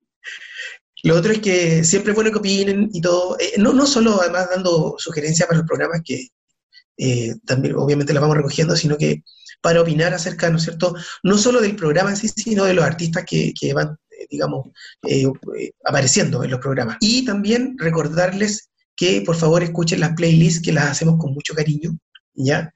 lo 1.03 1.15
otro 1.15 1.31
es 1.31 1.39
que 1.39 1.83
siempre 1.83 2.11
es 2.11 2.15
bueno 2.15 2.31
que 2.31 2.39
opinen 2.39 2.89
y 2.93 3.01
todo, 3.01 3.37
eh, 3.39 3.53
no, 3.57 3.73
no 3.73 3.85
solo 3.85 4.19
además 4.21 4.49
dando 4.49 4.95
sugerencias 4.97 5.47
para 5.47 5.59
los 5.59 5.67
programas, 5.67 6.01
que 6.03 6.27
eh, 6.97 7.35
también 7.45 7.75
obviamente 7.75 8.13
las 8.13 8.21
vamos 8.21 8.37
recogiendo, 8.37 8.75
sino 8.75 8.97
que 8.97 9.23
para 9.61 9.81
opinar 9.81 10.13
acerca, 10.13 10.49
¿no 10.49 10.57
es 10.57 10.63
cierto?, 10.63 10.95
no 11.23 11.37
solo 11.37 11.61
del 11.61 11.75
programa 11.75 12.11
en 12.11 12.17
sí, 12.17 12.27
sino 12.29 12.65
de 12.65 12.73
los 12.73 12.85
artistas 12.85 13.25
que, 13.25 13.53
que 13.59 13.73
van, 13.73 13.97
eh, 14.11 14.27
digamos, 14.29 14.67
apareciendo 15.85 16.43
en 16.43 16.51
los 16.51 16.59
programas. 16.59 16.97
Y 16.99 17.25
también 17.25 17.75
recordarles 17.77 18.69
que 18.95 19.21
por 19.21 19.35
favor 19.35 19.63
escuchen 19.63 19.99
las 19.99 20.13
playlists 20.13 20.61
que 20.61 20.73
las 20.73 20.91
hacemos 20.91 21.17
con 21.19 21.33
mucho 21.33 21.53
cariño, 21.53 21.97
¿ya? 22.33 22.73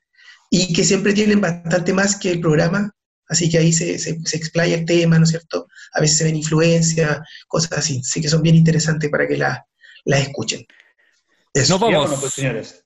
Y 0.50 0.74
que 0.74 0.84
siempre 0.84 1.14
tienen 1.14 1.42
bastante 1.42 1.94
más 1.94 2.16
que 2.16 2.32
el 2.32 2.40
programa, 2.40 2.94
Así 3.32 3.50
que 3.50 3.60
ahí 3.60 3.72
se, 3.72 3.98
se, 3.98 4.12
explaya 4.36 4.76
el 4.76 4.86
tema, 4.86 5.18
¿no 5.18 5.24
es 5.24 5.30
cierto? 5.30 5.70
A 5.94 6.02
veces 6.02 6.18
se 6.18 6.26
ven 6.26 6.36
influencias, 6.36 7.22
cosas 7.48 7.80
así. 7.80 8.02
Así 8.04 8.20
que 8.20 8.28
son 8.28 8.42
bien 8.42 8.56
interesantes 8.56 9.10
para 9.10 9.26
que 9.26 9.38
las 9.38 9.58
la 10.04 10.20
escuchen. 10.20 10.66
Nos 11.56 11.80
vamos. 11.80 12.20
Pues, 12.20 12.34
señores. 12.34 12.86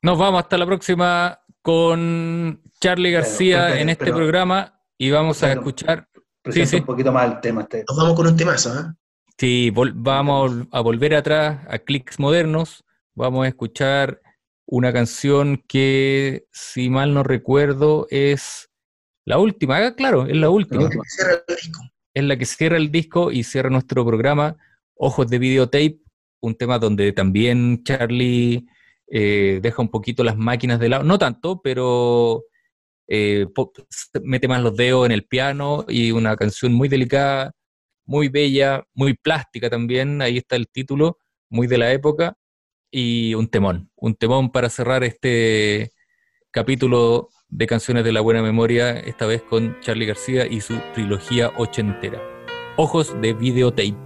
Nos 0.00 0.18
vamos 0.18 0.42
hasta 0.42 0.56
la 0.56 0.64
próxima 0.64 1.38
con 1.60 2.62
Charlie 2.80 3.10
García 3.10 3.78
en 3.78 3.90
este 3.90 4.06
programa 4.06 4.80
y 4.96 5.10
vamos 5.10 5.42
a 5.42 5.52
escuchar. 5.52 6.08
Sí, 6.50 6.64
sí. 6.64 6.76
un 6.76 6.86
poquito 6.86 7.12
más 7.12 7.30
el 7.30 7.40
tema. 7.42 7.60
Este. 7.60 7.84
Nos 7.86 7.98
vamos 7.98 8.14
con 8.14 8.28
un 8.28 8.36
temazo, 8.36 8.80
¿eh? 8.80 8.84
Sí, 9.38 9.70
vamos 9.74 10.52
a 10.72 10.80
volver 10.80 11.14
atrás 11.14 11.60
a 11.68 11.78
clics 11.78 12.18
modernos. 12.18 12.82
Vamos 13.14 13.44
a 13.44 13.48
escuchar 13.48 14.22
una 14.64 14.90
canción 14.90 15.62
que, 15.68 16.46
si 16.50 16.88
mal 16.88 17.12
no 17.12 17.22
recuerdo, 17.22 18.06
es 18.08 18.70
la 19.26 19.38
última, 19.38 19.84
ah, 19.84 19.94
claro, 19.94 20.26
es 20.26 20.36
la 20.36 20.48
última. 20.48 20.84
La 20.84 20.88
que 20.88 21.00
cierra 21.08 21.32
el 21.34 21.56
disco. 21.56 21.80
Es 22.14 22.24
la 22.24 22.36
que 22.38 22.46
cierra 22.46 22.76
el 22.76 22.90
disco 22.90 23.32
y 23.32 23.42
cierra 23.42 23.68
nuestro 23.68 24.06
programa 24.06 24.56
Ojos 24.94 25.28
de 25.28 25.38
Videotape, 25.38 25.98
un 26.40 26.54
tema 26.54 26.78
donde 26.78 27.12
también 27.12 27.82
Charlie 27.82 28.66
eh, 29.08 29.58
deja 29.60 29.82
un 29.82 29.90
poquito 29.90 30.22
las 30.22 30.36
máquinas 30.36 30.78
de 30.78 30.88
lado, 30.88 31.02
no 31.02 31.18
tanto, 31.18 31.60
pero 31.60 32.44
eh, 33.08 33.46
mete 34.22 34.46
más 34.46 34.62
los 34.62 34.76
dedos 34.76 35.06
en 35.06 35.12
el 35.12 35.26
piano 35.26 35.84
y 35.88 36.12
una 36.12 36.36
canción 36.36 36.72
muy 36.72 36.88
delicada, 36.88 37.52
muy 38.04 38.28
bella, 38.28 38.84
muy 38.94 39.14
plástica 39.14 39.68
también, 39.68 40.22
ahí 40.22 40.38
está 40.38 40.54
el 40.54 40.68
título, 40.68 41.18
muy 41.50 41.66
de 41.66 41.78
la 41.78 41.92
época, 41.92 42.36
y 42.92 43.34
un 43.34 43.48
temón, 43.48 43.90
un 43.96 44.14
temón 44.14 44.52
para 44.52 44.70
cerrar 44.70 45.02
este 45.02 45.90
capítulo 46.52 47.28
de 47.48 47.66
canciones 47.66 48.04
de 48.04 48.12
la 48.12 48.20
buena 48.20 48.42
memoria, 48.42 48.90
esta 48.90 49.26
vez 49.26 49.42
con 49.42 49.78
Charlie 49.80 50.06
García 50.06 50.46
y 50.46 50.60
su 50.60 50.78
trilogía 50.94 51.52
ochentera. 51.56 52.20
Ojos 52.76 53.14
de 53.20 53.32
videotape. 53.32 53.96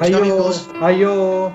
Adiós, 0.00 0.68
adiós. 0.80 1.52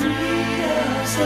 dias, 0.00 1.18